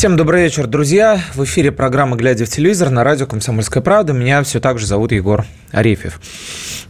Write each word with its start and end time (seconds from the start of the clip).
Всем 0.00 0.16
добрый 0.16 0.44
вечер, 0.44 0.66
друзья. 0.66 1.20
В 1.34 1.44
эфире 1.44 1.72
программа 1.72 2.16
«Глядя 2.16 2.46
в 2.46 2.48
телевизор» 2.48 2.88
на 2.88 3.04
радио 3.04 3.26
«Комсомольская 3.26 3.82
правда». 3.82 4.14
Меня 4.14 4.42
все 4.44 4.58
так 4.58 4.78
же 4.78 4.86
зовут 4.86 5.12
Егор 5.12 5.44
Арефьев. 5.72 6.22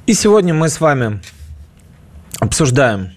И 0.06 0.14
сегодня 0.14 0.54
мы 0.54 0.68
с 0.68 0.80
вами 0.80 1.20
обсуждаем 2.38 3.10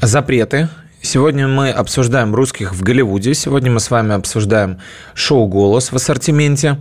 запреты. 0.00 0.70
Сегодня 1.02 1.46
мы 1.46 1.68
обсуждаем 1.68 2.34
русских 2.34 2.72
в 2.72 2.82
Голливуде. 2.82 3.34
Сегодня 3.34 3.70
мы 3.70 3.80
с 3.80 3.90
вами 3.90 4.14
обсуждаем 4.14 4.78
шоу 5.12 5.46
«Голос» 5.46 5.92
в 5.92 5.96
ассортименте 5.96 6.80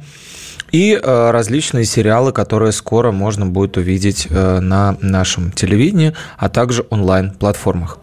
и 0.72 0.94
э, 0.94 1.32
различные 1.32 1.84
сериалы, 1.84 2.32
которые 2.32 2.72
скоро 2.72 3.12
можно 3.12 3.46
будет 3.46 3.76
увидеть 3.76 4.28
э, 4.30 4.60
на 4.62 4.98
нашем 5.02 5.52
телевидении, 5.52 6.14
а 6.38 6.48
также 6.48 6.86
онлайн-платформах. 6.90 7.98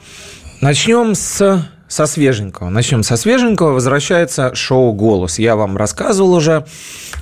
Начнем 0.60 1.14
с 1.14 1.66
со 1.88 2.06
свеженького. 2.06 2.68
Начнем 2.68 3.02
со 3.02 3.16
свеженького. 3.16 3.72
Возвращается 3.72 4.54
шоу 4.54 4.92
«Голос». 4.92 5.38
Я 5.38 5.56
вам 5.56 5.76
рассказывал 5.76 6.34
уже, 6.34 6.66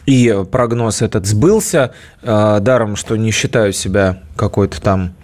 и 0.05 0.45
прогноз 0.50 1.03
этот 1.03 1.27
сбылся. 1.27 1.92
Э, 2.23 2.58
даром, 2.61 2.97
что 2.97 3.17
не 3.17 3.31
считаю 3.31 3.73
себя 3.73 4.20
какой-то 4.36 4.81
там 4.81 5.14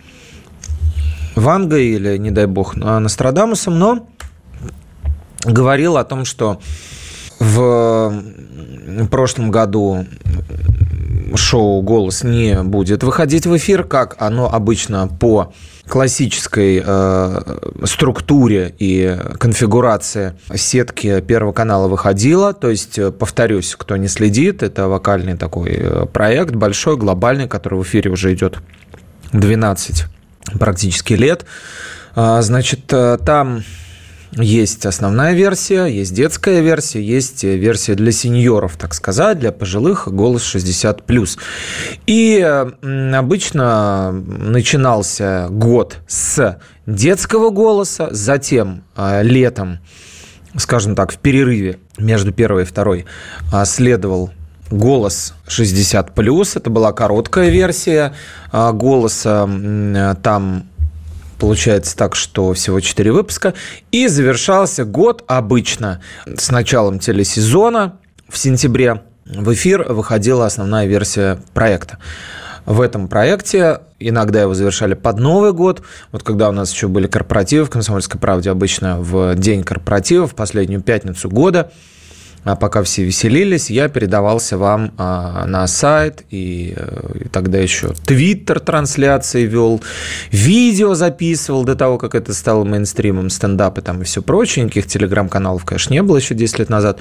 Вангой 1.34 1.86
или, 1.86 2.18
не 2.18 2.30
дай 2.30 2.46
бог, 2.46 2.76
Нострадамусом, 2.76 3.78
но 3.78 4.06
говорил 5.44 5.96
о 5.96 6.04
том, 6.04 6.24
что 6.24 6.60
в 7.42 9.08
прошлом 9.10 9.50
году 9.50 10.06
шоу 11.34 11.82
«Голос» 11.82 12.22
не 12.22 12.62
будет 12.62 13.02
выходить 13.02 13.46
в 13.46 13.56
эфир, 13.56 13.84
как 13.84 14.16
оно 14.18 14.52
обычно 14.52 15.08
по 15.08 15.52
классической 15.88 16.82
э, 16.84 17.40
структуре 17.84 18.72
и 18.78 19.18
конфигурации 19.38 20.34
сетки 20.54 21.20
Первого 21.20 21.52
канала 21.52 21.88
выходило. 21.88 22.52
То 22.52 22.70
есть, 22.70 23.00
повторюсь, 23.18 23.74
кто 23.76 23.96
не 23.96 24.08
следит, 24.08 24.62
это 24.62 24.88
вокальный 24.88 25.36
такой 25.36 25.72
э, 25.72 26.06
проект, 26.06 26.54
большой, 26.54 26.96
глобальный, 26.96 27.48
который 27.48 27.78
в 27.78 27.82
эфире 27.82 28.10
уже 28.10 28.32
идет 28.32 28.58
12 29.32 30.04
практически 30.58 31.14
лет. 31.14 31.44
А, 32.14 32.42
значит, 32.42 32.92
э, 32.92 33.18
там 33.24 33.64
есть 34.36 34.86
основная 34.86 35.34
версия, 35.34 35.84
есть 35.86 36.14
детская 36.14 36.62
версия, 36.62 37.02
есть 37.02 37.44
версия 37.44 37.94
для 37.94 38.12
сеньоров, 38.12 38.76
так 38.76 38.94
сказать, 38.94 39.38
для 39.38 39.52
пожилых, 39.52 40.08
голос 40.08 40.42
60+. 40.54 41.38
И 42.06 42.40
обычно 43.14 44.12
начинался 44.12 45.48
год 45.50 45.98
с 46.06 46.58
детского 46.86 47.50
голоса, 47.50 48.08
затем 48.10 48.84
э, 48.96 49.22
летом, 49.22 49.80
скажем 50.56 50.94
так, 50.94 51.12
в 51.12 51.18
перерыве 51.18 51.78
между 51.98 52.32
первой 52.32 52.62
и 52.62 52.64
второй 52.64 53.04
э, 53.52 53.64
следовал 53.66 54.30
голос 54.70 55.34
60 55.46 56.18
Это 56.56 56.70
была 56.70 56.92
короткая 56.92 57.50
версия 57.50 58.14
э, 58.50 58.72
голоса. 58.72 59.46
Там 60.22 60.64
получается 61.42 61.96
так, 61.96 62.14
что 62.14 62.52
всего 62.52 62.78
4 62.78 63.10
выпуска. 63.10 63.54
И 63.90 64.06
завершался 64.06 64.84
год 64.84 65.24
обычно 65.26 66.00
с 66.24 66.52
началом 66.52 67.00
телесезона 67.00 67.98
в 68.28 68.38
сентябре. 68.38 69.02
В 69.24 69.52
эфир 69.52 69.92
выходила 69.92 70.46
основная 70.46 70.86
версия 70.86 71.40
проекта. 71.52 71.98
В 72.64 72.80
этом 72.80 73.08
проекте 73.08 73.80
иногда 73.98 74.42
его 74.42 74.54
завершали 74.54 74.94
под 74.94 75.18
Новый 75.18 75.52
год. 75.52 75.82
Вот 76.12 76.22
когда 76.22 76.48
у 76.48 76.52
нас 76.52 76.72
еще 76.72 76.86
были 76.86 77.08
корпоративы 77.08 77.64
в 77.64 77.70
«Комсомольской 77.70 78.20
правде», 78.20 78.48
обычно 78.48 79.00
в 79.00 79.34
день 79.34 79.64
корпоратива, 79.64 80.28
в 80.28 80.36
последнюю 80.36 80.80
пятницу 80.80 81.28
года– 81.28 81.72
а 82.44 82.56
пока 82.56 82.82
все 82.82 83.04
веселились, 83.04 83.70
я 83.70 83.88
передавался 83.88 84.58
вам 84.58 84.92
а, 84.98 85.46
на 85.46 85.66
сайт, 85.68 86.24
и, 86.30 86.74
э, 86.76 87.26
тогда 87.30 87.58
еще 87.58 87.94
твиттер 88.04 88.58
трансляции 88.58 89.46
вел, 89.46 89.80
видео 90.32 90.94
записывал 90.94 91.62
до 91.62 91.76
того, 91.76 91.98
как 91.98 92.16
это 92.16 92.34
стало 92.34 92.64
мейнстримом, 92.64 93.30
стендапы 93.30 93.80
там 93.80 94.02
и 94.02 94.04
все 94.04 94.22
прочее. 94.22 94.64
Никаких 94.64 94.88
телеграм-каналов, 94.88 95.64
конечно, 95.64 95.92
не 95.94 96.02
было 96.02 96.16
еще 96.16 96.34
10 96.34 96.58
лет 96.58 96.68
назад, 96.68 96.98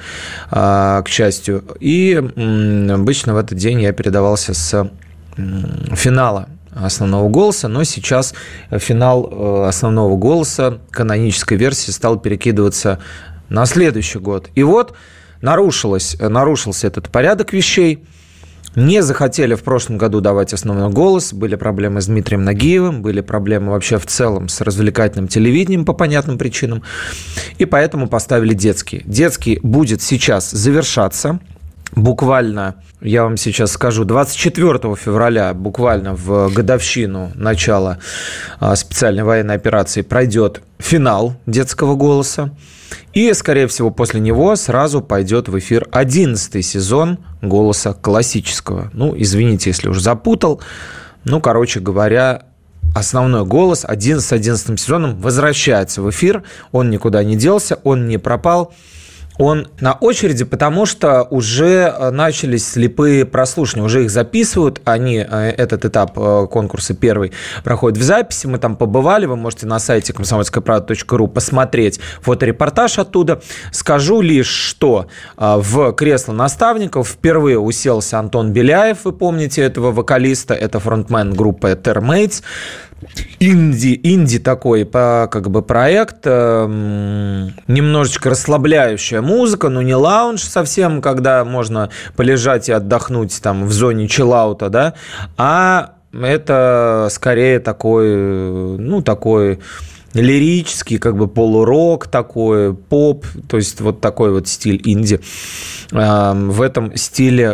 а, 0.52 1.02
к 1.02 1.10
счастью. 1.10 1.64
И 1.80 2.14
обычно 2.14 3.34
в 3.34 3.38
этот 3.38 3.58
день 3.58 3.82
я 3.82 3.94
передавался 3.94 4.54
с 4.54 4.92
финала 5.96 6.50
основного 6.72 7.30
голоса, 7.30 7.68
но 7.68 7.84
сейчас 7.84 8.36
финал 8.70 9.28
э, 9.32 9.68
основного 9.68 10.16
голоса 10.18 10.80
канонической 10.92 11.58
версии 11.58 11.92
стал 11.92 12.20
перекидываться 12.20 13.00
на 13.50 13.66
следующий 13.66 14.20
год. 14.20 14.50
И 14.56 14.64
вот 14.64 14.96
нарушилось, 15.42 16.18
нарушился 16.20 16.88
этот 16.88 17.10
порядок 17.10 17.54
вещей. 17.54 18.04
Не 18.76 19.04
захотели 19.04 19.56
в 19.56 19.64
прошлом 19.64 19.98
году 19.98 20.22
давать 20.22 20.54
основной 20.54 20.90
голос. 20.90 21.34
Были 21.34 21.56
проблемы 21.56 22.00
с 22.02 22.06
Дмитрием 22.06 22.46
Нагиевым, 22.46 23.02
были 23.02 23.20
проблемы 23.20 23.72
вообще 23.72 23.98
в 23.98 24.06
целом 24.06 24.48
с 24.48 24.62
развлекательным 24.62 25.28
телевидением 25.28 25.84
по 25.84 25.92
понятным 25.92 26.38
причинам. 26.38 26.82
И 27.58 27.66
поэтому 27.66 28.08
поставили 28.08 28.54
детский. 28.54 29.04
Детский 29.06 29.60
будет 29.62 30.02
сейчас 30.02 30.52
завершаться. 30.52 31.40
Буквально, 31.94 32.76
я 33.02 33.24
вам 33.24 33.36
сейчас 33.36 33.74
скажу, 33.74 34.06
24 34.06 34.96
февраля, 34.96 35.54
буквально 35.54 36.16
в 36.16 36.50
годовщину 36.54 37.32
начала 37.36 37.98
а, 38.62 38.78
специальной 38.78 39.24
военной 39.24 39.56
операции, 39.56 40.02
пройдет 40.02 40.62
финал 40.80 41.36
детского 41.46 41.96
голоса. 41.96 42.52
И, 43.14 43.32
скорее 43.34 43.68
всего, 43.68 43.92
после 43.92 44.20
него 44.20 44.56
сразу 44.56 45.02
пойдет 45.02 45.50
в 45.50 45.58
эфир 45.60 45.88
11 45.92 46.66
сезон 46.66 47.20
«Голоса 47.42 47.94
классического». 47.94 48.90
Ну, 48.94 49.14
извините, 49.16 49.70
если 49.70 49.90
уж 49.90 50.00
запутал. 50.00 50.62
Ну, 51.24 51.42
короче 51.42 51.80
говоря, 51.80 52.44
основной 52.96 53.46
голос 53.46 53.86
один 53.88 54.20
с 54.20 54.32
11 54.32 54.80
сезоном 54.80 55.20
возвращается 55.20 56.02
в 56.02 56.10
эфир. 56.10 56.44
Он 56.72 56.90
никуда 56.90 57.24
не 57.24 57.36
делся, 57.36 57.80
он 57.84 58.08
не 58.08 58.18
пропал 58.18 58.74
он 59.38 59.68
на 59.80 59.94
очереди, 59.94 60.44
потому 60.44 60.86
что 60.86 61.24
уже 61.24 61.94
э, 61.96 62.10
начались 62.12 62.68
слепые 62.68 63.26
прослушивания, 63.26 63.86
уже 63.86 64.04
их 64.04 64.12
записывают, 64.12 64.82
они, 64.86 65.18
э, 65.18 65.54
этот 65.58 65.86
этап 65.86 66.18
э, 66.18 66.48
конкурса 66.52 66.94
первый 66.94 67.32
проходит 67.64 67.98
в 67.98 68.04
записи, 68.04 68.48
мы 68.48 68.60
там 68.60 68.76
побывали, 68.76 69.26
вы 69.26 69.36
можете 69.36 69.66
на 69.66 69.80
сайте 69.80 70.14
комсомольская.правда.ру 70.14 71.28
посмотреть 71.28 72.00
фоторепортаж 72.22 73.00
оттуда. 73.00 73.42
Скажу 73.72 74.22
лишь, 74.22 74.48
что 74.48 75.08
в 75.38 75.94
кресло 75.94 76.34
наставников 76.34 77.10
впервые 77.10 77.60
уселся 77.60 78.20
Антон 78.20 78.52
Беляев, 78.52 79.06
вы 79.06 79.12
помните 79.14 79.62
этого 79.62 79.92
вокалиста, 79.92 80.54
это 80.54 80.80
фронтмен 80.80 81.34
группы 81.34 81.70
Termates, 81.72 82.44
инди, 83.40 84.00
инди 84.04 84.40
такой 84.40 84.86
по, 84.86 85.28
как 85.32 85.50
бы 85.50 85.62
проект, 85.62 86.20
э, 86.26 86.66
немножечко 87.68 88.30
расслабляющая 88.30 89.22
музыка, 89.22 89.70
но 89.70 89.82
не 89.82 89.96
лаунж 89.96 90.42
совсем, 90.42 91.02
когда 91.02 91.44
можно 91.46 91.90
полежать 92.16 92.70
и 92.70 92.72
отдохнуть 92.72 93.42
там 93.42 93.66
в 93.66 93.72
зоне 93.72 94.08
чиллаута, 94.08 94.70
да, 94.70 94.94
а 95.38 95.94
это 96.14 97.08
скорее 97.12 97.60
такой, 97.60 98.78
ну, 98.78 99.02
такой 99.02 99.60
лирический, 100.14 100.98
как 100.98 101.16
бы 101.18 101.28
полурок 101.28 102.08
такой, 102.08 102.74
поп, 102.74 103.26
то 103.48 103.58
есть 103.58 103.80
вот 103.82 104.02
такой 104.02 104.32
вот 104.32 104.48
стиль 104.48 104.82
инди. 104.84 105.20
В 105.92 106.62
этом 106.62 106.96
стиле 106.96 107.52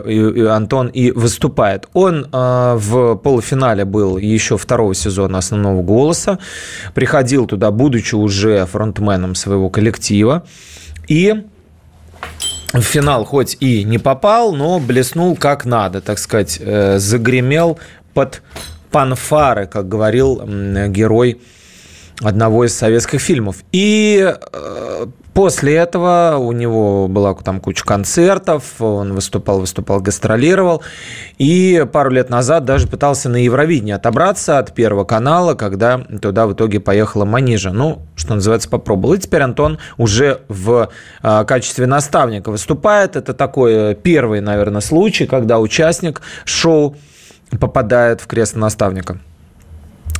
Антон 0.49 0.87
и 0.87 1.11
выступает. 1.11 1.87
Он 1.93 2.27
а, 2.31 2.75
в 2.77 3.15
полуфинале 3.15 3.83
был 3.85 4.17
еще 4.17 4.57
второго 4.57 4.93
сезона 4.93 5.39
основного 5.39 5.81
голоса, 5.81 6.39
приходил 6.93 7.47
туда, 7.47 7.71
будучи 7.71 8.15
уже 8.15 8.65
фронтменом 8.65 9.35
своего 9.35 9.69
коллектива, 9.69 10.43
и 11.07 11.33
в 12.73 12.81
финал 12.81 13.25
хоть 13.25 13.57
и 13.59 13.83
не 13.83 13.97
попал, 13.97 14.53
но 14.53 14.79
блеснул 14.79 15.35
как 15.35 15.65
надо, 15.65 16.01
так 16.01 16.19
сказать, 16.19 16.57
э, 16.59 16.99
загремел 16.99 17.79
под 18.13 18.41
панфары, 18.91 19.67
как 19.67 19.87
говорил 19.87 20.41
герой 20.89 21.39
одного 22.21 22.65
из 22.65 22.75
советских 22.75 23.21
фильмов. 23.21 23.57
И 23.71 24.33
э, 24.51 25.05
после 25.33 25.75
этого 25.75 26.37
у 26.39 26.51
него 26.51 27.07
была 27.07 27.35
там 27.35 27.59
куча 27.59 27.83
концертов, 27.85 28.81
он 28.81 29.13
выступал, 29.13 29.59
выступал, 29.59 29.99
гастролировал. 29.99 30.81
И 31.37 31.85
пару 31.91 32.09
лет 32.09 32.29
назад 32.29 32.65
даже 32.65 32.87
пытался 32.87 33.29
на 33.29 33.37
Евровидении 33.37 33.93
отобраться 33.93 34.57
от 34.57 34.73
Первого 34.73 35.03
канала, 35.03 35.53
когда 35.53 35.99
туда 35.99 36.47
в 36.47 36.53
итоге 36.53 36.79
поехала 36.79 37.25
Манижа. 37.25 37.71
Ну, 37.71 38.01
что 38.15 38.35
называется, 38.35 38.69
попробовал. 38.69 39.13
И 39.13 39.19
теперь 39.19 39.41
Антон 39.43 39.77
уже 39.97 40.41
в 40.47 40.89
э, 41.21 41.45
качестве 41.45 41.85
наставника 41.85 42.49
выступает. 42.49 43.15
Это 43.15 43.33
такой 43.33 43.93
первый, 43.93 44.41
наверное, 44.41 44.81
случай, 44.81 45.27
когда 45.27 45.59
участник 45.59 46.21
шоу 46.45 46.95
попадает 47.59 48.21
в 48.21 48.27
кресло 48.27 48.59
наставника. 48.59 49.19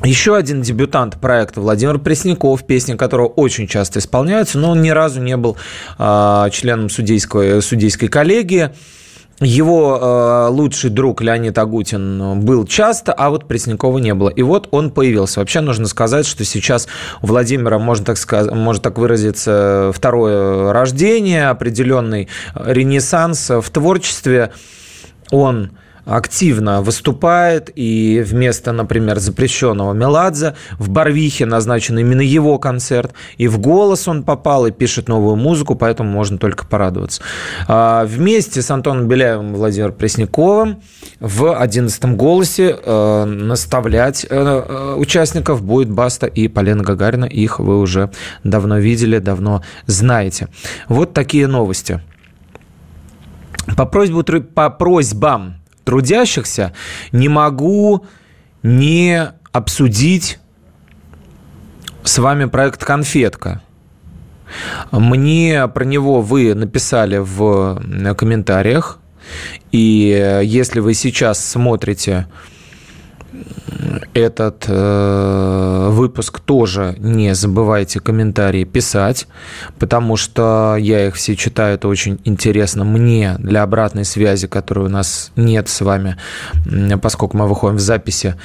Еще 0.04 0.36
один 0.36 0.62
дебютант 0.62 1.20
проекта 1.20 1.60
Владимир 1.60 1.98
Пресняков, 1.98 2.66
песни 2.66 2.96
которого 2.96 3.28
очень 3.28 3.68
часто 3.68 3.98
исполняются, 4.00 4.60
но 4.60 4.72
он 4.72 4.82
ни 4.82 4.92
разу 4.92 5.22
не 5.22 5.36
был 5.38 5.58
э, 5.98 6.48
членом 6.52 6.90
судейской, 6.90 7.62
судейской 7.64 8.08
коллегии. 8.08 8.70
Его 9.40 10.00
э, 10.00 10.48
лучший 10.52 10.92
друг 10.92 11.22
Леонид 11.22 11.58
Агутин 11.58 12.42
был 12.42 12.66
часто, 12.66 13.12
а 13.12 13.32
вот 13.32 13.48
Преснякова 13.48 13.98
не 13.98 14.14
было. 14.14 14.30
И 14.30 14.44
вот 14.44 14.68
он 14.72 14.92
появился. 14.92 15.40
Вообще 15.40 15.62
нужно 15.62 15.88
сказать, 15.88 16.28
что 16.28 16.44
сейчас 16.44 16.88
у 17.24 17.28
Владимира, 17.28 17.80
можно 17.80 18.06
так, 18.06 18.18
сказать, 18.18 18.54
можно 18.54 18.82
так 18.82 19.00
выразиться, 19.00 19.92
второе 19.94 20.74
рождение, 20.74 21.50
определенный 21.50 22.30
ренессанс 22.56 23.50
в 23.50 23.70
творчестве. 23.72 24.52
Он 25.32 25.72
активно 26.08 26.82
выступает, 26.82 27.70
и 27.76 28.24
вместо, 28.26 28.72
например, 28.72 29.20
запрещенного 29.20 29.94
Меладзе 29.94 30.56
в 30.80 30.90
Барвихе 30.90 31.46
назначен 31.46 32.00
именно 32.00 32.22
его 32.22 32.58
концерт, 32.60 33.14
и 33.38 33.48
в 33.48 33.60
голос 33.60 34.08
он 34.08 34.24
попал, 34.24 34.66
и 34.66 34.72
пишет 34.72 35.10
новую 35.10 35.36
музыку, 35.36 35.76
поэтому 35.76 36.10
можно 36.10 36.38
только 36.38 36.66
порадоваться. 36.66 37.22
А, 37.68 38.06
вместе 38.06 38.62
с 38.62 38.72
Антоном 38.72 39.08
Беляевым 39.08 39.54
и 39.54 39.58
Владимиром 39.58 39.94
Пресняковым 39.94 40.82
в 41.20 41.54
одиннадцатом 41.54 42.16
голосе 42.16 42.78
э, 42.82 43.26
наставлять 43.26 44.26
э, 44.30 44.30
э, 44.30 44.94
участников 44.98 45.62
будет 45.62 45.90
Баста 45.90 46.28
и 46.28 46.48
Полина 46.48 46.84
Гагарина. 46.84 47.26
Их 47.26 47.60
вы 47.60 47.80
уже 47.80 48.12
давно 48.44 48.78
видели, 48.78 49.20
давно 49.20 49.62
знаете. 49.88 50.48
Вот 50.88 51.14
такие 51.14 51.48
новости. 51.48 52.02
По, 53.76 53.86
просьбу, 53.86 54.24
по 54.24 54.70
просьбам 54.70 55.56
трудящихся, 55.88 56.74
не 57.14 57.30
могу 57.30 58.06
не 58.62 59.32
обсудить 59.54 60.38
с 62.04 62.18
вами 62.18 62.44
проект 62.44 62.84
«Конфетка». 62.84 63.62
Мне 64.92 65.66
про 65.70 65.86
него 65.86 66.22
вы 66.22 66.54
написали 66.54 67.20
в 67.20 67.82
комментариях. 68.18 69.00
И 69.72 70.42
если 70.44 70.82
вы 70.82 70.94
сейчас 70.94 71.44
смотрите 71.44 72.28
этот 74.14 74.66
э, 74.68 75.88
выпуск 75.92 76.40
тоже 76.40 76.96
не 77.00 77.36
забывайте 77.36 78.00
комментарии 78.00 78.64
писать, 78.64 79.28
потому 79.80 80.18
что 80.18 80.76
я 80.78 81.08
их 81.08 81.16
все 81.16 81.36
читаю, 81.36 81.76
это 81.76 81.88
очень 81.88 82.20
интересно 82.24 82.84
мне 82.84 83.36
для 83.40 83.64
обратной 83.64 84.06
связи, 84.06 84.48
которой 84.48 84.86
у 84.86 84.90
нас 84.90 85.32
нет 85.36 85.70
с 85.70 85.82
вами, 85.82 86.18
поскольку 87.02 87.38
мы 87.38 87.48
выходим 87.48 87.78
в 87.78 87.82
записи, 87.82 88.36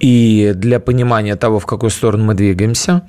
и 0.00 0.52
для 0.54 0.80
понимания 0.80 1.36
того, 1.36 1.58
в 1.58 1.66
какую 1.66 1.90
сторону 1.90 2.24
мы 2.24 2.34
двигаемся. 2.34 3.02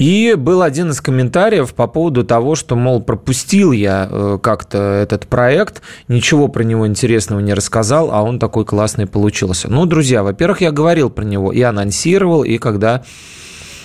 И 0.00 0.34
был 0.34 0.62
один 0.62 0.90
из 0.92 1.02
комментариев 1.02 1.74
по 1.74 1.86
поводу 1.86 2.24
того, 2.24 2.54
что, 2.54 2.74
мол, 2.74 3.02
пропустил 3.02 3.70
я 3.72 4.08
э, 4.10 4.38
как-то 4.42 4.78
этот 4.78 5.26
проект, 5.26 5.82
ничего 6.08 6.48
про 6.48 6.62
него 6.62 6.86
интересного 6.86 7.40
не 7.40 7.52
рассказал, 7.52 8.10
а 8.10 8.22
он 8.22 8.38
такой 8.38 8.64
классный 8.64 9.06
получился. 9.06 9.70
Ну, 9.70 9.84
друзья, 9.84 10.22
во-первых, 10.22 10.62
я 10.62 10.72
говорил 10.72 11.10
про 11.10 11.24
него 11.24 11.52
и 11.52 11.60
анонсировал, 11.60 12.44
и 12.44 12.56
когда 12.56 13.02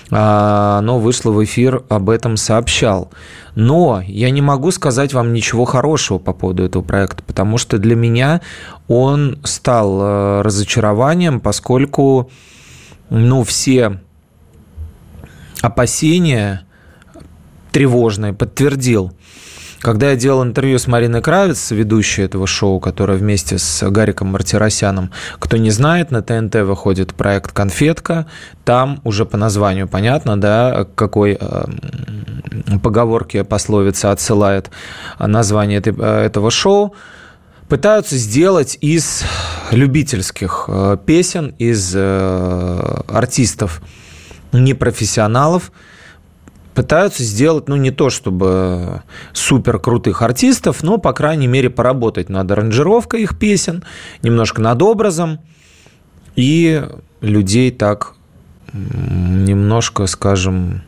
а, 0.09 0.77
оно 0.79 1.00
вышло 1.00 1.31
в 1.31 1.44
эфир, 1.44 1.83
об 1.89 2.09
этом 2.09 2.38
сообщал. 2.38 3.12
Но 3.56 4.01
я 4.07 4.29
не 4.29 4.41
могу 4.41 4.71
сказать 4.71 5.13
вам 5.13 5.33
ничего 5.33 5.65
хорошего 5.65 6.17
по 6.17 6.31
поводу 6.31 6.63
этого 6.63 6.81
проекта, 6.81 7.23
потому 7.23 7.57
что 7.57 7.77
для 7.77 7.97
меня 7.97 8.39
он 8.88 9.39
стал 9.44 10.00
э, 10.01 10.41
разочарованием, 10.44 11.41
поскольку 11.41 12.31
ну, 13.09 13.44
все 13.44 14.00
опасения 15.61 16.65
тревожные 17.71 18.33
подтвердил. 18.33 19.13
Когда 19.81 20.09
я 20.09 20.15
делал 20.15 20.43
интервью 20.43 20.79
с 20.79 20.87
Мариной 20.87 21.21
Кравец, 21.21 21.69
ведущей 21.69 22.23
этого 22.23 22.47
шоу, 22.47 22.79
которая 22.79 23.17
вместе 23.17 23.59
с 23.59 23.87
Гариком 23.87 24.29
Мартиросяном, 24.29 25.11
кто 25.37 25.57
не 25.57 25.69
знает, 25.69 26.09
на 26.09 26.23
ТНТ 26.23 26.55
выходит 26.63 27.13
проект 27.13 27.51
«Конфетка». 27.51 28.25
Там 28.63 28.99
уже 29.03 29.25
по 29.25 29.37
названию 29.37 29.87
понятно, 29.87 30.41
да, 30.41 30.87
какой 30.95 31.37
э, 31.39 31.65
поговорке 32.81 33.43
пословица 33.43 34.11
отсылает 34.11 34.71
название 35.19 35.79
этого 35.79 36.49
шоу 36.49 36.95
пытаются 37.67 38.17
сделать 38.17 38.77
из 38.81 39.23
любительских 39.71 40.65
э, 40.67 40.97
песен, 41.05 41.53
из 41.57 41.93
э, 41.95 43.01
артистов 43.07 43.81
непрофессионалов, 44.63 45.71
пытаются 46.73 47.23
сделать, 47.23 47.67
ну, 47.69 47.77
не 47.77 47.91
то 47.91 48.09
чтобы 48.09 49.01
супер 49.33 49.79
крутых 49.79 50.21
артистов, 50.21 50.83
но, 50.83 50.97
по 50.97 51.13
крайней 51.13 51.47
мере, 51.47 51.69
поработать 51.69 52.29
над 52.29 52.51
аранжировкой 52.51 53.23
их 53.23 53.39
песен, 53.39 53.83
немножко 54.21 54.61
над 54.61 54.81
образом, 54.81 55.39
и 56.35 56.85
людей 57.21 57.71
так 57.71 58.15
немножко, 58.73 60.05
скажем, 60.05 60.83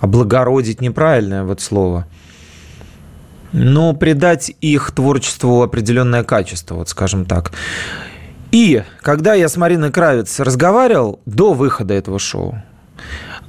облагородить 0.00 0.80
неправильное 0.80 1.42
вот 1.42 1.60
слово, 1.60 2.06
но 3.52 3.92
придать 3.94 4.52
их 4.60 4.92
творчеству 4.92 5.62
определенное 5.62 6.22
качество, 6.22 6.76
вот 6.76 6.88
скажем 6.88 7.24
так. 7.24 7.52
И 8.52 8.82
когда 9.02 9.34
я 9.34 9.48
с 9.48 9.56
Мариной 9.56 9.90
Кравец 9.90 10.38
разговаривал 10.40 11.20
до 11.26 11.52
выхода 11.52 11.94
этого 11.94 12.18
шоу, 12.18 12.62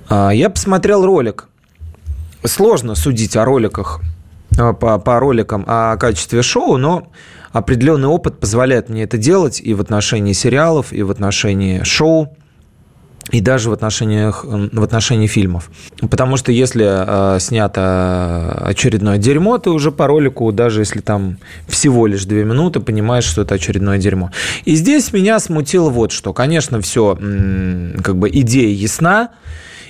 я 0.09 0.49
посмотрел 0.49 1.05
ролик. 1.05 1.47
Сложно 2.43 2.95
судить 2.95 3.35
о 3.35 3.45
роликах, 3.45 4.01
а, 4.57 4.73
по, 4.73 4.97
по 4.97 5.19
роликам 5.19 5.63
о 5.68 5.97
качестве 5.97 6.41
шоу, 6.41 6.77
но 6.77 7.11
определенный 7.51 8.07
опыт 8.07 8.39
позволяет 8.39 8.89
мне 8.89 9.03
это 9.03 9.18
делать 9.18 9.61
и 9.61 9.73
в 9.73 9.81
отношении 9.81 10.33
сериалов, 10.33 10.94
и 10.94 11.03
в 11.03 11.11
отношении 11.11 11.83
шоу 11.83 12.35
и 13.31 13.42
даже 13.42 13.69
в, 13.69 13.74
отношениях, 13.74 14.44
в 14.44 14.83
отношении 14.83 15.28
фильмов. 15.28 15.69
Потому 16.09 16.38
что 16.38 16.52
если 16.52 17.36
э, 17.36 17.40
снято 17.40 18.62
очередное 18.62 19.18
дерьмо, 19.18 19.57
ты 19.57 19.69
уже 19.69 19.92
по 19.92 20.07
ролику, 20.07 20.52
даже 20.52 20.81
если 20.81 21.02
там 21.02 21.38
всего 21.68 22.07
лишь 22.07 22.26
две 22.26 22.44
минуты, 22.44 22.80
понимаешь, 22.80 23.26
что 23.26 23.44
это 23.44 23.56
очередное 23.56 23.98
дерьмо. 23.98 24.31
И 24.66 24.76
здесь 24.76 25.14
меня 25.14 25.40
смутило 25.40 25.90
вот 25.90 26.12
что. 26.12 26.33
Конечно, 26.33 26.81
все, 26.81 27.16
как 28.04 28.18
бы 28.18 28.30
идея 28.30 28.74
ясна, 28.74 29.30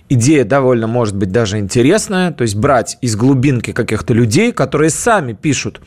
идея 0.10 0.44
довольно, 0.44 0.88
может 0.88 1.16
быть, 1.16 1.32
даже 1.32 1.60
интересная, 1.60 2.32
то 2.32 2.42
есть 2.42 2.56
брать 2.56 2.98
из 3.02 3.16
глубинки 3.16 3.72
каких-то 3.72 4.14
людей, 4.14 4.52
которые 4.52 4.90
сами 4.90 5.34
пишут 5.34 5.82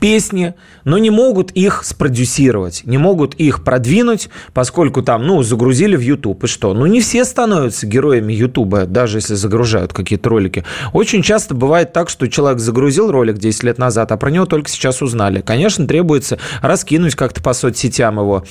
песни, 0.00 0.54
но 0.84 0.98
не 0.98 1.10
могут 1.10 1.50
их 1.52 1.82
спродюсировать, 1.84 2.82
не 2.84 2.98
могут 2.98 3.34
их 3.34 3.64
продвинуть, 3.64 4.28
поскольку 4.52 5.02
там, 5.02 5.26
ну, 5.26 5.42
загрузили 5.42 5.96
в 5.96 6.00
YouTube, 6.00 6.44
и 6.44 6.46
что? 6.46 6.74
Ну, 6.74 6.86
не 6.86 7.00
все 7.00 7.24
становятся 7.24 7.86
героями 7.86 8.32
YouTube, 8.32 8.86
даже 8.86 9.18
если 9.18 9.34
загружают 9.34 9.92
какие-то 9.92 10.28
ролики. 10.28 10.64
Очень 10.92 11.22
часто 11.22 11.54
бывает 11.54 11.92
так, 11.92 12.08
что 12.08 12.28
человек 12.28 12.60
загрузил 12.60 13.10
ролик 13.10 13.38
10 13.38 13.62
лет 13.64 13.78
назад, 13.78 14.12
а 14.12 14.16
про 14.16 14.30
него 14.30 14.46
только 14.46 14.68
сейчас 14.68 15.02
узнали. 15.02 15.40
Конечно, 15.40 15.86
требуется 15.86 16.38
раскинуть 16.62 17.14
как-то 17.14 17.42
по 17.42 17.52
соцсетям 17.52 18.18
его, 18.18 18.44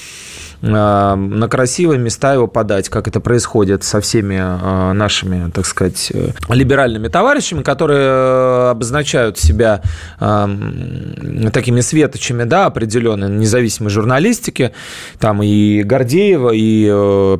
на 0.61 1.47
красивые 1.49 1.99
места 1.99 2.33
его 2.33 2.47
подать, 2.47 2.89
как 2.89 3.07
это 3.07 3.19
происходит 3.19 3.83
со 3.83 4.01
всеми 4.01 4.35
э, 4.35 4.93
нашими, 4.93 5.51
так 5.51 5.65
сказать, 5.65 6.11
э, 6.13 6.29
либеральными 6.49 7.07
товарищами, 7.07 7.63
которые 7.63 8.69
обозначают 8.71 9.37
себя 9.37 9.81
такими 10.17 11.81
светочами, 11.81 12.43
да, 12.43 12.65
определенной 12.65 13.29
независимой 13.29 13.89
журналистики, 13.89 14.71
там 15.19 15.43
и 15.43 15.83
Гордеева, 15.83 16.51
и 16.53 16.85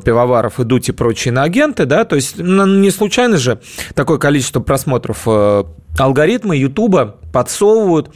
Пивоваров 0.04 0.60
идут 0.60 0.88
и 0.88 0.92
прочие 0.92 1.32
иноагенты, 1.32 1.86
да, 1.86 2.04
то 2.04 2.16
есть 2.16 2.38
не 2.38 2.90
случайно 2.90 3.38
же 3.38 3.60
такое 3.94 4.18
количество 4.18 4.60
просмотров 4.60 5.26
алгоритмы 5.98 6.56
Ютуба 6.56 7.16
подсовывают 7.32 8.10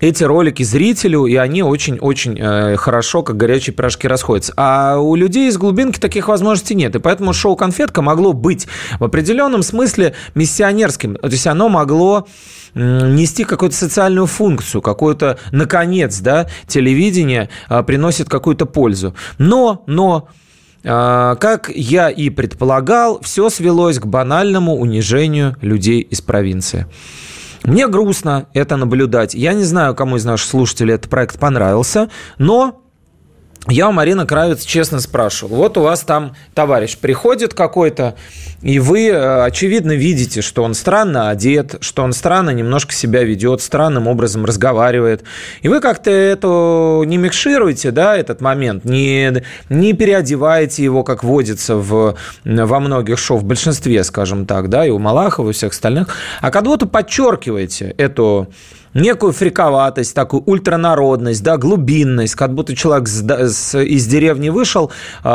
эти 0.00 0.24
ролики 0.24 0.62
зрителю, 0.62 1.26
и 1.26 1.36
они 1.36 1.62
очень-очень 1.62 2.36
э, 2.38 2.76
хорошо, 2.76 3.22
как 3.22 3.36
горячие 3.36 3.74
пирожки, 3.74 4.06
расходятся. 4.06 4.52
А 4.56 4.98
у 4.98 5.14
людей 5.14 5.48
из 5.48 5.56
глубинки 5.56 5.98
таких 5.98 6.28
возможностей 6.28 6.74
нет. 6.74 6.94
И 6.94 6.98
поэтому 6.98 7.32
шоу 7.32 7.56
«Конфетка» 7.56 8.02
могло 8.02 8.32
быть 8.32 8.66
в 8.98 9.04
определенном 9.04 9.62
смысле 9.62 10.14
миссионерским. 10.34 11.16
То 11.16 11.28
есть 11.28 11.46
оно 11.46 11.68
могло 11.68 12.26
нести 12.74 13.44
какую-то 13.44 13.74
социальную 13.74 14.26
функцию, 14.26 14.82
какую-то, 14.82 15.38
наконец, 15.50 16.20
да, 16.20 16.46
телевидение 16.66 17.48
э, 17.68 17.82
приносит 17.82 18.28
какую-то 18.28 18.66
пользу. 18.66 19.14
Но, 19.38 19.82
но 19.86 20.28
э, 20.84 21.36
как 21.40 21.70
я 21.74 22.10
и 22.10 22.28
предполагал, 22.28 23.20
все 23.22 23.48
свелось 23.48 23.98
к 23.98 24.06
банальному 24.06 24.76
унижению 24.76 25.56
людей 25.62 26.00
из 26.00 26.20
провинции. 26.20 26.86
Мне 27.66 27.88
грустно 27.88 28.46
это 28.54 28.76
наблюдать. 28.76 29.34
Я 29.34 29.52
не 29.52 29.64
знаю, 29.64 29.94
кому 29.94 30.16
из 30.16 30.24
наших 30.24 30.48
слушателей 30.48 30.94
этот 30.94 31.10
проект 31.10 31.38
понравился, 31.38 32.08
но 32.38 32.85
я 33.68 33.88
у 33.88 33.92
Марины 33.92 34.26
Кравец 34.26 34.64
честно 34.64 35.00
спрашивал. 35.00 35.56
Вот 35.56 35.76
у 35.76 35.82
вас 35.82 36.00
там 36.02 36.36
товарищ 36.54 36.96
приходит 36.96 37.52
какой-то, 37.52 38.14
и 38.62 38.78
вы, 38.78 39.08
э, 39.08 39.44
очевидно, 39.44 39.92
видите, 39.92 40.40
что 40.40 40.62
он 40.62 40.74
странно 40.74 41.30
одет, 41.30 41.76
что 41.80 42.02
он 42.02 42.12
странно 42.12 42.50
немножко 42.50 42.92
себя 42.92 43.24
ведет, 43.24 43.60
странным 43.60 44.06
образом 44.06 44.44
разговаривает. 44.44 45.24
И 45.62 45.68
вы 45.68 45.80
как-то 45.80 46.10
это 46.10 47.02
не 47.06 47.16
микшируете, 47.16 47.90
да, 47.90 48.16
этот 48.16 48.40
момент, 48.40 48.84
не, 48.84 49.42
не 49.68 49.92
переодеваете 49.94 50.84
его, 50.84 51.02
как 51.02 51.24
водится 51.24 51.76
в, 51.76 52.16
во 52.44 52.80
многих 52.80 53.18
шоу, 53.18 53.38
в 53.38 53.44
большинстве, 53.44 54.04
скажем 54.04 54.46
так, 54.46 54.68
да, 54.68 54.86
и 54.86 54.90
у 54.90 54.98
Малахова, 54.98 55.48
и 55.48 55.50
у 55.50 55.52
всех 55.52 55.72
остальных, 55.72 56.08
а 56.40 56.50
когда-то 56.50 56.86
подчеркиваете 56.86 57.94
эту 57.98 58.48
некую 58.96 59.32
фриковатость, 59.32 60.14
такую 60.14 60.42
ультранародность, 60.46 61.42
да, 61.42 61.56
глубинность, 61.56 62.34
как 62.34 62.54
будто 62.54 62.74
человек 62.74 63.08
из 63.08 64.06
деревни 64.06 64.48
вышел 64.48 64.90
э, 65.22 65.28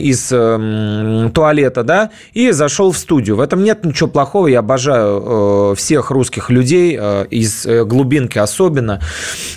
из 0.00 0.28
э, 0.30 1.30
туалета, 1.34 1.82
да, 1.82 2.10
и 2.32 2.50
зашел 2.50 2.92
в 2.92 2.98
студию. 2.98 3.36
В 3.36 3.40
этом 3.40 3.62
нет 3.62 3.84
ничего 3.84 4.08
плохого, 4.08 4.46
я 4.46 4.60
обожаю 4.60 5.72
э, 5.72 5.74
всех 5.76 6.10
русских 6.10 6.50
людей, 6.50 6.96
э, 6.98 7.26
из 7.30 7.66
э, 7.66 7.84
глубинки 7.84 8.38
особенно. 8.38 9.00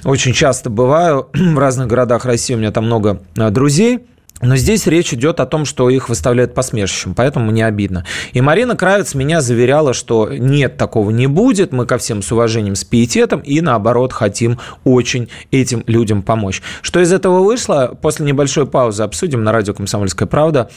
Очень 0.05 0.33
часто 0.33 0.69
бываю 0.69 1.27
в 1.33 1.57
разных 1.57 1.87
городах 1.87 2.25
России, 2.25 2.53
у 2.53 2.57
меня 2.57 2.71
там 2.71 2.85
много 2.85 3.21
друзей. 3.35 3.99
Но 4.41 4.55
здесь 4.55 4.87
речь 4.87 5.13
идет 5.13 5.39
о 5.39 5.45
том, 5.45 5.65
что 5.65 5.89
их 5.89 6.09
выставляют 6.09 6.53
посмешищем, 6.53 7.13
поэтому 7.13 7.51
мне 7.51 7.65
обидно. 7.65 8.05
И 8.33 8.41
Марина 8.41 8.75
Кравец 8.75 9.13
меня 9.13 9.41
заверяла, 9.41 9.93
что 9.93 10.29
нет, 10.31 10.77
такого 10.77 11.11
не 11.11 11.27
будет, 11.27 11.71
мы 11.71 11.85
ко 11.85 11.97
всем 11.97 12.21
с 12.21 12.31
уважением, 12.31 12.75
с 12.75 12.83
пиететом 12.83 13.41
и, 13.41 13.61
наоборот, 13.61 14.13
хотим 14.13 14.59
очень 14.83 15.29
этим 15.51 15.83
людям 15.87 16.23
помочь. 16.23 16.61
Что 16.81 16.99
из 16.99 17.13
этого 17.13 17.41
вышло, 17.41 17.97
после 18.01 18.25
небольшой 18.25 18.65
паузы 18.65 19.03
обсудим 19.03 19.43
на 19.43 19.51
радио 19.51 19.73
«Комсомольская 19.73 20.27
правда» 20.27 20.69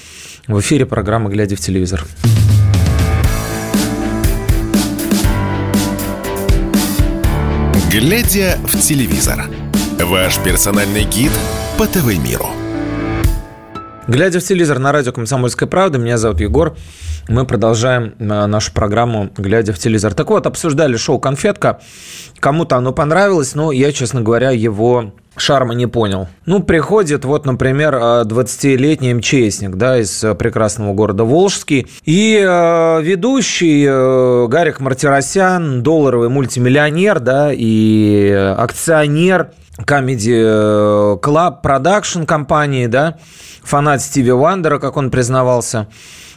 в 0.46 0.60
эфире 0.60 0.86
программы 0.86 1.30
«Глядя 1.30 1.56
в 1.56 1.60
телевизор». 1.60 2.04
«Глядя 7.90 8.58
в 8.64 8.76
телевизор»– 8.80 9.46
ваш 10.00 10.38
персональный 10.40 11.04
гид 11.04 11.30
по 11.78 11.86
ТВ-миру– 11.86 12.48
Глядя 14.06 14.38
в 14.38 14.42
телевизор 14.42 14.78
на 14.78 14.92
радио 14.92 15.12
«Комсомольская 15.12 15.66
правда», 15.66 15.96
меня 15.98 16.18
зовут 16.18 16.38
Егор. 16.38 16.76
Мы 17.26 17.46
продолжаем 17.46 18.14
э, 18.18 18.46
нашу 18.46 18.70
программу 18.72 19.30
«Глядя 19.34 19.72
в 19.72 19.78
телевизор». 19.78 20.12
Так 20.12 20.28
вот, 20.28 20.46
обсуждали 20.46 20.96
шоу 20.96 21.18
«Конфетка». 21.18 21.80
Кому-то 22.38 22.76
оно 22.76 22.92
понравилось, 22.92 23.54
но 23.54 23.72
я, 23.72 23.92
честно 23.92 24.20
говоря, 24.20 24.50
его 24.50 25.14
шарма 25.38 25.72
не 25.72 25.86
понял. 25.86 26.28
Ну, 26.44 26.62
приходит 26.62 27.24
вот, 27.24 27.46
например, 27.46 27.94
20-летний 27.94 29.12
э, 29.12 29.14
МЧСник, 29.14 29.76
да, 29.76 29.98
из 29.98 30.22
э, 30.22 30.34
прекрасного 30.34 30.92
города 30.92 31.24
Волжский, 31.24 31.86
и 32.04 32.38
э, 32.46 33.02
ведущий 33.02 33.86
э, 33.88 34.46
Гарик 34.48 34.80
Мартиросян, 34.80 35.82
долларовый 35.82 36.28
мультимиллионер, 36.28 37.20
да, 37.20 37.52
и 37.54 38.28
акционер 38.58 39.48
Comedy 39.78 41.18
Club 41.20 41.62
Production 41.62 42.26
компании, 42.26 42.86
да, 42.86 43.18
фанат 43.62 44.00
Стиви 44.02 44.30
Вандера, 44.30 44.78
как 44.78 44.96
он 44.96 45.10
признавался, 45.10 45.88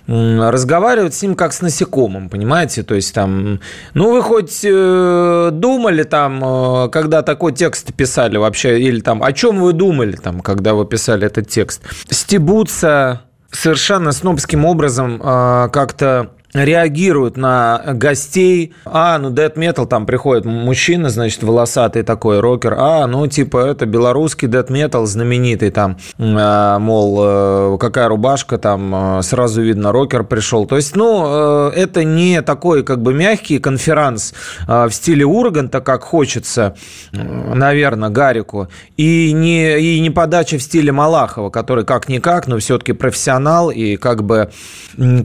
разговаривать 0.07 1.13
с 1.13 1.21
ним 1.21 1.35
как 1.35 1.53
с 1.53 1.61
насекомым, 1.61 2.29
понимаете? 2.29 2.83
То 2.83 2.95
есть 2.95 3.13
там, 3.13 3.59
ну 3.93 4.13
вы 4.13 4.21
хоть 4.21 4.61
э, 4.63 5.49
думали 5.51 6.03
там, 6.03 6.43
э, 6.43 6.89
когда 6.89 7.23
такой 7.23 7.53
текст 7.53 7.93
писали 7.93 8.37
вообще, 8.37 8.79
или 8.79 9.01
там, 9.01 9.21
о 9.21 9.33
чем 9.33 9.59
вы 9.59 9.73
думали 9.73 10.15
там, 10.15 10.39
когда 10.39 10.75
вы 10.75 10.85
писали 10.85 11.27
этот 11.27 11.49
текст? 11.49 11.81
Стебутся 12.09 13.23
совершенно 13.51 14.13
снобским 14.13 14.63
образом 14.63 15.21
э, 15.21 15.69
как-то 15.73 16.31
реагируют 16.53 17.37
на 17.37 17.81
гостей. 17.93 18.73
А, 18.85 19.17
ну, 19.17 19.31
Dead 19.31 19.53
Metal, 19.55 19.85
там 19.85 20.05
приходит 20.05 20.45
мужчина, 20.45 21.09
значит, 21.09 21.43
волосатый 21.43 22.03
такой 22.03 22.39
рокер. 22.39 22.75
А, 22.77 23.05
ну, 23.07 23.27
типа, 23.27 23.57
это 23.57 23.85
белорусский 23.85 24.47
Dead 24.47 24.67
Metal, 24.67 25.05
знаменитый 25.05 25.71
там, 25.71 25.97
э, 26.17 26.77
мол, 26.79 27.17
э, 27.21 27.77
какая 27.79 28.07
рубашка, 28.07 28.57
там, 28.57 29.19
э, 29.19 29.21
сразу 29.23 29.61
видно, 29.61 29.91
рокер 29.91 30.23
пришел. 30.23 30.65
То 30.65 30.77
есть, 30.77 30.95
ну, 30.95 31.69
это 31.69 32.03
не 32.03 32.41
такой, 32.41 32.83
как 32.83 33.01
бы, 33.01 33.13
мягкий 33.13 33.59
конферанс 33.59 34.33
в 34.67 34.89
стиле 34.91 35.25
Урганта, 35.25 35.81
как 35.81 36.03
хочется, 36.03 36.75
наверное, 37.11 38.09
Гарику, 38.09 38.69
и 38.95 39.31
не, 39.33 39.79
и 39.79 39.99
не 39.99 40.09
подача 40.09 40.57
в 40.57 40.63
стиле 40.63 40.91
Малахова, 40.91 41.49
который 41.49 41.85
как-никак, 41.85 42.47
но 42.47 42.57
все-таки 42.57 42.93
профессионал, 42.93 43.69
и 43.69 43.97
как 43.97 44.23
бы, 44.23 44.49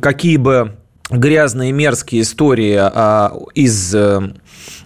какие 0.01 0.37
бы 0.37 0.73
грязные 1.13 1.73
мерзкие 1.73 2.23
истории 2.23 2.77
а, 2.79 3.33
из 3.55 3.95
э, 3.95 4.21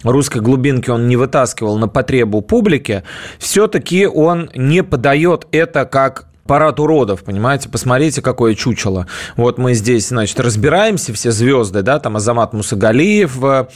русской 0.03 0.41
глубинки 0.41 0.89
он 0.89 1.07
не 1.07 1.15
вытаскивал 1.15 1.77
на 1.77 1.87
потребу 1.87 2.41
публики, 2.41 3.03
все-таки 3.39 4.05
он 4.05 4.49
не 4.53 4.83
подает 4.83 5.47
это 5.51 5.85
как 5.85 6.27
парад 6.45 6.79
уродов, 6.79 7.23
понимаете? 7.23 7.69
Посмотрите, 7.69 8.21
какое 8.21 8.55
чучело. 8.55 9.07
Вот 9.35 9.57
мы 9.57 9.73
здесь, 9.73 10.07
значит, 10.07 10.39
разбираемся, 10.39 11.13
все 11.13 11.31
звезды, 11.31 11.81
да, 11.81 11.99
там 11.99 12.15
Азамат 12.15 12.53
Мусагалиев, 12.53 13.43
э, 13.43 13.67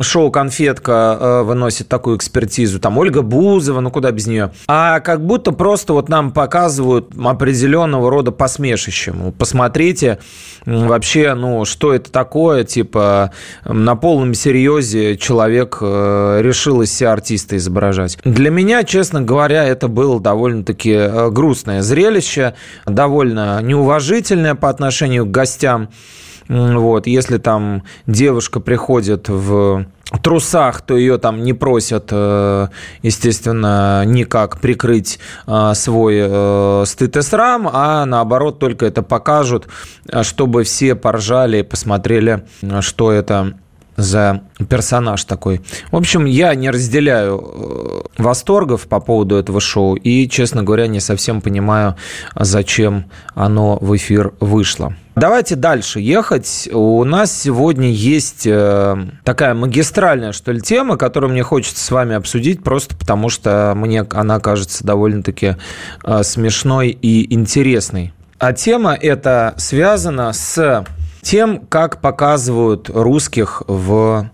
шоу 0.00 0.30
«Конфетка» 0.30 1.16
э, 1.20 1.42
выносит 1.42 1.88
такую 1.88 2.16
экспертизу, 2.16 2.80
там 2.80 2.98
Ольга 2.98 3.22
Бузова, 3.22 3.80
ну 3.80 3.90
куда 3.90 4.10
без 4.10 4.26
нее. 4.26 4.52
А 4.66 5.00
как 5.00 5.24
будто 5.24 5.52
просто 5.52 5.92
вот 5.92 6.08
нам 6.08 6.32
показывают 6.32 7.10
определенного 7.22 8.10
рода 8.10 8.30
посмешище. 8.30 9.14
Посмотрите 9.38 10.18
вообще, 10.64 11.34
ну, 11.34 11.64
что 11.64 11.92
это 11.94 12.10
такое, 12.10 12.64
типа 12.64 13.32
на 13.64 13.96
полном 13.96 14.34
серьезе 14.34 15.16
человек 15.16 15.78
э, 15.80 16.40
решил 16.42 16.82
из 16.82 16.92
себя 16.92 17.12
артиста 17.12 17.56
изображать. 17.56 18.18
Для 18.24 18.50
меня, 18.50 18.84
честно 18.84 19.20
говоря, 19.20 19.64
это 19.64 19.88
было 19.88 20.20
довольно-таки 20.20 20.92
э, 20.92 21.30
грустное 21.30 21.82
зрелище, 21.82 22.54
довольно 22.86 23.60
неуважительное 23.62 24.54
по 24.54 24.68
отношению 24.68 25.26
к 25.26 25.30
гостям. 25.30 25.88
Вот, 26.48 27.06
если 27.06 27.38
там 27.38 27.82
девушка 28.06 28.60
приходит 28.60 29.28
в 29.28 29.86
трусах, 30.22 30.80
то 30.80 30.96
ее 30.96 31.18
там 31.18 31.42
не 31.42 31.52
просят, 31.52 32.08
э, 32.10 32.68
естественно, 33.02 34.04
никак 34.06 34.58
прикрыть 34.58 35.18
э, 35.46 35.72
свой 35.74 36.16
э, 36.18 36.84
стыд 36.86 37.16
и 37.16 37.22
срам, 37.22 37.68
а 37.70 38.06
наоборот 38.06 38.58
только 38.58 38.86
это 38.86 39.02
покажут, 39.02 39.68
чтобы 40.22 40.64
все 40.64 40.94
поржали 40.94 41.58
и 41.58 41.62
посмотрели, 41.62 42.44
что 42.80 43.12
это 43.12 43.54
за 43.98 44.42
персонаж 44.70 45.24
такой. 45.24 45.60
В 45.90 45.96
общем, 45.96 46.24
я 46.24 46.54
не 46.54 46.70
разделяю 46.70 48.04
восторгов 48.16 48.86
по 48.86 49.00
поводу 49.00 49.36
этого 49.36 49.60
шоу 49.60 49.96
и, 49.96 50.28
честно 50.28 50.62
говоря, 50.62 50.86
не 50.86 51.00
совсем 51.00 51.40
понимаю, 51.40 51.96
зачем 52.34 53.06
оно 53.34 53.76
в 53.80 53.94
эфир 53.96 54.32
вышло. 54.40 54.94
Давайте 55.16 55.56
дальше 55.56 55.98
ехать. 55.98 56.68
У 56.72 57.02
нас 57.02 57.32
сегодня 57.32 57.90
есть 57.90 58.46
э, 58.46 58.96
такая 59.24 59.52
магистральная, 59.54 60.30
что 60.30 60.52
ли, 60.52 60.60
тема, 60.60 60.96
которую 60.96 61.32
мне 61.32 61.42
хочется 61.42 61.84
с 61.84 61.90
вами 61.90 62.14
обсудить, 62.14 62.62
просто 62.62 62.96
потому 62.96 63.28
что 63.28 63.72
мне 63.74 64.06
она 64.10 64.38
кажется 64.38 64.84
довольно-таки 64.84 65.56
э, 66.04 66.22
смешной 66.22 66.90
и 66.90 67.34
интересной. 67.34 68.12
А 68.38 68.52
тема 68.52 68.94
эта 68.94 69.54
связана 69.56 70.32
с 70.32 70.84
тем, 71.22 71.66
как 71.66 72.00
показывают 72.00 72.88
русских 72.88 73.62
в 73.66 74.30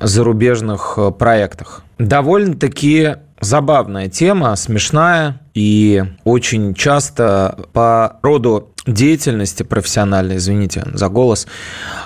зарубежных 0.00 0.94
э, 0.96 1.10
проектах. 1.10 1.82
Довольно-таки 1.98 3.16
забавная 3.40 4.08
тема, 4.08 4.54
смешная 4.56 5.40
и 5.54 6.04
очень 6.24 6.74
часто 6.74 7.58
по 7.72 8.18
роду 8.22 8.70
деятельности 8.86 9.62
профессиональной, 9.62 10.36
извините 10.36 10.84
за 10.92 11.08
голос, 11.08 11.46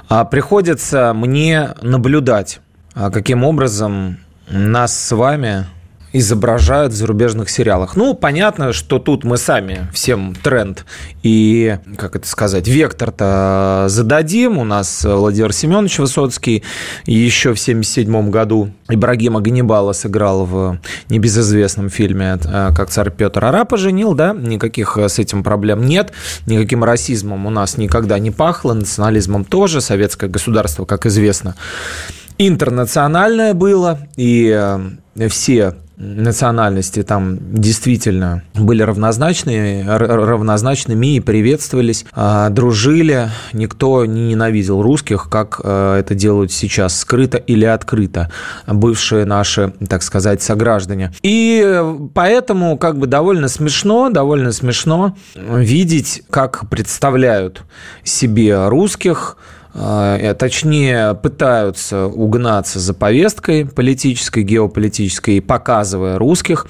а, 0.08 0.24
приходится 0.24 1.12
мне 1.14 1.74
наблюдать, 1.82 2.60
а, 2.94 3.10
каким 3.10 3.44
образом 3.44 4.18
нас 4.48 4.96
с 4.96 5.14
вами 5.14 5.66
изображают 6.14 6.92
в 6.92 6.96
зарубежных 6.96 7.50
сериалах. 7.50 7.96
Ну, 7.96 8.14
понятно, 8.14 8.72
что 8.72 9.00
тут 9.00 9.24
мы 9.24 9.36
сами 9.36 9.88
всем 9.92 10.32
тренд 10.40 10.86
и, 11.24 11.76
как 11.98 12.14
это 12.14 12.28
сказать, 12.28 12.68
вектор-то 12.68 13.86
зададим. 13.88 14.58
У 14.58 14.64
нас 14.64 15.04
Владимир 15.04 15.52
Семенович 15.52 15.98
Высоцкий 15.98 16.62
еще 17.04 17.52
в 17.52 17.60
1977 17.60 18.30
году 18.30 18.70
Ибрагима 18.88 19.40
Ганнибала 19.40 19.92
сыграл 19.92 20.46
в 20.46 20.78
небезызвестном 21.08 21.88
фильме 21.88 22.38
э, 22.44 22.70
«Как 22.72 22.90
царь 22.90 23.10
Петр 23.10 23.44
Ара 23.44 23.64
поженил», 23.64 24.14
да, 24.14 24.32
никаких 24.32 24.96
с 24.96 25.18
этим 25.18 25.42
проблем 25.42 25.84
нет, 25.84 26.12
никаким 26.46 26.84
расизмом 26.84 27.44
у 27.44 27.50
нас 27.50 27.76
никогда 27.76 28.20
не 28.20 28.30
пахло, 28.30 28.72
национализмом 28.72 29.44
тоже, 29.44 29.80
советское 29.80 30.28
государство, 30.28 30.84
как 30.84 31.06
известно, 31.06 31.56
интернациональное 32.38 33.52
было, 33.52 33.98
и 34.16 34.56
э, 35.16 35.28
все 35.28 35.74
национальности 35.96 37.02
там 37.02 37.38
действительно 37.40 38.42
были 38.54 38.82
равнозначные, 38.82 39.84
равнозначными 39.86 41.16
и 41.16 41.20
приветствовались, 41.20 42.04
а, 42.12 42.50
дружили. 42.50 43.28
Никто 43.52 44.04
не 44.04 44.28
ненавидел 44.28 44.82
русских, 44.82 45.28
как 45.30 45.60
а, 45.62 45.98
это 45.98 46.14
делают 46.14 46.52
сейчас 46.52 46.98
скрыто 46.98 47.38
или 47.38 47.64
открыто 47.64 48.30
бывшие 48.66 49.24
наши, 49.24 49.72
так 49.88 50.02
сказать, 50.02 50.42
сограждане. 50.42 51.12
И 51.22 51.82
поэтому 52.14 52.76
как 52.76 52.98
бы 52.98 53.06
довольно 53.06 53.48
смешно, 53.48 54.10
довольно 54.10 54.52
смешно 54.52 55.16
видеть, 55.34 56.22
как 56.30 56.68
представляют 56.68 57.62
себе 58.02 58.68
русских 58.68 59.36
точнее 59.74 61.14
пытаются 61.14 62.06
угнаться 62.06 62.78
за 62.78 62.94
повесткой 62.94 63.66
политической, 63.66 64.44
геополитической, 64.44 65.40
показывая 65.40 66.18
русских 66.18 66.66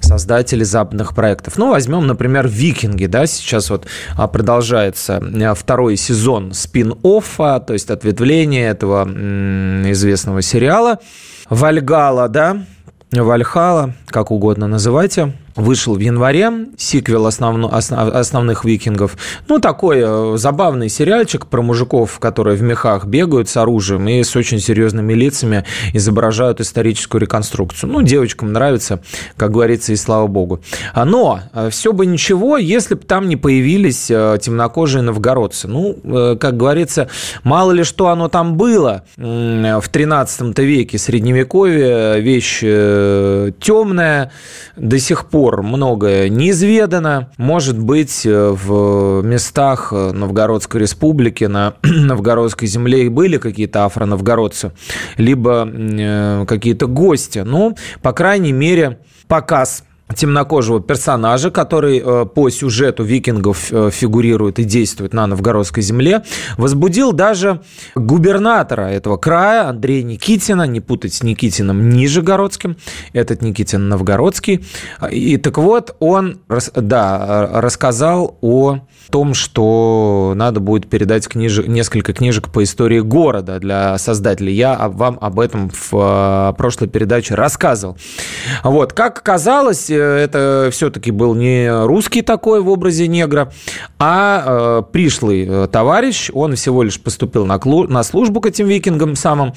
создателей 0.00 0.64
западных 0.64 1.14
проектов. 1.14 1.58
Ну, 1.58 1.70
возьмем, 1.70 2.06
например, 2.06 2.46
«Викинги», 2.46 3.06
да, 3.06 3.26
сейчас 3.26 3.70
вот 3.70 3.86
а, 4.16 4.28
продолжается 4.28 5.20
а, 5.20 5.54
второй 5.54 5.96
сезон 5.96 6.52
спин-оффа, 6.52 7.60
то 7.60 7.72
есть 7.72 7.90
ответвление 7.90 8.68
этого 8.68 9.04
известного 9.90 10.42
сериала. 10.42 10.98
«Вальгала», 11.50 12.28
да, 12.28 12.64
«Вальхала», 13.12 13.94
как 14.06 14.30
угодно 14.30 14.68
называйте– 14.68 15.32
вышел 15.56 15.94
в 15.94 16.00
январе, 16.00 16.50
сиквел 16.76 17.26
основно, 17.26 17.74
основ, 17.74 18.14
основных 18.14 18.64
викингов. 18.64 19.16
Ну, 19.48 19.58
такой 19.58 20.02
э, 20.04 20.36
забавный 20.36 20.88
сериальчик 20.88 21.46
про 21.46 21.62
мужиков, 21.62 22.18
которые 22.18 22.56
в 22.56 22.62
мехах 22.62 23.06
бегают 23.06 23.48
с 23.48 23.56
оружием 23.56 24.06
и 24.06 24.22
с 24.22 24.36
очень 24.36 24.60
серьезными 24.60 25.14
лицами 25.14 25.64
изображают 25.94 26.60
историческую 26.60 27.20
реконструкцию. 27.22 27.90
Ну, 27.90 28.02
девочкам 28.02 28.52
нравится, 28.52 29.02
как 29.36 29.50
говорится, 29.52 29.92
и 29.92 29.96
слава 29.96 30.26
богу. 30.26 30.60
Но 30.94 31.40
э, 31.52 31.70
все 31.70 31.92
бы 31.92 32.06
ничего, 32.06 32.58
если 32.58 32.94
бы 32.94 33.02
там 33.02 33.28
не 33.28 33.36
появились 33.36 34.10
э, 34.10 34.38
темнокожие 34.40 35.02
новгородцы. 35.02 35.68
Ну, 35.68 36.36
как 36.38 36.56
говорится, 36.56 37.08
мало 37.42 37.72
ли 37.72 37.84
что 37.84 38.08
оно 38.08 38.28
там 38.28 38.56
было 38.56 39.04
в 39.16 39.84
13 39.90 40.58
веке, 40.58 40.98
средневековье, 40.98 42.20
вещь 42.20 42.60
темная, 42.60 44.32
до 44.76 44.98
сих 44.98 45.26
пор 45.26 45.45
пор 45.46 45.62
многое 45.62 46.28
неизведано. 46.28 47.30
Может 47.36 47.78
быть, 47.78 48.26
э, 48.26 48.50
в 48.50 49.22
местах 49.22 49.92
э, 49.92 50.10
Новгородской 50.10 50.80
республики, 50.80 51.44
на 51.44 51.74
Новгородской 51.82 52.66
земле 52.66 53.06
и 53.06 53.08
были 53.08 53.36
какие-то 53.38 53.84
афро-новгородцы, 53.84 54.72
либо 55.16 55.68
э, 55.70 56.44
какие-то 56.48 56.88
гости. 56.88 57.44
Ну, 57.46 57.76
по 58.02 58.12
крайней 58.12 58.50
мере, 58.50 58.98
показ 59.28 59.84
темнокожего 60.14 60.80
персонажа, 60.80 61.50
который 61.50 62.00
э, 62.04 62.26
по 62.26 62.48
сюжету 62.48 63.02
викингов 63.02 63.72
э, 63.72 63.90
фигурирует 63.90 64.58
и 64.58 64.64
действует 64.64 65.12
на 65.12 65.26
новгородской 65.26 65.82
земле, 65.82 66.22
возбудил 66.56 67.12
даже 67.12 67.60
губернатора 67.96 68.82
этого 68.82 69.16
края 69.16 69.68
Андрея 69.68 70.04
Никитина, 70.04 70.62
не 70.62 70.80
путать 70.80 71.14
с 71.14 71.22
Никитином 71.22 71.88
Нижегородским, 71.88 72.76
этот 73.12 73.42
Никитин 73.42 73.88
Новгородский. 73.88 74.64
И 75.10 75.36
так 75.38 75.58
вот, 75.58 75.96
он 75.98 76.40
да, 76.48 77.48
рассказал 77.52 78.38
о 78.40 78.80
том, 79.10 79.34
что 79.34 80.34
надо 80.36 80.60
будет 80.60 80.88
передать 80.88 81.26
книж... 81.28 81.66
несколько 81.66 82.12
книжек 82.12 82.50
по 82.52 82.62
истории 82.62 83.00
города 83.00 83.58
для 83.58 83.98
создателей. 83.98 84.54
Я 84.54 84.88
вам 84.88 85.18
об 85.20 85.40
этом 85.40 85.70
в 85.70 85.92
э, 85.92 86.54
прошлой 86.56 86.88
передаче 86.88 87.34
рассказывал. 87.34 87.96
Вот, 88.62 88.92
как 88.92 89.18
оказалось, 89.18 89.90
это 89.96 90.68
все-таки 90.72 91.10
был 91.10 91.34
не 91.34 91.68
русский 91.86 92.22
такой 92.22 92.60
в 92.60 92.68
образе 92.68 93.08
негра, 93.08 93.52
а 93.98 94.80
э, 94.80 94.92
пришлый 94.92 95.46
э, 95.48 95.68
товарищ. 95.70 96.30
Он 96.32 96.54
всего 96.54 96.82
лишь 96.82 97.00
поступил 97.00 97.46
на, 97.46 97.56
клу- 97.56 97.88
на 97.88 98.02
службу 98.02 98.40
к 98.40 98.46
этим 98.46 98.66
викингам 98.66 99.16
самым, 99.16 99.52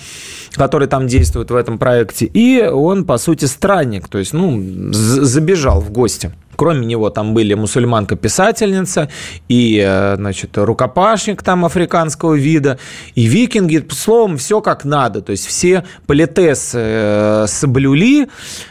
которые 0.54 0.90
там 0.90 1.08
действуют 1.08 1.52
в 1.52 1.56
этом 1.56 1.78
проекте. 1.78 2.26
И 2.26 2.62
он, 2.62 3.06
по 3.06 3.18
сути, 3.18 3.46
странник, 3.46 4.08
то 4.08 4.18
есть, 4.18 4.34
ну, 4.34 4.62
забежал 4.92 5.82
в 5.82 5.92
гости. 5.92 6.32
Кроме 6.60 6.86
него 6.86 7.10
там 7.10 7.34
были 7.34 7.54
мусульманка-писательница 7.54 9.08
и, 9.48 9.82
э, 9.82 10.18
значит, 10.18 10.58
рукопашник 10.58 11.42
там 11.42 11.64
африканского 11.64 12.34
вида, 12.34 12.78
и 13.16 13.28
викинги, 13.28 13.88
словом, 13.92 14.36
все 14.36 14.60
как 14.60 14.84
надо. 14.84 15.22
То 15.22 15.32
есть 15.32 15.48
все 15.48 15.86
политесы 16.06 16.80
э, 16.82 17.46
соблюли, 17.48 18.28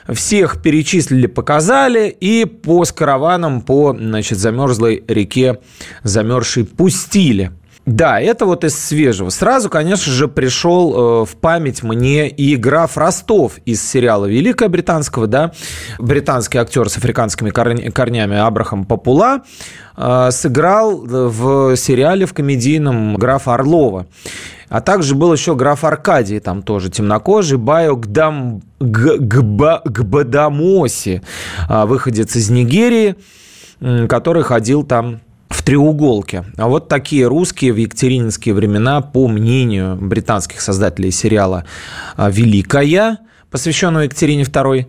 всех 0.07 0.61
перечислили, 0.61 1.29
показали, 1.29 2.14
и 2.20 2.44
по 2.44 2.85
с 2.85 2.92
караванам 2.92 3.62
по, 3.62 3.96
значит, 3.98 4.37
замерзлой 4.37 5.03
реке 5.09 5.59
замерзшей 6.03 6.66
пустили. 6.66 7.53
Да, 7.88 8.20
это 8.20 8.44
вот 8.44 8.64
из 8.64 8.79
свежего. 8.79 9.31
Сразу, 9.31 9.70
конечно 9.70 10.12
же, 10.12 10.29
пришел 10.29 11.22
э, 11.22 11.24
в 11.24 11.37
память 11.37 11.83
мне 11.83 12.29
и 12.29 12.55
граф 12.57 12.98
Ростов 12.98 13.55
из 13.64 13.83
сериала 13.83 14.27
Великая 14.27 14.68
британского, 14.68 15.27
да, 15.27 15.53
британский 15.98 16.59
актер 16.59 16.90
с 16.90 16.98
африканскими 16.98 17.48
корнями 17.48 18.37
Абрахам 18.37 18.85
Папула 18.85 19.40
э, 19.96 20.29
сыграл 20.33 20.98
в 20.98 21.77
сериале 21.77 22.27
в 22.27 22.35
комедийном 22.35 23.16
графа 23.16 23.55
Орлова. 23.55 24.07
А 24.68 24.83
также 24.83 25.14
был 25.14 25.33
еще 25.33 25.55
граф 25.55 25.83
Аркадий, 25.83 26.40
там 26.40 26.62
тоже 26.62 26.90
темнокожий, 26.90 27.57
Байо 27.57 27.94
Гдам, 27.94 28.61
Гба, 28.81 29.81
Гбадамоси, 29.87 31.22
э, 31.70 31.85
выходец 31.87 32.37
из 32.37 32.51
Нигерии, 32.51 33.16
который 33.81 34.42
ходил 34.42 34.83
там 34.83 35.20
в 35.69 35.71
треуголке. 35.71 36.45
А 36.57 36.67
вот 36.67 36.89
такие 36.89 37.27
русские 37.27 37.75
в 37.75 37.77
екатерининские 37.77 38.55
времена, 38.55 39.03
по 39.03 39.29
мнению 39.29 39.97
британских 39.97 40.63
создателей 40.63 41.11
сериала 41.11 41.65
а, 42.17 42.31
«Великая», 42.31 43.19
посвященного 43.51 44.05
Екатерине 44.05 44.45
II, 44.45 44.87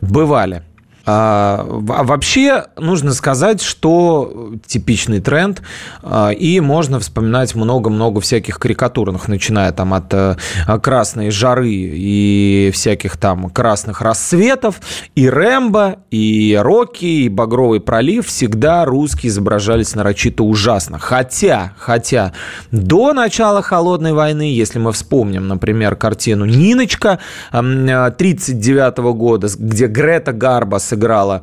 бывали– 0.00 0.62
а, 1.04 1.64
вообще 1.66 2.66
нужно 2.76 3.12
сказать, 3.12 3.60
что 3.60 4.52
типичный 4.66 5.20
тренд, 5.20 5.62
а, 6.02 6.30
и 6.30 6.60
можно 6.60 7.00
вспоминать 7.00 7.54
много-много 7.54 8.20
всяких 8.20 8.58
карикатурных, 8.58 9.28
начиная 9.28 9.72
там 9.72 9.94
от 9.94 10.12
э, 10.14 10.36
красной 10.82 11.30
жары 11.30 11.70
и 11.70 12.70
всяких 12.72 13.16
там 13.16 13.50
красных 13.50 14.00
рассветов, 14.00 14.80
и 15.14 15.28
Рэмбо, 15.28 15.96
и 16.10 16.58
Рокки, 16.60 17.04
и 17.04 17.28
Багровый 17.28 17.80
пролив, 17.80 18.26
всегда 18.26 18.84
русские 18.84 19.30
изображались 19.30 19.94
нарочито 19.94 20.44
ужасно. 20.44 20.98
Хотя, 20.98 21.72
хотя 21.78 22.32
до 22.70 23.12
начала 23.12 23.62
Холодной 23.62 24.12
войны, 24.12 24.52
если 24.54 24.78
мы 24.78 24.92
вспомним, 24.92 25.48
например, 25.48 25.96
картину 25.96 26.44
«Ниночка» 26.44 27.18
1939 27.50 28.98
года, 29.14 29.48
где 29.58 29.86
Грета 29.86 30.32
Гарба 30.32 30.78
сыграла 30.92 31.42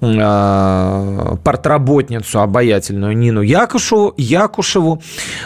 э, 0.00 1.36
портработницу 1.44 2.40
обаятельную 2.40 3.16
Нину 3.16 3.42
Якушеву, 3.42 4.14
Якушеву. 4.16 5.02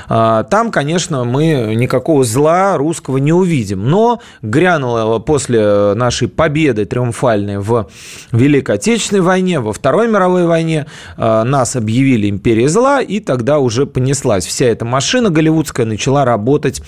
Э, 0.08 0.44
там, 0.48 0.70
конечно, 0.70 1.24
мы 1.24 1.74
никакого 1.74 2.22
зла 2.24 2.76
русского 2.76 3.18
не 3.18 3.32
увидим. 3.32 3.88
Но 3.88 4.20
грянуло 4.42 5.18
после 5.18 5.94
нашей 5.94 6.28
победы 6.28 6.84
триумфальной 6.84 7.58
в 7.58 7.88
Великой 8.30 8.76
Отечественной 8.76 9.22
войне, 9.22 9.58
во 9.58 9.72
Второй 9.72 10.08
мировой 10.08 10.46
войне, 10.46 10.86
э, 11.16 11.42
нас 11.42 11.74
объявили 11.74 12.30
империей 12.30 12.68
зла, 12.68 13.00
и 13.00 13.18
тогда 13.18 13.58
уже 13.58 13.84
понеслась. 13.86 14.46
Вся 14.46 14.66
эта 14.66 14.84
машина 14.84 15.30
голливудская 15.30 15.86
начала 15.86 16.24
работать 16.24 16.82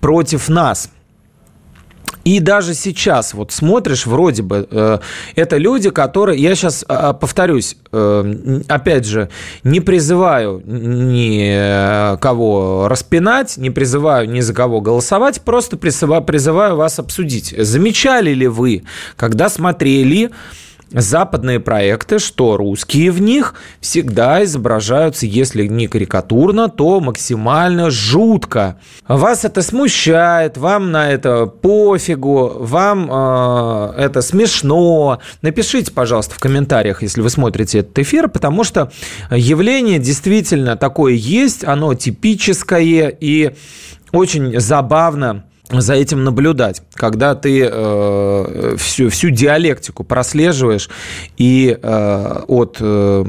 против 0.00 0.48
нас– 0.48 0.90
И 2.24 2.40
даже 2.40 2.74
сейчас 2.74 3.34
вот 3.34 3.52
смотришь, 3.52 4.06
вроде 4.06 4.42
бы, 4.42 4.66
э, 4.70 4.98
это 5.34 5.56
люди, 5.56 5.90
которые, 5.90 6.40
я 6.40 6.54
сейчас 6.54 6.84
э, 6.88 7.14
повторюсь, 7.20 7.76
э, 7.90 8.60
опять 8.68 9.06
же, 9.06 9.28
не 9.64 9.80
призываю 9.80 10.62
ни 10.64 12.16
кого 12.18 12.88
распинать, 12.88 13.56
не 13.56 13.70
призываю 13.70 14.28
ни 14.28 14.40
за 14.40 14.54
кого 14.54 14.80
голосовать, 14.80 15.42
просто 15.42 15.76
призываю, 15.76 16.22
призываю 16.22 16.76
вас 16.76 16.98
обсудить. 16.98 17.54
Замечали 17.56 18.32
ли 18.32 18.46
вы, 18.46 18.84
когда 19.16 19.48
смотрели 19.48 20.30
западные 20.92 21.60
проекты, 21.60 22.18
что 22.18 22.56
русские 22.56 23.10
в 23.10 23.20
них 23.20 23.54
всегда 23.80 24.44
изображаются, 24.44 25.26
если 25.26 25.66
не 25.66 25.86
карикатурно, 25.86 26.68
то 26.68 27.00
максимально 27.00 27.90
жутко. 27.90 28.78
Вас 29.08 29.44
это 29.44 29.62
смущает, 29.62 30.56
вам 30.56 30.92
на 30.92 31.10
это 31.10 31.46
пофигу, 31.46 32.56
вам 32.58 33.08
э, 33.10 33.94
это 33.98 34.22
смешно. 34.22 35.20
Напишите, 35.42 35.92
пожалуйста, 35.92 36.34
в 36.34 36.38
комментариях, 36.38 37.02
если 37.02 37.20
вы 37.20 37.30
смотрите 37.30 37.78
этот 37.78 37.98
эфир, 37.98 38.28
потому 38.28 38.64
что 38.64 38.90
явление 39.30 39.98
действительно 39.98 40.76
такое 40.76 41.14
есть, 41.14 41.64
оно 41.64 41.94
типическое 41.94 43.08
и 43.08 43.54
очень 44.12 44.60
забавно 44.60 45.44
за 45.80 45.94
этим 45.94 46.24
наблюдать, 46.24 46.82
когда 46.94 47.34
ты 47.34 47.68
э, 47.70 48.76
всю, 48.78 49.08
всю 49.08 49.30
диалектику 49.30 50.04
прослеживаешь 50.04 50.90
и 51.36 51.76
э, 51.80 52.40
от 52.46 52.76
э, 52.80 53.24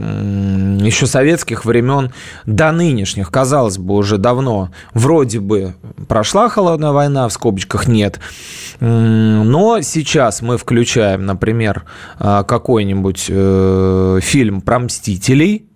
еще 0.82 1.08
советских 1.08 1.66
времен 1.66 2.12
до 2.46 2.72
нынешних, 2.72 3.32
казалось 3.32 3.78
бы, 3.78 3.96
уже 3.96 4.18
давно 4.18 4.72
вроде 4.94 5.40
бы 5.40 5.76
прошла 6.08 6.50
холодная 6.50 6.92
война, 6.92 7.28
в 7.28 7.34
скобочках 7.34 7.88
нет, 7.88 8.20
но 8.80 9.82
сейчас 9.82 10.42
мы 10.42 10.58
включаем, 10.58 11.26
например, 11.26 11.86
э, 12.20 12.44
какой-нибудь 12.48 13.28
э, 13.30 14.20
фильм 14.22 14.62
про 14.62 14.80
Мстителей, 14.80 15.68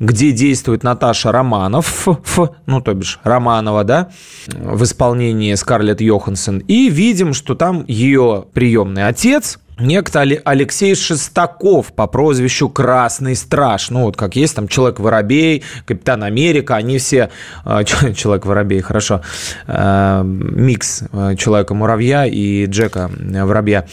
где 0.00 0.32
действует 0.32 0.82
Наташа 0.82 1.30
Романов, 1.30 2.08
ф, 2.08 2.38
ну, 2.66 2.80
то 2.80 2.94
бишь 2.94 3.20
Романова, 3.22 3.84
да, 3.84 4.08
в 4.48 4.82
исполнении 4.82 5.54
Скарлетт 5.54 6.00
Йоханссон, 6.00 6.58
и 6.58 6.88
видим, 6.88 7.34
что 7.34 7.54
там 7.54 7.84
ее 7.86 8.46
приемный 8.52 9.06
отец– 9.06 9.60
некто 9.80 10.20
Алексей 10.20 10.94
Шестаков 10.94 11.92
по 11.92 12.06
прозвищу 12.06 12.68
Красный 12.68 13.36
Страж. 13.36 13.90
Ну, 13.90 14.02
вот 14.02 14.16
как 14.16 14.36
есть 14.36 14.54
там 14.54 14.68
Человек-воробей, 14.68 15.64
Капитан 15.86 16.22
Америка, 16.22 16.76
они 16.76 16.98
все... 16.98 17.30
А, 17.64 17.84
Человек-воробей, 17.84 18.80
хорошо. 18.80 19.22
А, 19.66 20.22
микс 20.22 21.02
а, 21.12 21.34
Человека-муравья 21.36 22.26
и 22.26 22.66
Джека-воробья 22.66 23.86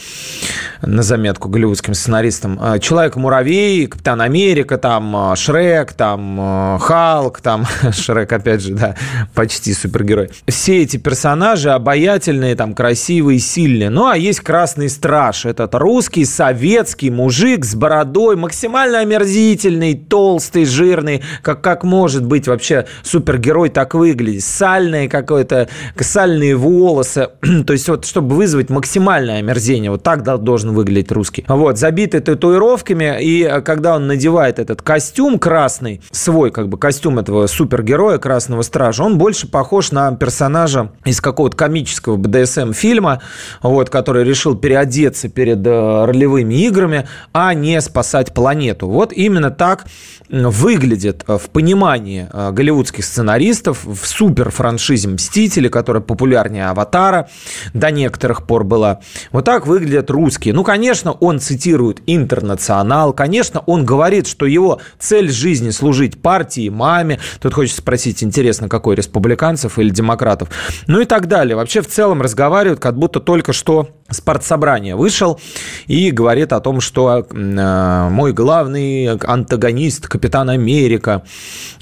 на 0.82 1.02
заметку 1.02 1.48
голливудским 1.48 1.94
сценаристам. 1.94 2.58
Человек-муравей, 2.80 3.86
Капитан 3.86 4.20
Америка, 4.20 4.78
там 4.78 5.34
Шрек, 5.36 5.92
там 5.92 6.78
Халк, 6.80 7.40
там 7.40 7.66
Шрек, 7.92 8.32
опять 8.32 8.62
же, 8.62 8.74
да, 8.74 8.94
почти 9.34 9.74
супергерой. 9.74 10.30
Все 10.46 10.82
эти 10.82 10.96
персонажи 10.96 11.70
обаятельные, 11.70 12.54
там, 12.54 12.74
красивые, 12.74 13.38
сильные. 13.38 13.90
Ну, 13.90 14.06
а 14.06 14.16
есть 14.16 14.40
Красный 14.40 14.88
Страж, 14.88 15.46
этот 15.46 15.74
русский 15.78 16.24
советский 16.24 17.10
мужик 17.10 17.64
с 17.64 17.74
бородой, 17.74 18.36
максимально 18.36 19.00
омерзительный, 19.00 19.94
толстый, 19.94 20.64
жирный, 20.64 21.22
как, 21.42 21.62
как 21.62 21.84
может 21.84 22.26
быть 22.26 22.48
вообще 22.48 22.86
супергерой 23.02 23.68
так 23.68 23.94
выглядеть, 23.94 24.44
сальные 24.44 25.08
какое-то, 25.08 25.68
сальные 25.98 26.56
волосы, 26.56 27.28
то 27.66 27.72
есть 27.72 27.88
вот 27.88 28.04
чтобы 28.04 28.34
вызвать 28.34 28.70
максимальное 28.70 29.38
омерзение, 29.38 29.90
вот 29.90 30.02
так 30.02 30.22
должен 30.22 30.72
выглядеть 30.72 31.12
русский. 31.12 31.44
Вот, 31.48 31.78
забитый 31.78 32.20
татуировками, 32.20 33.16
и 33.20 33.62
когда 33.64 33.96
он 33.96 34.06
надевает 34.06 34.58
этот 34.58 34.82
костюм 34.82 35.38
красный, 35.38 36.02
свой 36.10 36.50
как 36.50 36.68
бы 36.68 36.76
костюм 36.76 37.18
этого 37.18 37.46
супергероя 37.46 38.18
Красного 38.18 38.62
Стража, 38.62 39.04
он 39.04 39.16
больше 39.16 39.48
похож 39.48 39.92
на 39.92 40.14
персонажа 40.16 40.90
из 41.04 41.20
какого-то 41.20 41.56
комического 41.56 42.16
БДСМ 42.16 42.72
фильма, 42.72 43.22
вот, 43.62 43.90
который 43.90 44.24
решил 44.24 44.56
переодеться 44.56 45.28
перед 45.28 45.67
Э, 45.67 45.67
ролевыми 45.68 46.54
играми, 46.66 47.08
а 47.32 47.54
не 47.54 47.80
спасать 47.80 48.34
планету. 48.34 48.88
Вот 48.88 49.12
именно 49.12 49.50
так 49.50 49.86
выглядит 50.28 51.24
э, 51.26 51.38
в 51.38 51.50
понимании 51.50 52.28
э, 52.32 52.50
голливудских 52.52 53.04
сценаристов 53.04 53.84
в 53.84 54.06
супер 54.06 54.50
франшизе 54.50 55.08
«Мстители», 55.08 55.68
которая 55.68 56.02
популярнее 56.02 56.66
«Аватара» 56.66 57.28
до 57.72 57.90
некоторых 57.90 58.46
пор 58.46 58.64
была. 58.64 59.00
Вот 59.32 59.44
так 59.44 59.66
выглядят 59.66 60.10
русские. 60.10 60.54
Ну, 60.54 60.64
конечно, 60.64 61.12
он 61.12 61.40
цитирует 61.40 62.02
«Интернационал», 62.06 63.12
конечно, 63.12 63.62
он 63.66 63.84
говорит, 63.84 64.26
что 64.26 64.46
его 64.46 64.80
цель 64.98 65.30
жизни 65.30 65.70
служить 65.70 66.20
партии, 66.20 66.68
маме. 66.68 67.20
Тут 67.40 67.54
хочется 67.54 67.80
спросить, 67.80 68.22
интересно, 68.22 68.68
какой, 68.68 68.96
республиканцев 68.96 69.78
или 69.78 69.90
демократов? 69.90 70.50
Ну 70.86 71.00
и 71.00 71.04
так 71.04 71.26
далее. 71.26 71.56
Вообще 71.56 71.80
в 71.80 71.88
целом 71.88 72.20
разговаривают, 72.20 72.80
как 72.80 72.98
будто 72.98 73.20
только 73.20 73.52
что 73.52 73.88
спортсобрание 74.10 74.96
вышел 74.96 75.40
и 75.86 76.10
говорит 76.10 76.52
о 76.52 76.60
том, 76.60 76.80
что 76.80 77.26
э, 77.28 78.08
мой 78.10 78.32
главный 78.32 79.08
антагонист, 79.08 80.06
капитан 80.08 80.50
Америка, 80.50 81.22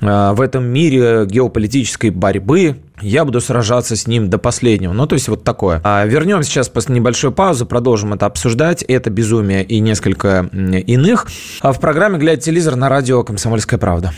э, 0.01 0.33
в 0.33 0.41
этом 0.41 0.65
мире 0.65 1.27
геополитической 1.27 2.11
борьбы 2.11 2.77
я 3.01 3.25
буду 3.25 3.41
сражаться 3.41 3.95
с 3.95 4.07
ним 4.07 4.31
до 4.31 4.39
последнего. 4.39 4.93
Ну, 4.93 5.07
то 5.07 5.15
есть 5.15 5.29
вот 5.29 5.45
такое. 5.45 5.81
А 5.85 6.05
вернем 6.07 6.43
сейчас 6.43 6.69
после 6.69 6.95
небольшой 6.95 7.31
паузы, 7.31 7.67
продолжим 7.67 8.15
это 8.15 8.27
обсуждать. 8.27 8.83
Это 8.83 9.11
безумие 9.11 9.65
и 9.65 9.81
несколько 9.81 10.49
иных. 10.53 11.27
А 11.61 11.73
в 11.73 11.81
программе 11.81 12.19
«Глядя 12.19 12.41
телевизор» 12.41 12.77
на 12.77 12.89
радио 12.89 13.23
«Комсомольская 13.23 13.79
правда». 13.79 14.13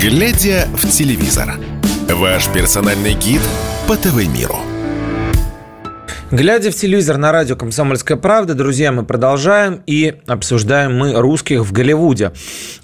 Глядя 0.00 0.66
в 0.74 0.88
телевизор. 0.88 1.54
Ваш 2.08 2.48
персональный 2.48 3.14
гид 3.14 3.40
по 3.86 3.96
ТВ-миру. 3.96 4.56
Глядя 6.32 6.70
в 6.70 6.74
телевизор 6.74 7.18
на 7.18 7.30
радио 7.30 7.56
«Комсомольская 7.56 8.16
правда», 8.16 8.54
друзья, 8.54 8.90
мы 8.90 9.04
продолжаем 9.04 9.82
и 9.86 10.14
обсуждаем 10.26 10.96
мы 10.98 11.12
русских 11.12 11.60
в 11.60 11.72
Голливуде. 11.72 12.32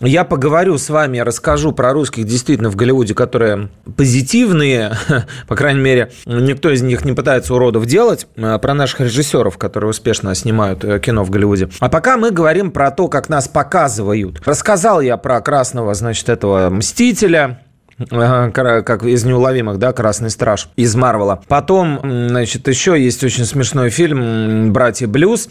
Я 0.01 0.25
поговорю 0.25 0.77
с 0.77 0.91
вами, 0.91 1.19
расскажу 1.19 1.73
про 1.73 1.95
русских 1.95 2.25
действительно 2.25 2.71
в 2.71 2.77
Голливуде, 2.77 3.15
которые 3.15 3.71
позитивные, 3.97 4.93
по 5.49 5.57
крайней 5.57 5.81
мере, 5.81 6.13
никто 6.27 6.71
из 6.71 6.83
них 6.83 7.07
не 7.07 7.13
пытается 7.13 7.55
уродов 7.55 7.87
делать, 7.87 8.27
а 8.37 8.59
про 8.59 8.75
наших 8.75 9.01
режиссеров, 9.01 9.57
которые 9.57 9.91
успешно 9.91 10.35
снимают 10.35 10.85
э, 10.85 11.01
кино 11.01 11.25
в 11.25 11.31
Голливуде. 11.31 11.71
А 11.81 11.89
пока 11.89 12.19
мы 12.19 12.31
говорим 12.31 12.71
про 12.71 12.91
то, 12.91 13.09
как 13.09 13.31
нас 13.31 13.49
показывают. 13.49 14.43
Рассказал 14.45 15.01
я 15.01 15.17
про 15.17 15.41
красного, 15.41 15.95
значит, 15.95 16.29
этого 16.29 16.69
«Мстителя», 16.69 17.63
как 18.09 19.03
из 19.03 19.25
неуловимых, 19.25 19.79
да, 19.79 19.93
Красный 19.93 20.31
страж 20.31 20.69
из 20.77 20.95
Марвела. 20.95 21.41
Потом, 21.49 22.01
значит, 22.29 22.69
еще 22.69 23.03
есть 23.03 23.23
очень 23.25 23.45
смешной 23.45 23.91
фильм 23.91 24.73
Братья 24.73 25.07
Блюз. 25.07 25.49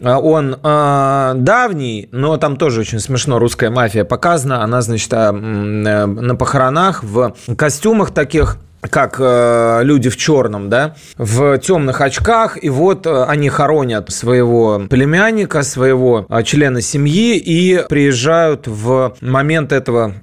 Он 0.00 0.56
э, 0.62 1.32
давний, 1.34 2.08
но 2.12 2.36
там 2.36 2.56
тоже 2.56 2.82
очень 2.82 3.00
смешно 3.00 3.40
русская 3.40 3.70
мафия 3.70 4.04
показана. 4.04 4.62
Она, 4.62 4.80
значит, 4.80 5.12
э, 5.12 5.32
на 5.32 6.36
похоронах 6.36 7.02
в 7.02 7.34
костюмах 7.56 8.12
таких 8.12 8.58
как 8.80 9.16
э, 9.18 9.80
люди 9.82 10.08
в 10.08 10.16
черном, 10.16 10.68
да, 10.68 10.94
в 11.16 11.58
темных 11.58 12.00
очках, 12.00 12.62
и 12.62 12.70
вот 12.70 13.06
э, 13.06 13.24
они 13.24 13.48
хоронят 13.48 14.10
своего 14.10 14.82
племянника, 14.88 15.62
своего 15.62 16.26
э, 16.28 16.42
члена 16.44 16.80
семьи 16.80 17.36
и 17.36 17.84
приезжают 17.88 18.68
в 18.68 19.16
момент 19.20 19.72
этого 19.72 20.14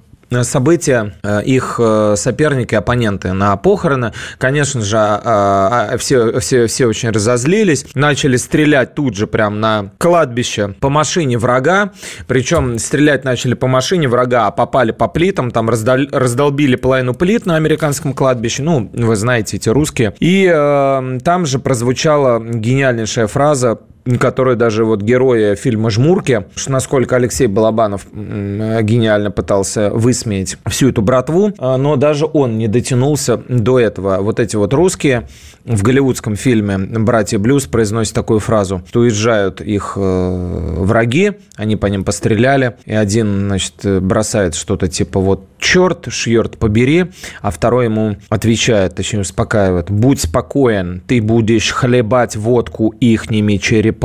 события, 0.42 1.14
э, 1.22 1.42
их 1.44 1.80
э, 1.82 2.14
соперники, 2.16 2.74
оппоненты 2.74 3.32
на 3.32 3.56
похороны. 3.56 4.12
Конечно 4.38 4.80
же, 4.80 4.96
а, 4.98 5.90
а, 5.92 5.98
все, 5.98 6.40
все, 6.40 6.66
все 6.66 6.86
очень 6.86 7.10
разозлились, 7.10 7.86
начали 7.94 8.36
стрелять 8.36 8.94
тут 8.94 9.16
же 9.16 9.26
прям 9.26 9.60
на 9.60 9.90
кладбище 9.98 10.74
по 10.80 10.88
машине 10.88 11.38
врага, 11.38 11.92
причем 12.26 12.78
стрелять 12.78 13.24
начали 13.24 13.54
по 13.54 13.66
машине 13.66 14.08
врага, 14.08 14.46
а 14.46 14.50
попали 14.50 14.92
по 14.92 15.08
плитам, 15.08 15.50
там 15.50 15.68
раздол, 15.70 16.06
раздолбили 16.10 16.76
половину 16.76 17.14
плит 17.14 17.46
на 17.46 17.56
американском 17.56 18.12
кладбище, 18.12 18.62
ну, 18.62 18.90
вы 18.92 19.16
знаете, 19.16 19.56
эти 19.56 19.68
русские. 19.68 20.14
И 20.18 20.50
э, 20.52 21.18
там 21.22 21.46
же 21.46 21.58
прозвучала 21.58 22.40
гениальнейшая 22.40 23.26
фраза 23.26 23.78
которые 24.20 24.56
даже 24.56 24.84
вот 24.84 25.02
герои 25.02 25.54
фильма 25.54 25.90
«Жмурки», 25.90 26.44
насколько 26.66 27.16
Алексей 27.16 27.46
Балабанов 27.46 28.06
гениально 28.12 29.30
пытался 29.30 29.90
высмеять 29.90 30.56
всю 30.66 30.90
эту 30.90 31.02
братву, 31.02 31.52
а, 31.58 31.76
но 31.76 31.96
даже 31.96 32.26
он 32.32 32.58
не 32.58 32.68
дотянулся 32.68 33.40
до 33.48 33.78
этого. 33.78 34.18
Вот 34.20 34.40
эти 34.40 34.56
вот 34.56 34.72
русские 34.74 35.26
в 35.64 35.82
голливудском 35.82 36.36
фильме 36.36 36.78
«Братья 36.78 37.38
Блюз» 37.38 37.66
произносят 37.66 38.14
такую 38.14 38.38
фразу, 38.38 38.82
что 38.88 39.00
уезжают 39.00 39.60
их 39.60 39.94
э, 39.96 40.74
враги, 40.78 41.32
они 41.56 41.76
по 41.76 41.86
ним 41.86 42.04
постреляли, 42.04 42.76
и 42.84 42.94
один, 42.94 43.48
значит, 43.48 43.74
бросает 44.02 44.54
что-то 44.54 44.88
типа 44.88 45.18
вот 45.18 45.44
черт, 45.58 46.06
шьерт, 46.08 46.58
побери, 46.58 47.06
а 47.42 47.50
второй 47.50 47.86
ему 47.86 48.16
отвечает, 48.28 48.94
точнее 48.94 49.20
успокаивает, 49.20 49.90
будь 49.90 50.20
спокоен, 50.20 51.02
ты 51.06 51.20
будешь 51.20 51.72
хлебать 51.72 52.36
водку 52.36 52.94
ихними 53.00 53.56
черепами, 53.56 53.95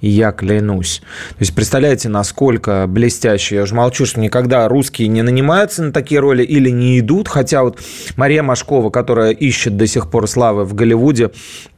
я 0.00 0.32
клянусь. 0.32 1.02
То 1.30 1.36
есть, 1.40 1.54
представляете, 1.54 2.08
насколько 2.08 2.86
блестяще. 2.88 3.56
Я 3.56 3.62
уже 3.62 3.74
молчу, 3.74 4.06
что 4.06 4.20
никогда 4.20 4.68
русские 4.68 5.08
не 5.08 5.22
нанимаются 5.22 5.82
на 5.82 5.92
такие 5.92 6.20
роли 6.20 6.42
или 6.42 6.70
не 6.70 7.00
идут, 7.00 7.28
хотя 7.28 7.62
вот 7.62 7.78
Мария 8.16 8.42
Машкова, 8.42 8.90
которая 8.90 9.32
ищет 9.32 9.76
до 9.76 9.86
сих 9.86 10.10
пор 10.10 10.28
славы 10.28 10.64
в 10.64 10.74
Голливуде, 10.74 11.30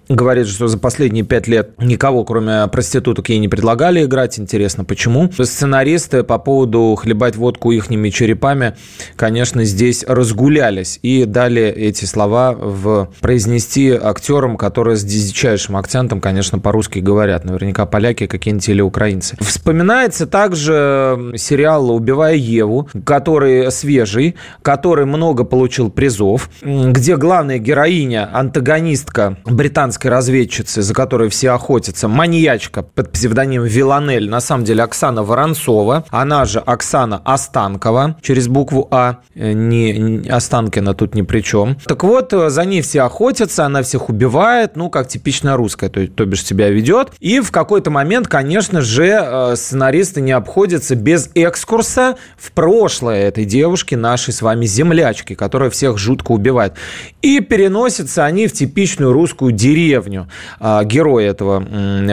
говорит, 0.08 0.46
что 0.46 0.68
за 0.68 0.78
последние 0.78 1.24
пять 1.24 1.46
лет 1.46 1.70
никого, 1.78 2.24
кроме 2.24 2.66
проституток, 2.68 3.28
ей 3.28 3.38
не 3.38 3.48
предлагали 3.48 4.04
играть. 4.04 4.38
Интересно, 4.38 4.84
почему? 4.84 5.30
Сценаристы 5.32 6.22
по 6.22 6.38
поводу 6.38 6.96
хлебать 6.96 7.36
водку 7.36 7.70
ихними 7.72 8.10
черепами, 8.10 8.76
конечно, 9.16 9.64
здесь 9.64 10.04
разгулялись 10.06 10.98
и 11.02 11.24
дали 11.24 11.62
эти 11.62 12.04
слова 12.04 12.52
в 12.52 13.10
произнести 13.20 13.90
актерам, 13.90 14.56
которые 14.56 14.96
с 14.96 15.04
дичайшим 15.04 15.76
акцентом, 15.76 16.20
конечно, 16.20 16.58
по-русски 16.58 17.00
говорят. 17.00 17.44
Наверняка 17.44 17.86
поляки 17.86 18.26
какие-нибудь 18.26 18.68
или 18.68 18.80
украинцы. 18.80 19.36
Вспоминается 19.40 20.26
также 20.26 21.32
сериал 21.36 21.90
«Убивая 21.90 22.34
Еву», 22.34 22.88
который 23.04 23.70
свежий, 23.70 24.36
который 24.62 25.04
много 25.04 25.44
получил 25.44 25.90
призов, 25.90 26.48
где 26.62 27.16
главная 27.16 27.58
героиня, 27.58 28.28
антагонистка 28.32 29.38
британская 29.44 29.97
американской 29.98 30.10
разведчицы, 30.10 30.82
за 30.82 30.94
которой 30.94 31.28
все 31.28 31.50
охотятся, 31.50 32.08
маньячка 32.08 32.82
под 32.82 33.12
псевдонимом 33.12 33.66
Виланель, 33.66 34.28
на 34.28 34.40
самом 34.40 34.64
деле 34.64 34.82
Оксана 34.82 35.22
Воронцова, 35.22 36.04
она 36.10 36.44
же 36.44 36.60
Оксана 36.60 37.20
Останкова, 37.24 38.16
через 38.22 38.48
букву 38.48 38.88
А, 38.90 39.18
э, 39.34 39.52
не, 39.52 39.98
не 39.98 40.28
Останкина 40.28 40.94
тут 40.94 41.14
ни 41.14 41.22
при 41.22 41.40
чем. 41.40 41.76
Так 41.86 42.04
вот, 42.04 42.32
э, 42.32 42.50
за 42.50 42.64
ней 42.64 42.82
все 42.82 43.02
охотятся, 43.02 43.64
она 43.64 43.82
всех 43.82 44.08
убивает, 44.08 44.76
ну, 44.76 44.90
как 44.90 45.08
типичная 45.08 45.56
русская, 45.56 45.88
то, 45.88 46.06
то 46.06 46.24
бишь 46.24 46.44
себя 46.44 46.70
ведет. 46.70 47.08
И 47.20 47.40
в 47.40 47.50
какой-то 47.50 47.90
момент, 47.90 48.28
конечно 48.28 48.80
же, 48.80 49.06
э, 49.06 49.56
сценаристы 49.56 50.20
не 50.20 50.32
обходятся 50.32 50.94
без 50.94 51.30
экскурса 51.34 52.16
в 52.36 52.52
прошлое 52.52 53.28
этой 53.28 53.44
девушки, 53.44 53.94
нашей 53.94 54.32
с 54.32 54.42
вами 54.42 54.66
землячки, 54.66 55.34
которая 55.34 55.70
всех 55.70 55.98
жутко 55.98 56.32
убивает. 56.32 56.74
И 57.22 57.40
переносятся 57.40 58.24
они 58.24 58.46
в 58.46 58.52
типичную 58.52 59.12
русскую 59.12 59.52
деревню, 59.52 59.87
деревню. 59.88 60.28
А, 60.60 60.84
герои 60.84 61.26
этого 61.26 61.64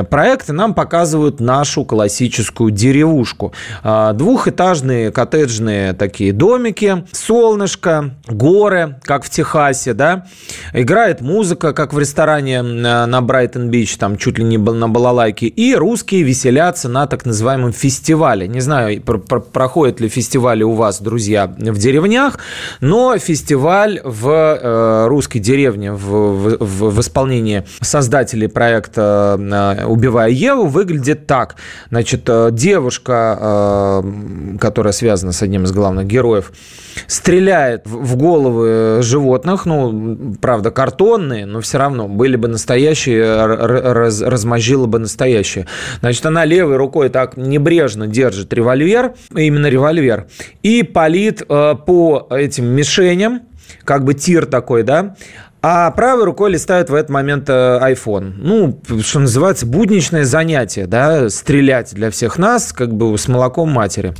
проекта 0.03 0.53
нам 0.53 0.73
показывают 0.73 1.39
нашу 1.39 1.85
классическую 1.85 2.71
деревушку. 2.71 3.53
А, 3.83 4.13
двухэтажные 4.13 5.11
коттеджные 5.11 5.93
такие 5.93 6.31
домики, 6.31 7.05
солнышко, 7.11 8.11
горы, 8.27 8.97
как 9.03 9.23
в 9.23 9.29
Техасе, 9.29 9.93
да. 9.93 10.25
Играет 10.73 11.21
музыка, 11.21 11.73
как 11.73 11.93
в 11.93 11.99
ресторане 11.99 12.61
на 12.61 13.21
Брайтон-Бич, 13.21 13.97
там 13.97 14.17
чуть 14.17 14.37
ли 14.37 14.43
не 14.43 14.57
на 14.57 14.87
балалайке. 14.87 15.47
И 15.47 15.75
русские 15.75 16.23
веселятся 16.23 16.89
на 16.89 17.07
так 17.07 17.25
называемом 17.25 17.73
фестивале. 17.73 18.47
Не 18.47 18.61
знаю, 18.61 19.01
проходят 19.01 19.99
ли 19.99 20.07
фестивали 20.07 20.63
у 20.63 20.71
вас, 20.71 21.01
друзья, 21.01 21.47
в 21.47 21.77
деревнях, 21.77 22.39
но 22.79 23.17
фестиваль 23.17 23.99
в 24.03 24.29
э, 24.29 25.07
русской 25.07 25.39
деревне 25.39 25.91
в, 25.91 26.57
в, 26.59 26.89
в 26.91 26.99
исполнении 27.01 27.64
создателей 27.81 28.47
проекта 28.47 29.37
э, 29.39 29.85
«Убивая 29.85 30.29
Еву» 30.29 30.65
выглядит 30.67 31.27
так. 31.27 31.55
Значит, 31.89 32.23
э, 32.27 32.49
девушка, 32.51 34.01
э, 34.03 34.57
которая 34.59 34.93
связана 34.93 35.31
с 35.31 35.41
одним 35.41 35.63
из 35.63 35.71
главных 35.71 36.07
героев, 36.07 36.51
стреляет 37.07 37.85
в 37.85 38.15
головы 38.15 38.99
животных, 39.01 39.65
ну, 39.65 40.35
правда, 40.41 40.71
картонные, 40.71 41.45
но 41.45 41.61
все 41.61 41.77
равно 41.77 42.07
были 42.07 42.35
бы 42.35 42.47
настоящие, 42.47 43.45
раз, 43.45 44.21
размозжила 44.21 44.85
бы 44.85 44.99
настоящие. 44.99 45.67
Значит, 45.99 46.25
она 46.25 46.45
левой 46.45 46.77
рукой 46.77 47.09
так 47.09 47.37
небрежно 47.37 48.07
держит 48.07 48.53
револьвер, 48.53 49.13
именно 49.35 49.67
револьвер, 49.67 50.27
и 50.63 50.83
палит 50.83 51.45
по 51.47 52.27
этим 52.31 52.65
мишеням, 52.67 53.41
как 53.83 54.03
бы 54.03 54.13
тир 54.13 54.45
такой, 54.45 54.83
да, 54.83 55.15
а 55.67 55.89
правой 55.89 56.25
рукой 56.25 56.51
листает 56.51 56.91
в 56.91 56.93
этот 56.93 57.09
момент 57.09 57.49
э, 57.49 57.79
iPhone. 57.81 58.33
Ну, 58.37 58.79
что 59.01 59.21
называется, 59.21 59.65
будничное 59.65 60.23
занятие, 60.23 60.85
да, 60.85 61.27
стрелять 61.31 61.91
для 61.95 62.11
всех 62.11 62.37
нас, 62.37 62.71
как 62.71 62.93
бы 62.93 63.17
с 63.17 63.27
молоком 63.27 63.71
матери 63.71 64.13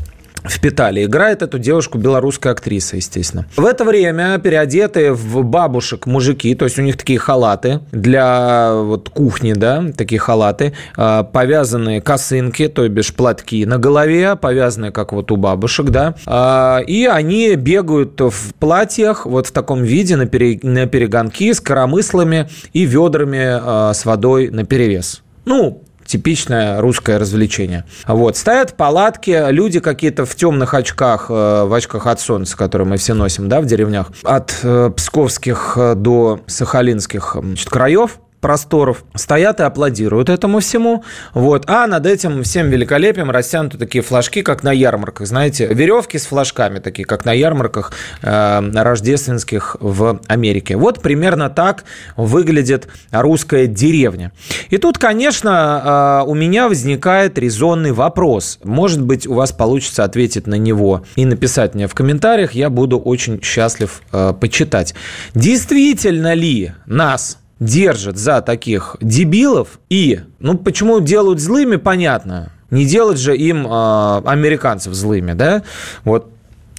впитали. 0.49 1.05
Играет 1.05 1.41
эту 1.41 1.59
девушку 1.59 1.97
белорусская 1.97 2.51
актриса, 2.51 2.95
естественно. 2.95 3.45
В 3.55 3.65
это 3.65 3.83
время 3.83 4.37
переодетые 4.39 5.13
в 5.13 5.43
бабушек 5.43 6.05
мужики, 6.05 6.55
то 6.55 6.65
есть 6.65 6.79
у 6.79 6.81
них 6.81 6.97
такие 6.97 7.19
халаты 7.19 7.79
для 7.91 8.73
вот 8.73 9.09
кухни, 9.09 9.53
да, 9.53 9.85
такие 9.95 10.19
халаты, 10.19 10.73
а, 10.95 11.23
повязанные 11.23 12.01
косынки, 12.01 12.67
то 12.67 12.87
бишь 12.89 13.13
платки 13.13 13.65
на 13.65 13.77
голове, 13.77 14.35
повязанные 14.35 14.91
как 14.91 15.13
вот 15.13 15.31
у 15.31 15.35
бабушек, 15.35 15.89
да, 15.89 16.15
а, 16.25 16.79
и 16.85 17.05
они 17.05 17.55
бегают 17.55 18.19
в 18.19 18.53
платьях 18.59 19.25
вот 19.25 19.47
в 19.47 19.51
таком 19.51 19.83
виде 19.83 20.15
на, 20.15 20.25
пере, 20.25 20.59
на 20.61 20.87
перегонки 20.87 21.51
с 21.53 21.59
коромыслами 21.59 22.49
и 22.73 22.85
ведрами 22.85 23.43
а, 23.43 23.93
с 23.93 24.05
водой 24.05 24.49
на 24.49 24.65
перевес. 24.65 25.21
Ну, 25.45 25.83
типичное 26.05 26.79
русское 26.81 27.17
развлечение. 27.17 27.85
Вот. 28.07 28.37
Стоят 28.37 28.77
палатки, 28.77 29.51
люди 29.51 29.79
какие-то 29.79 30.25
в 30.25 30.35
темных 30.35 30.73
очках, 30.73 31.27
э, 31.29 31.63
в 31.65 31.73
очках 31.73 32.07
от 32.07 32.19
солнца, 32.19 32.55
которые 32.55 32.87
мы 32.87 32.97
все 32.97 33.13
носим, 33.13 33.49
да, 33.49 33.61
в 33.61 33.65
деревнях, 33.65 34.11
от 34.23 34.55
э, 34.63 34.91
псковских 34.95 35.73
э, 35.77 35.95
до 35.95 36.41
сахалинских 36.47 37.37
значит, 37.41 37.69
краев, 37.69 38.19
просторов, 38.45 39.05
стоят 39.15 39.59
и 39.59 39.63
аплодируют 39.63 40.29
этому 40.29 40.59
всему. 40.59 41.03
Вот. 41.33 41.63
А 41.65 41.87
над 41.87 42.05
этим 42.05 42.43
всем 42.43 42.69
великолепием 42.69 43.31
растянуты 43.31 43.79
такие 43.79 44.03
флажки, 44.03 44.43
как 44.43 44.61
на 44.61 44.71
ярмарках. 44.71 45.25
Знаете, 45.25 45.65
веревки 45.65 46.19
с 46.19 46.27
флажками, 46.27 46.77
такие, 46.77 47.05
как 47.05 47.25
на 47.25 47.33
ярмарках 47.33 47.91
э, 48.21 48.61
рождественских 48.75 49.77
в 49.79 50.19
Америке. 50.27 50.77
Вот 50.77 51.01
примерно 51.01 51.49
так 51.49 51.85
выглядит 52.17 52.87
русская 53.09 53.65
деревня. 53.65 54.31
И 54.69 54.77
тут, 54.77 54.99
конечно, 54.99 56.21
э, 56.21 56.29
у 56.29 56.35
меня 56.35 56.69
возникает 56.69 57.39
резонный 57.39 57.93
вопрос. 57.93 58.59
Может 58.63 59.01
быть, 59.01 59.25
у 59.25 59.33
вас 59.33 59.53
получится 59.53 60.03
ответить 60.03 60.45
на 60.45 60.53
него 60.53 61.03
и 61.15 61.25
написать 61.25 61.73
мне 61.73 61.87
в 61.87 61.95
комментариях. 61.95 62.51
Я 62.51 62.69
буду 62.69 62.99
очень 62.99 63.41
счастлив 63.41 64.03
э, 64.11 64.33
почитать. 64.39 64.93
Действительно 65.33 66.35
ли 66.35 66.73
нас 66.85 67.39
держат 67.59 68.17
за 68.17 68.41
таких 68.41 68.97
дебилов 69.01 69.79
и, 69.89 70.21
ну, 70.39 70.57
почему 70.57 70.99
делают 70.99 71.39
злыми, 71.39 71.77
понятно. 71.77 72.51
Не 72.69 72.85
делать 72.85 73.17
же 73.19 73.35
им 73.37 73.65
э, 73.65 74.21
американцев 74.25 74.93
злыми, 74.93 75.33
да? 75.33 75.63
Вот 76.03 76.29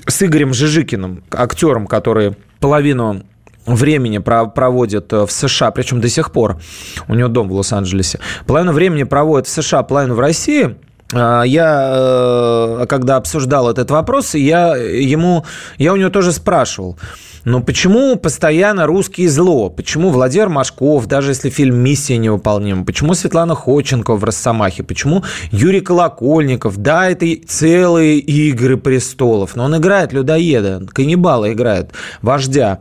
с 0.06 0.22
Игорем 0.22 0.52
Жижикиным, 0.52 1.24
актером, 1.30 1.86
который 1.86 2.36
половину 2.60 3.22
времени 3.66 4.18
проводит 4.18 5.12
в 5.12 5.28
США, 5.28 5.70
причем 5.70 6.00
до 6.00 6.08
сих 6.08 6.30
пор, 6.30 6.60
у 7.08 7.14
него 7.14 7.28
дом 7.28 7.48
в 7.48 7.52
Лос-Анджелесе, 7.52 8.20
половину 8.46 8.72
времени 8.72 9.02
проводит 9.02 9.48
в 9.48 9.50
США, 9.50 9.82
половину 9.82 10.14
в 10.14 10.20
России, 10.20 10.76
а, 11.12 11.42
я, 11.42 12.80
э, 12.80 12.86
когда 12.88 13.16
обсуждал 13.16 13.70
этот 13.70 13.90
вопрос, 13.90 14.34
я 14.34 14.76
ему, 14.76 15.44
я 15.78 15.92
у 15.92 15.96
него 15.96 16.10
тоже 16.10 16.32
спрашивал, 16.32 16.98
но 17.46 17.60
почему 17.60 18.16
постоянно 18.16 18.86
русские 18.86 19.28
зло? 19.28 19.70
Почему 19.70 20.10
Владимир 20.10 20.48
Машков, 20.48 21.06
даже 21.06 21.30
если 21.30 21.48
фильм 21.48 21.76
«Миссия 21.76 22.16
невыполнима»? 22.16 22.84
Почему 22.84 23.14
Светлана 23.14 23.54
Ходченкова 23.54 24.16
в 24.16 24.24
«Росомахе»? 24.24 24.82
Почему 24.82 25.22
Юрий 25.52 25.80
Колокольников? 25.80 26.76
Да, 26.78 27.08
это 27.08 27.24
целые 27.46 28.18
игры 28.18 28.76
престолов, 28.76 29.54
но 29.54 29.66
он 29.66 29.76
играет 29.76 30.12
людоеда, 30.12 30.82
каннибала 30.92 31.52
играет, 31.52 31.92
вождя. 32.20 32.80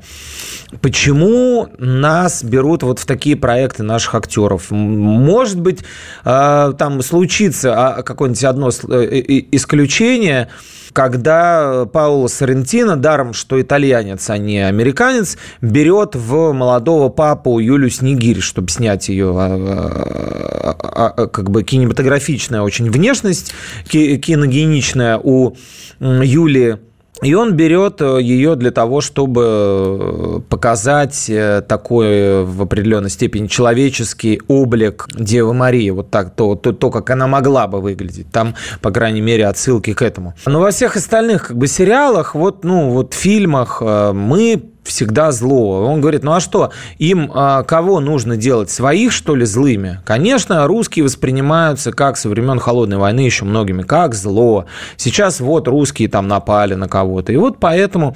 Почему 0.81 1.67
нас 1.77 2.43
берут 2.43 2.81
вот 2.81 2.97
в 2.97 3.05
такие 3.05 3.35
проекты 3.35 3.83
наших 3.83 4.15
актеров? 4.15 4.71
Может 4.71 5.59
быть, 5.59 5.81
э, 6.23 6.73
там 6.75 7.03
случится 7.03 7.97
а, 7.97 8.01
какое-нибудь 8.01 8.43
одно 8.43 8.69
э, 8.69 9.21
исключение, 9.51 10.49
когда 10.95 11.85
Пауло 11.91 12.27
Соррентино, 12.27 12.95
даром 12.95 13.33
что 13.33 13.61
итальянец, 13.61 14.29
а 14.29 14.37
не 14.37 14.65
американец, 14.65 15.37
берет 15.59 16.15
в 16.15 16.53
молодого 16.53 17.09
папу 17.09 17.59
Юлю 17.59 17.89
Снегирь, 17.89 18.39
чтобы 18.39 18.69
снять 18.69 19.09
ее 19.09 19.35
а, 19.37 21.13
а, 21.17 21.27
как 21.27 21.51
бы 21.51 21.63
кинематографичная 21.63 22.61
очень 22.61 22.89
внешность, 22.89 23.53
киногеничная 23.89 25.19
у 25.21 25.57
Юли 25.99 26.77
и 27.21 27.33
он 27.33 27.53
берет 27.53 28.01
э, 28.01 28.19
ее 28.21 28.55
для 28.55 28.71
того, 28.71 28.99
чтобы 28.99 29.43
э, 29.45 30.39
показать 30.49 31.29
э, 31.29 31.61
такой 31.61 32.43
в 32.43 32.61
определенной 32.61 33.09
степени 33.09 33.47
человеческий 33.47 34.41
облик 34.47 35.07
Девы 35.13 35.53
Марии, 35.53 35.89
вот 35.91 36.11
так, 36.11 36.35
то, 36.35 36.55
то, 36.55 36.73
то, 36.73 36.91
как 36.91 37.09
она 37.09 37.27
могла 37.27 37.67
бы 37.67 37.79
выглядеть. 37.79 38.31
Там, 38.31 38.55
по 38.81 38.91
крайней 38.91 39.21
мере, 39.21 39.47
отсылки 39.47 39.93
к 39.93 40.01
этому. 40.01 40.33
Но 40.45 40.59
во 40.59 40.71
всех 40.71 40.97
остальных 40.97 41.47
как 41.47 41.57
бы 41.57 41.67
сериалах, 41.67 42.35
вот, 42.35 42.65
ну, 42.65 42.89
вот 42.89 43.13
фильмах 43.13 43.81
мы 43.81 44.74
всегда 44.85 45.31
зло. 45.31 45.85
Он 45.85 45.99
говорит, 45.99 46.23
ну 46.23 46.33
а 46.33 46.39
что, 46.39 46.71
им 46.97 47.31
а, 47.33 47.63
кого 47.63 47.99
нужно 47.99 48.37
делать? 48.37 48.69
Своих, 48.69 49.11
что 49.11 49.35
ли, 49.35 49.45
злыми? 49.45 49.99
Конечно, 50.05 50.65
русские 50.67 51.03
воспринимаются, 51.03 51.91
как 51.91 52.17
со 52.17 52.29
времен 52.29 52.59
Холодной 52.59 52.97
войны 52.97 53.21
еще 53.21 53.45
многими, 53.45 53.81
как 53.81 54.15
зло. 54.15 54.65
Сейчас 54.95 55.39
вот 55.39 55.67
русские 55.67 56.07
там 56.07 56.27
напали 56.27 56.75
на 56.75 56.87
кого-то. 56.87 57.33
И 57.33 57.37
вот 57.37 57.59
поэтому 57.59 58.15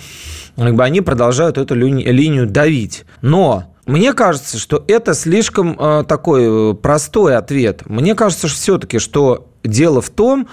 как 0.55 0.75
бы, 0.75 0.83
они 0.83 1.01
продолжают 1.01 1.57
эту 1.57 1.75
линию 1.75 2.47
давить. 2.47 3.05
Но 3.21 3.65
мне 3.85 4.13
кажется, 4.13 4.59
что 4.59 4.83
это 4.87 5.13
слишком 5.13 5.75
э, 5.79 6.03
такой 6.07 6.75
простой 6.75 7.35
ответ. 7.35 7.81
Мне 7.85 8.13
кажется, 8.13 8.47
что 8.47 8.57
все-таки, 8.57 8.99
что 8.99 9.47
дело 9.63 10.01
в 10.01 10.09
том, 10.09 10.47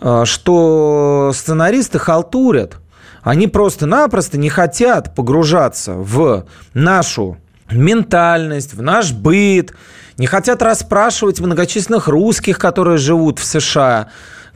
э, 0.00 0.22
что 0.24 1.32
сценаристы 1.34 1.98
халтурят. 1.98 2.76
Они 3.22 3.46
просто-напросто 3.46 4.38
не 4.38 4.48
хотят 4.48 5.14
погружаться 5.14 5.94
в 5.94 6.46
нашу 6.74 7.36
ментальность, 7.70 8.74
в 8.74 8.82
наш 8.82 9.12
быт, 9.12 9.74
не 10.16 10.26
хотят 10.26 10.62
расспрашивать 10.62 11.40
многочисленных 11.40 12.08
русских, 12.08 12.58
которые 12.58 12.98
живут 12.98 13.38
в 13.38 13.44
США, 13.44 14.08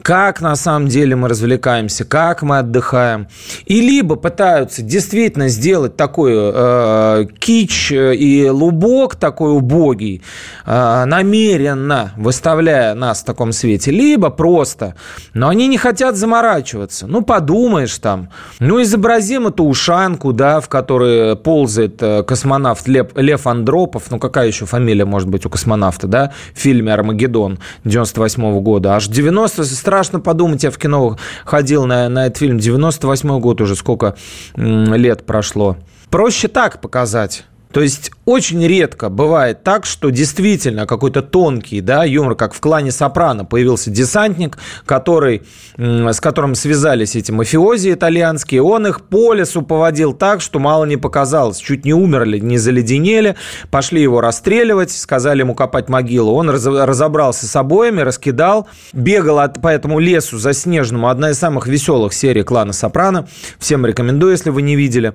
как 0.05 0.39
на 0.39 0.55
самом 0.55 0.87
деле 0.87 1.15
мы 1.15 1.27
развлекаемся, 1.29 2.05
как 2.05 2.43
мы 2.43 2.59
отдыхаем. 2.59 3.27
И 3.65 3.81
либо 3.81 4.15
пытаются 4.15 4.83
действительно 4.83 5.47
сделать 5.47 5.97
такой 5.97 6.31
э, 6.35 7.25
кич 7.39 7.91
и 7.91 8.47
лубок 8.47 9.15
такой 9.15 9.53
убогий, 9.53 10.21
э, 10.67 11.05
намеренно 11.05 12.11
выставляя 12.17 12.93
нас 12.93 13.23
в 13.23 13.25
таком 13.25 13.51
свете, 13.51 13.89
либо 13.89 14.29
просто, 14.29 14.93
но 15.33 15.49
они 15.49 15.67
не 15.67 15.79
хотят 15.79 16.17
заморачиваться. 16.17 17.07
Ну, 17.07 17.23
подумаешь 17.23 17.97
там, 17.97 18.29
ну, 18.59 18.79
изобразим 18.83 19.47
эту 19.47 19.63
ушанку, 19.63 20.33
да, 20.33 20.59
в 20.59 20.69
которой 20.69 21.35
ползает 21.35 21.97
э, 22.03 22.21
космонавт 22.21 22.87
Лев, 22.87 23.07
Лев 23.15 23.47
Андропов, 23.47 24.11
ну, 24.11 24.19
какая 24.19 24.45
еще 24.45 24.67
фамилия 24.67 25.05
может 25.05 25.29
быть 25.29 25.47
у 25.47 25.49
космонавта, 25.49 26.05
да, 26.05 26.31
в 26.53 26.59
фильме 26.59 26.93
«Армагеддон» 26.93 27.57
98 27.85 28.43
-го 28.43 28.61
года. 28.61 28.97
Аж 28.97 29.07
90 29.07 29.63
страшно 29.95 30.19
подумать, 30.19 30.61
я 30.61 30.71
в 30.71 30.77
кино 30.77 31.17
ходил 31.45 31.85
на, 31.85 32.09
на 32.09 32.25
этот 32.25 32.37
фильм, 32.39 32.57
98 32.57 33.39
год 33.39 33.61
уже, 33.61 33.77
сколько 33.77 34.15
лет 34.57 35.25
прошло. 35.25 35.77
Проще 36.09 36.49
так 36.49 36.81
показать. 36.81 37.45
То 37.71 37.81
есть 37.81 38.11
очень 38.25 38.65
редко 38.65 39.09
бывает 39.09 39.63
так, 39.63 39.85
что 39.85 40.09
действительно 40.09 40.87
какой-то 40.87 41.21
тонкий 41.21 41.81
да, 41.81 42.03
юмор, 42.03 42.35
как 42.35 42.53
в 42.53 42.59
клане 42.59 42.91
Сопрано, 42.91 43.45
появился 43.45 43.91
десантник, 43.91 44.57
который, 44.85 45.43
с 45.77 46.19
которым 46.19 46.55
связались 46.55 47.15
эти 47.15 47.31
мафиози 47.31 47.93
итальянские, 47.93 48.63
он 48.63 48.87
их 48.87 49.01
по 49.01 49.33
лесу 49.33 49.61
поводил 49.61 50.13
так, 50.13 50.41
что 50.41 50.59
мало 50.59 50.85
не 50.85 50.97
показалось. 50.97 51.57
Чуть 51.57 51.85
не 51.85 51.93
умерли, 51.93 52.39
не 52.39 52.57
заледенели, 52.57 53.35
пошли 53.69 54.01
его 54.01 54.21
расстреливать, 54.21 54.91
сказали 54.91 55.41
ему 55.41 55.53
копать 55.53 55.87
могилу. 55.87 56.33
Он 56.33 56.49
разобрался 56.49 57.45
с 57.45 57.55
обоями, 57.55 58.01
раскидал, 58.01 58.67
бегал 58.93 59.35
по 59.61 59.67
этому 59.67 59.99
лесу 59.99 60.37
заснеженному. 60.37 61.09
Одна 61.09 61.31
из 61.31 61.37
самых 61.37 61.67
веселых 61.67 62.13
серий 62.13 62.43
клана 62.43 62.73
Сопрано. 62.73 63.27
Всем 63.59 63.85
рекомендую, 63.85 64.31
если 64.31 64.49
вы 64.49 64.61
не 64.61 64.75
видели. 64.75 65.13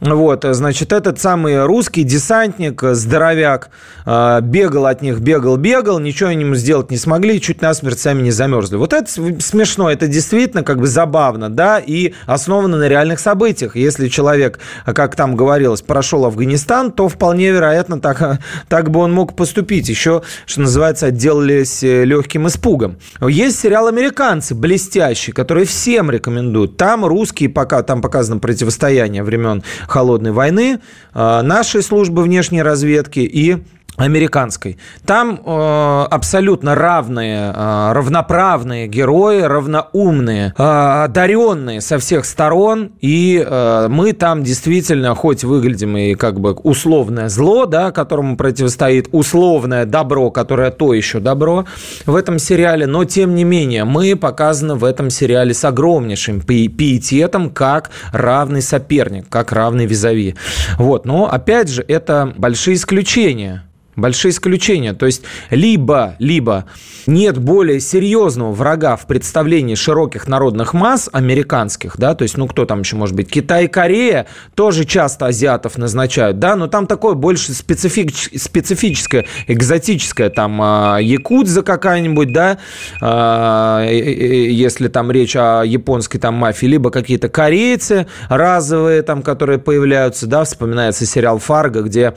Вот, 0.00 0.44
значит, 0.48 0.92
этот 0.92 1.20
самый 1.20 1.64
русский 1.64 2.04
десантник, 2.04 2.37
здоровяк, 2.46 3.70
э, 4.06 4.40
бегал 4.42 4.86
от 4.86 5.02
них, 5.02 5.20
бегал, 5.20 5.56
бегал, 5.56 5.98
ничего 5.98 6.30
ему 6.30 6.54
сделать 6.54 6.90
не 6.90 6.96
смогли, 6.96 7.40
чуть 7.40 7.62
насмерть 7.62 7.98
сами 7.98 8.22
не 8.22 8.30
замерзли. 8.30 8.76
Вот 8.76 8.92
это 8.92 9.10
смешно, 9.10 9.90
это 9.90 10.06
действительно 10.06 10.62
как 10.62 10.78
бы 10.78 10.86
забавно, 10.86 11.48
да, 11.50 11.78
и 11.78 12.14
основано 12.26 12.78
на 12.78 12.88
реальных 12.88 13.20
событиях. 13.20 13.76
Если 13.76 14.08
человек, 14.08 14.58
как 14.84 15.16
там 15.16 15.36
говорилось, 15.36 15.82
прошел 15.82 16.24
Афганистан, 16.24 16.92
то 16.92 17.08
вполне 17.08 17.50
вероятно 17.50 18.00
так, 18.00 18.40
так 18.68 18.90
бы 18.90 19.00
он 19.00 19.12
мог 19.12 19.34
поступить. 19.36 19.88
Еще, 19.88 20.22
что 20.46 20.60
называется, 20.60 21.06
отделались 21.06 21.82
э, 21.82 22.04
легким 22.04 22.46
испугом. 22.46 22.98
Есть 23.20 23.60
сериал 23.60 23.88
«Американцы», 23.88 24.54
блестящий, 24.54 25.32
который 25.32 25.64
всем 25.64 26.10
рекомендуют. 26.10 26.76
Там 26.76 27.04
русские, 27.04 27.48
пока 27.48 27.82
там 27.82 28.02
показано 28.02 28.40
противостояние 28.40 29.22
времен 29.22 29.62
холодной 29.86 30.32
войны, 30.32 30.80
э, 31.14 31.42
нашей 31.42 31.82
службы 31.82 32.22
внешней 32.28 32.62
разведки 32.62 33.20
и 33.20 33.56
американской. 33.98 34.78
Там 35.04 35.40
э, 35.44 36.06
абсолютно 36.10 36.74
равные, 36.74 37.52
э, 37.54 37.92
равноправные 37.92 38.86
герои, 38.86 39.42
равноумные, 39.42 40.54
э, 40.56 41.02
одаренные 41.04 41.80
со 41.80 41.98
всех 41.98 42.24
сторон, 42.24 42.92
и 43.00 43.44
э, 43.44 43.88
мы 43.90 44.12
там 44.12 44.44
действительно, 44.44 45.14
хоть 45.14 45.44
выглядим 45.44 45.96
и 45.96 46.14
как 46.14 46.40
бы 46.40 46.52
условное 46.52 47.28
зло, 47.28 47.66
да, 47.66 47.90
которому 47.90 48.36
противостоит 48.36 49.08
условное 49.12 49.84
добро, 49.84 50.30
которое 50.30 50.70
то 50.70 50.94
еще 50.94 51.18
добро 51.18 51.64
в 52.06 52.14
этом 52.14 52.38
сериале, 52.38 52.86
но 52.86 53.04
тем 53.04 53.34
не 53.34 53.44
менее 53.44 53.84
мы 53.84 54.14
показаны 54.14 54.76
в 54.76 54.84
этом 54.84 55.10
сериале 55.10 55.54
с 55.54 55.64
огромнейшим 55.64 56.40
пи 56.40 56.68
пиететом, 56.68 57.50
как 57.50 57.90
равный 58.12 58.62
соперник, 58.62 59.28
как 59.28 59.52
равный 59.52 59.86
визави. 59.86 60.36
Вот, 60.76 61.04
но 61.04 61.28
опять 61.30 61.68
же, 61.68 61.84
это 61.86 62.32
большие 62.36 62.76
исключения 62.76 63.64
Большие 63.98 64.30
исключения. 64.30 64.92
То 64.92 65.06
есть 65.06 65.22
либо, 65.50 66.14
либо 66.20 66.66
нет 67.08 67.38
более 67.38 67.80
серьезного 67.80 68.52
врага 68.52 68.94
в 68.94 69.06
представлении 69.06 69.74
широких 69.74 70.28
народных 70.28 70.72
масс 70.72 71.08
американских, 71.12 71.96
да, 71.98 72.14
то 72.14 72.22
есть, 72.22 72.36
ну, 72.36 72.46
кто 72.46 72.64
там 72.64 72.80
еще 72.80 72.94
может 72.94 73.16
быть, 73.16 73.28
Китай 73.28 73.64
и 73.64 73.68
Корея 73.68 74.26
тоже 74.54 74.84
часто 74.84 75.26
азиатов 75.26 75.78
назначают, 75.78 76.38
да, 76.38 76.54
но 76.54 76.68
там 76.68 76.86
такое 76.86 77.14
больше 77.14 77.54
специфич, 77.54 78.30
специфическое, 78.36 79.24
экзотическое, 79.48 80.30
там, 80.30 80.62
э, 80.62 81.02
якудза 81.02 81.62
какая-нибудь, 81.62 82.32
да, 82.32 82.58
э, 83.02 83.88
если 83.90 84.86
там 84.86 85.10
речь 85.10 85.34
о 85.34 85.64
японской 85.64 86.18
там 86.18 86.34
мафии, 86.34 86.66
либо 86.66 86.90
какие-то 86.90 87.28
корейцы 87.28 88.06
разовые 88.28 89.02
там, 89.02 89.22
которые 89.22 89.58
появляются, 89.58 90.28
да, 90.28 90.44
вспоминается 90.44 91.04
сериал 91.04 91.38
«Фарго», 91.38 91.82
где 91.82 92.14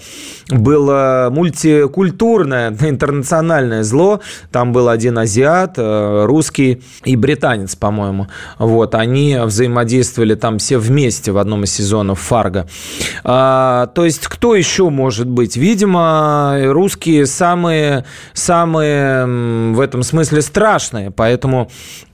было 0.49 1.29
мульти 1.31 1.70
культурное, 1.91 2.75
интернациональное 2.81 3.83
зло. 3.83 4.21
Там 4.51 4.73
был 4.73 4.89
один 4.89 5.17
азиат, 5.17 5.73
э, 5.77 6.25
русский 6.25 6.81
и 7.03 7.15
британец, 7.15 7.75
по-моему. 7.75 8.27
Вот, 8.57 8.95
они 8.95 9.37
взаимодействовали 9.43 10.35
там 10.35 10.57
все 10.57 10.77
вместе 10.77 11.31
в 11.31 11.37
одном 11.37 11.63
из 11.63 11.73
сезонов 11.73 12.19
«Фарго». 12.19 12.67
А, 13.23 13.87
то 13.87 14.05
есть, 14.05 14.27
кто 14.27 14.55
еще 14.55 14.89
может 14.89 15.27
быть? 15.27 15.57
Видимо, 15.57 16.57
русские 16.63 17.25
самые, 17.25 18.05
самые 18.33 19.25
в 19.73 19.79
этом 19.79 20.03
смысле 20.03 20.41
страшные, 20.41 21.11
поэтому 21.11 21.69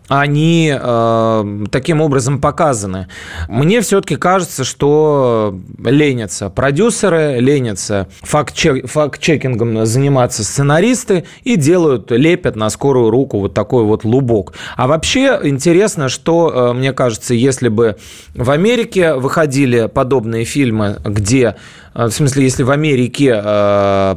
они 0.07 0.73
э, 0.73 1.65
таким 1.71 2.01
образом 2.01 2.39
показаны. 2.39 3.07
Мне 3.47 3.81
все-таки 3.81 4.15
кажется, 4.15 4.63
что 4.63 5.57
ленятся 5.83 6.49
продюсеры, 6.49 7.37
ленятся 7.39 8.07
факт-чекингом 8.21 9.85
заниматься 9.85 10.43
сценаристы 10.43 11.25
и 11.43 11.55
делают, 11.55 12.11
лепят 12.11 12.55
на 12.55 12.69
скорую 12.69 13.09
руку 13.09 13.39
вот 13.39 13.53
такой 13.53 13.83
вот 13.83 14.03
лубок. 14.03 14.53
А 14.75 14.87
вообще 14.87 15.39
интересно, 15.43 16.09
что, 16.09 16.51
э, 16.71 16.73
мне 16.73 16.93
кажется, 16.93 17.33
если 17.33 17.67
бы 17.67 17.97
в 18.33 18.49
Америке 18.51 19.15
выходили 19.15 19.87
подобные 19.87 20.45
фильмы, 20.45 20.97
где 21.03 21.55
а, 21.97 22.09
в 22.09 22.11
смысле, 22.11 22.43
если 22.43 22.61
в 22.61 22.69
Америке 22.69 23.41
э, 23.43 24.15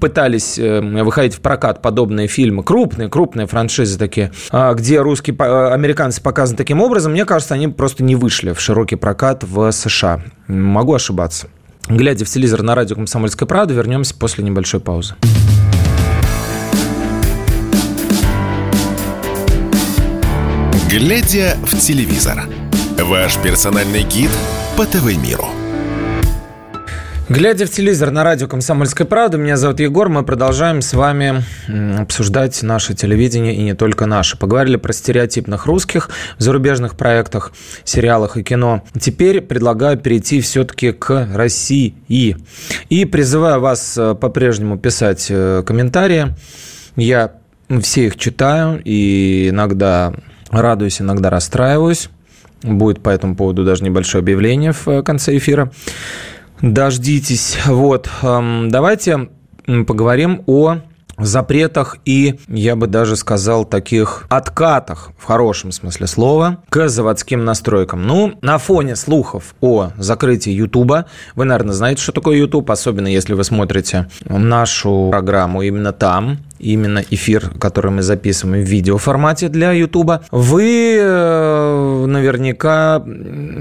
пытались 0.00 0.58
э, 0.58 0.80
выходить 0.80 1.34
в 1.34 1.40
прокат 1.40 1.82
подобные 1.82 2.26
фильмы, 2.26 2.62
крупные, 2.62 3.10
крупные 3.10 3.46
франшизы 3.46 3.98
такие, 3.98 4.32
э, 4.50 4.74
где 4.96 5.02
русские, 5.02 5.36
э, 5.38 5.72
американцы 5.74 6.22
показаны 6.22 6.56
таким 6.56 6.80
образом, 6.80 7.12
мне 7.12 7.26
кажется, 7.26 7.52
они 7.52 7.68
просто 7.68 8.02
не 8.02 8.16
вышли 8.16 8.52
в 8.52 8.60
широкий 8.60 8.96
прокат 8.96 9.44
в 9.44 9.70
США. 9.70 10.22
Могу 10.48 10.94
ошибаться. 10.94 11.48
глядя 11.88 12.24
в 12.24 12.28
телевизор 12.28 12.62
на 12.62 12.74
радио 12.74 12.96
«Комсомольская 12.96 13.46
правда». 13.46 13.74
Вернемся 13.74 14.14
после 14.14 14.42
небольшой 14.42 14.80
паузы. 14.80 15.14
Глядя 20.90 21.56
в 21.62 21.78
телевизор. 21.78 22.44
Ваш 22.98 23.36
персональный 23.36 24.02
гид 24.02 24.30
по 24.76 24.86
ТВ-миру. 24.86 25.46
Глядя 27.28 27.66
в 27.66 27.70
телевизор 27.70 28.12
на 28.12 28.22
радио 28.22 28.46
«Комсомольская 28.46 29.04
правда», 29.04 29.36
меня 29.36 29.56
зовут 29.56 29.80
Егор, 29.80 30.08
мы 30.08 30.22
продолжаем 30.22 30.80
с 30.80 30.94
вами 30.94 31.42
обсуждать 32.00 32.62
наше 32.62 32.94
телевидение 32.94 33.52
и 33.52 33.64
не 33.64 33.74
только 33.74 34.06
наше. 34.06 34.38
Поговорили 34.38 34.76
про 34.76 34.92
стереотипных 34.92 35.66
русских 35.66 36.08
в 36.38 36.42
зарубежных 36.42 36.96
проектах, 36.96 37.50
сериалах 37.82 38.36
и 38.36 38.44
кино. 38.44 38.84
Теперь 39.00 39.40
предлагаю 39.40 39.98
перейти 39.98 40.40
все-таки 40.40 40.92
к 40.92 41.28
России. 41.34 41.96
И 42.90 43.04
призываю 43.04 43.60
вас 43.60 43.98
э, 43.98 44.14
по-прежнему 44.14 44.78
писать 44.78 45.26
э, 45.28 45.64
комментарии. 45.66 46.28
Я 46.94 47.32
все 47.82 48.06
их 48.06 48.18
читаю 48.18 48.80
и 48.84 49.48
иногда 49.48 50.14
радуюсь, 50.50 51.00
иногда 51.00 51.30
расстраиваюсь. 51.30 52.08
Будет 52.62 53.02
по 53.02 53.10
этому 53.10 53.34
поводу 53.34 53.64
даже 53.64 53.82
небольшое 53.82 54.22
объявление 54.22 54.70
в 54.70 54.86
э, 54.86 55.02
конце 55.02 55.36
эфира. 55.36 55.72
Дождитесь. 56.62 57.58
Вот. 57.66 58.08
Эм, 58.22 58.70
давайте 58.70 59.28
поговорим 59.86 60.42
о 60.46 60.78
запретах 61.18 61.96
и, 62.04 62.38
я 62.48 62.76
бы 62.76 62.86
даже 62.86 63.16
сказал, 63.16 63.64
таких 63.64 64.26
откатах, 64.28 65.10
в 65.18 65.24
хорошем 65.24 65.72
смысле 65.72 66.06
слова, 66.06 66.58
к 66.68 66.88
заводским 66.88 67.44
настройкам. 67.44 68.06
Ну, 68.06 68.38
на 68.42 68.58
фоне 68.58 68.96
слухов 68.96 69.54
о 69.60 69.92
закрытии 69.96 70.50
Ютуба, 70.52 71.06
вы, 71.34 71.44
наверное, 71.44 71.74
знаете, 71.74 72.02
что 72.02 72.12
такое 72.12 72.36
Ютуб, 72.36 72.70
особенно 72.70 73.08
если 73.08 73.34
вы 73.34 73.44
смотрите 73.44 74.08
нашу 74.24 75.08
программу 75.10 75.62
именно 75.62 75.92
там, 75.92 76.38
именно 76.58 77.02
эфир, 77.10 77.50
который 77.58 77.90
мы 77.90 78.02
записываем 78.02 78.64
в 78.64 78.68
видеоформате 78.68 79.48
для 79.48 79.72
Ютуба, 79.72 80.22
вы 80.30 80.96
э, 80.98 82.04
наверняка 82.06 83.04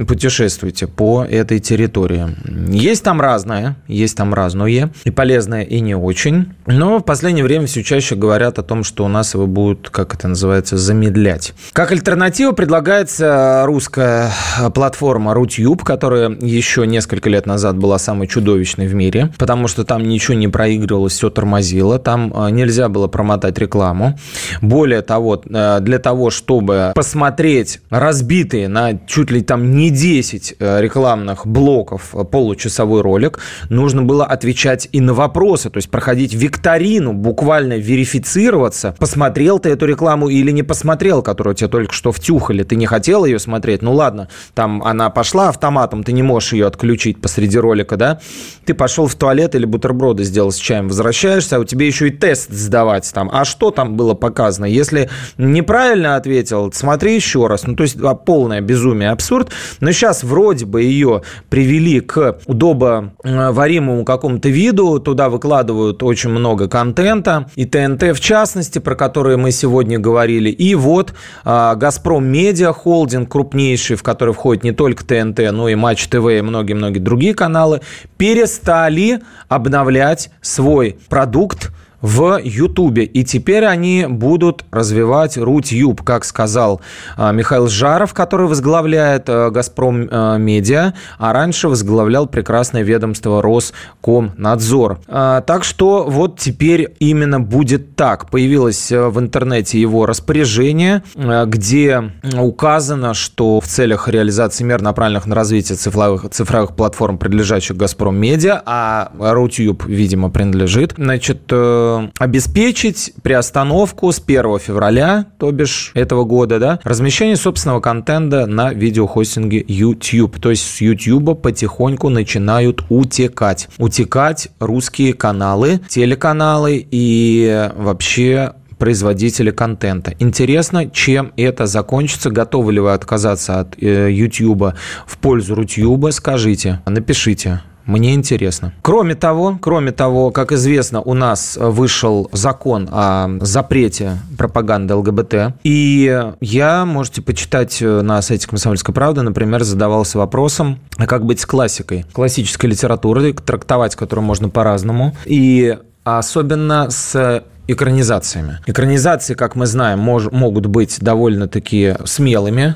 путешествуете 0.07 0.87
по 0.87 1.23
этой 1.23 1.59
территории. 1.59 2.27
Есть 2.69 3.03
там 3.03 3.21
разное, 3.21 3.75
есть 3.87 4.17
там 4.17 4.33
разное, 4.33 4.91
и 5.03 5.11
полезное, 5.11 5.63
и 5.63 5.79
не 5.79 5.95
очень. 5.95 6.53
Но 6.65 6.99
в 6.99 7.03
последнее 7.03 7.43
время 7.43 7.67
все 7.67 7.83
чаще 7.83 8.15
говорят 8.15 8.59
о 8.59 8.63
том, 8.63 8.83
что 8.83 9.05
у 9.05 9.07
нас 9.07 9.33
его 9.33 9.47
будут, 9.47 9.89
как 9.89 10.13
это 10.13 10.27
называется, 10.27 10.77
замедлять. 10.77 11.53
Как 11.73 11.91
альтернатива 11.91 12.51
предлагается 12.51 13.63
русская 13.65 14.31
платформа 14.73 15.33
Рутюб, 15.33 15.83
которая 15.83 16.29
еще 16.29 16.87
несколько 16.87 17.29
лет 17.29 17.45
назад 17.45 17.77
была 17.77 17.97
самой 17.97 18.27
чудовищной 18.27 18.87
в 18.87 18.95
мире, 18.95 19.31
потому 19.37 19.67
что 19.67 19.83
там 19.83 20.03
ничего 20.03 20.35
не 20.35 20.47
проигрывалось, 20.47 21.13
все 21.13 21.29
тормозило, 21.29 21.99
там 21.99 22.31
э, 22.35 22.49
нельзя 22.51 22.84
нельзя 22.85 22.89
было 22.89 23.07
промотать 23.07 23.57
рекламу. 23.57 24.17
Более 24.61 25.01
того, 25.01 25.41
э, 25.45 25.79
для 25.81 25.99
того, 25.99 26.29
чтобы 26.29 26.91
посмотреть 26.95 27.81
разбитые 27.89 28.67
на 28.67 28.97
чуть 29.07 29.31
ли 29.31 29.41
там 29.41 29.71
не 29.71 29.89
10 29.89 30.55
э, 30.59 30.81
рекламных 30.81 31.47
блоков 31.47 32.13
э, 32.13 32.23
получасовой 32.23 33.01
ролик, 33.01 33.39
нужно 33.69 34.03
было 34.03 34.25
отвечать 34.25 34.89
и 34.93 35.01
на 35.01 35.13
вопросы, 35.13 35.69
то 35.69 35.77
есть 35.77 35.89
проходить 35.89 36.33
викторину, 36.33 37.13
буквально 37.13 37.77
верифицироваться, 37.77 38.95
посмотрел 38.99 39.59
ты 39.59 39.69
эту 39.69 39.85
рекламу 39.85 40.29
или 40.29 40.51
не 40.51 40.63
посмотрел, 40.63 41.21
которую 41.21 41.55
тебе 41.55 41.69
только 41.69 41.93
что 41.93 42.11
втюхали, 42.11 42.63
ты 42.63 42.75
не 42.75 42.85
хотел 42.85 43.25
ее 43.25 43.39
смотреть, 43.39 43.81
ну 43.81 43.93
ладно, 43.93 44.27
там 44.53 44.81
она 44.83 45.09
пошла 45.09 45.49
автоматом, 45.49 46.03
ты 46.03 46.13
не 46.13 46.23
можешь 46.23 46.53
ее 46.53 46.67
отключить 46.67 47.21
посреди 47.21 47.57
ролика, 47.57 47.97
да, 47.97 48.19
ты 48.65 48.73
пошел 48.73 49.07
в 49.07 49.15
туалет 49.15 49.55
или 49.55 49.65
бутерброды 49.65 50.23
сделал 50.23 50.51
с 50.51 50.57
чаем, 50.57 50.87
возвращаешься, 50.87 51.55
а 51.55 51.59
у 51.59 51.63
тебя 51.63 51.85
еще 51.85 52.07
и 52.07 52.11
тест 52.11 52.51
сдавать 52.75 53.09
там. 53.13 53.29
А 53.31 53.45
что 53.45 53.71
там 53.71 53.95
было 53.95 54.15
показано? 54.15 54.65
Если 54.65 55.09
неправильно 55.37 56.17
ответил, 56.17 56.71
смотри 56.73 57.15
еще 57.15 57.47
раз. 57.47 57.65
Ну, 57.65 57.75
то 57.75 57.83
есть 57.83 57.97
а, 58.03 58.15
полное 58.15 58.59
безумие, 58.59 59.11
абсурд. 59.11 59.49
Но 59.79 59.93
сейчас 59.93 60.23
вроде 60.23 60.65
бы 60.65 60.81
ее 60.81 61.21
привели 61.49 62.01
к 62.01 62.39
удобоваримому 62.45 64.03
какому-то 64.03 64.49
виду. 64.49 64.99
Туда 64.99 65.29
выкладывают 65.29 66.03
очень 66.03 66.31
много 66.31 66.67
контента. 66.67 67.49
И 67.55 67.63
ТНТ 67.63 68.03
в 68.13 68.19
частности, 68.19 68.79
про 68.79 68.95
которые 68.95 69.37
мы 69.37 69.51
сегодня 69.51 69.97
говорили. 69.97 70.49
И 70.49 70.75
вот 70.75 71.13
а, 71.45 71.75
Газпром 71.75 72.25
Медиа 72.25 72.73
Холдинг, 72.73 73.31
крупнейший, 73.31 73.95
в 73.95 74.03
который 74.03 74.33
входит 74.33 74.65
не 74.65 74.73
только 74.73 75.05
ТНТ, 75.05 75.39
но 75.53 75.69
и 75.69 75.75
Матч 75.75 76.07
ТВ 76.07 76.27
и 76.27 76.41
многие-многие 76.41 76.99
другие 76.99 77.33
каналы, 77.33 77.79
перестали 78.17 79.21
обновлять 79.47 80.29
свой 80.41 80.97
продукт 81.07 81.71
в 82.05 82.39
Ютубе. 82.43 83.03
И 83.03 83.23
теперь 83.23 83.65
они 83.65 84.05
будут 84.07 84.63
развивать 84.69 85.37
Рутюб, 85.37 86.03
как 86.03 86.23
сказал 86.23 86.81
а, 87.17 87.31
Михаил 87.31 87.67
Жаров, 87.67 88.13
который 88.13 88.47
возглавляет 88.47 89.23
а, 89.27 89.49
«Газпром 89.49 90.07
а, 90.11 90.37
Медиа», 90.37 90.93
а 91.17 91.33
раньше 91.33 91.67
возглавлял 91.67 92.27
прекрасное 92.27 92.83
ведомство 92.83 93.41
Роскомнадзор. 93.41 94.99
Так 95.07 95.63
что 95.63 96.05
вот 96.07 96.39
теперь 96.39 96.93
именно 96.99 97.39
будет 97.39 97.95
так. 97.95 98.29
Появилось 98.29 98.91
в 98.91 99.19
интернете 99.19 99.81
его 99.81 100.05
распоряжение, 100.05 101.01
где 101.15 102.11
указано, 102.37 103.13
что 103.15 103.59
в 103.59 103.65
целях 103.65 104.07
реализации 104.07 104.63
мер, 104.63 104.81
направленных 104.81 105.25
на 105.25 105.35
развитие 105.35 105.75
цифровых, 105.75 106.29
цифровых 106.29 106.75
платформ, 106.75 107.17
принадлежащих 107.17 107.75
«Газпром 107.75 108.15
Медиа», 108.15 108.61
а 108.65 109.11
Рутюб, 109.17 109.85
видимо, 109.85 110.29
принадлежит, 110.29 110.93
значит, 110.97 111.43
э, 111.49 111.94
обеспечить 112.17 113.13
приостановку 113.21 114.11
с 114.11 114.19
1 114.19 114.59
февраля, 114.59 115.25
то 115.39 115.51
бишь 115.51 115.91
этого 115.93 116.23
года, 116.23 116.59
да, 116.59 116.79
размещение 116.83 117.35
собственного 117.35 117.79
контента 117.79 118.45
на 118.45 118.73
видеохостинге 118.73 119.63
YouTube. 119.67 120.39
То 120.39 120.49
есть 120.51 120.63
с 120.63 120.81
YouTube 120.81 121.41
потихоньку 121.41 122.09
начинают 122.09 122.83
утекать. 122.89 123.67
Утекать 123.77 124.49
русские 124.59 125.13
каналы, 125.13 125.79
телеканалы 125.89 126.85
и 126.89 127.69
вообще 127.75 128.53
производители 128.77 129.51
контента. 129.51 130.13
Интересно, 130.19 130.89
чем 130.89 131.31
это 131.37 131.65
закончится, 131.65 132.29
готовы 132.29 132.73
ли 132.73 132.79
вы 132.79 132.93
отказаться 132.93 133.59
от 133.59 133.81
э, 133.81 134.11
YouTube 134.11 134.73
в 135.07 135.17
пользу 135.17 135.55
Рутюба, 135.55 136.11
скажите, 136.11 136.81
напишите. 136.85 137.61
Мне 137.85 138.13
интересно. 138.13 138.73
Кроме 138.81 139.15
того, 139.15 139.57
кроме 139.61 139.91
того, 139.91 140.31
как 140.31 140.51
известно, 140.51 141.01
у 141.01 141.13
нас 141.13 141.57
вышел 141.59 142.29
закон 142.31 142.89
о 142.91 143.29
запрете 143.41 144.17
пропаганды 144.37 144.95
ЛГБТ. 144.95 145.55
И 145.63 146.23
я, 146.41 146.85
можете 146.85 147.21
почитать 147.21 147.79
на 147.81 148.21
сайте 148.21 148.47
«Комсомольской 148.47 148.93
правды», 148.93 149.21
например, 149.21 149.63
задавался 149.63 150.17
вопросом, 150.17 150.79
а 150.97 151.05
как 151.05 151.25
быть 151.25 151.39
с 151.39 151.45
классикой, 151.45 152.05
классической 152.11 152.67
литературой, 152.67 153.33
трактовать 153.33 153.95
которую 153.95 154.25
можно 154.25 154.49
по-разному. 154.49 155.15
И 155.25 155.77
особенно 156.03 156.89
с 156.89 157.43
экранизациями. 157.67 158.59
Экранизации, 158.67 159.33
как 159.33 159.55
мы 159.55 159.65
знаем, 159.65 159.99
мож, 159.99 160.31
могут 160.31 160.67
быть 160.67 160.99
довольно-таки 161.01 161.95
смелыми. 162.05 162.75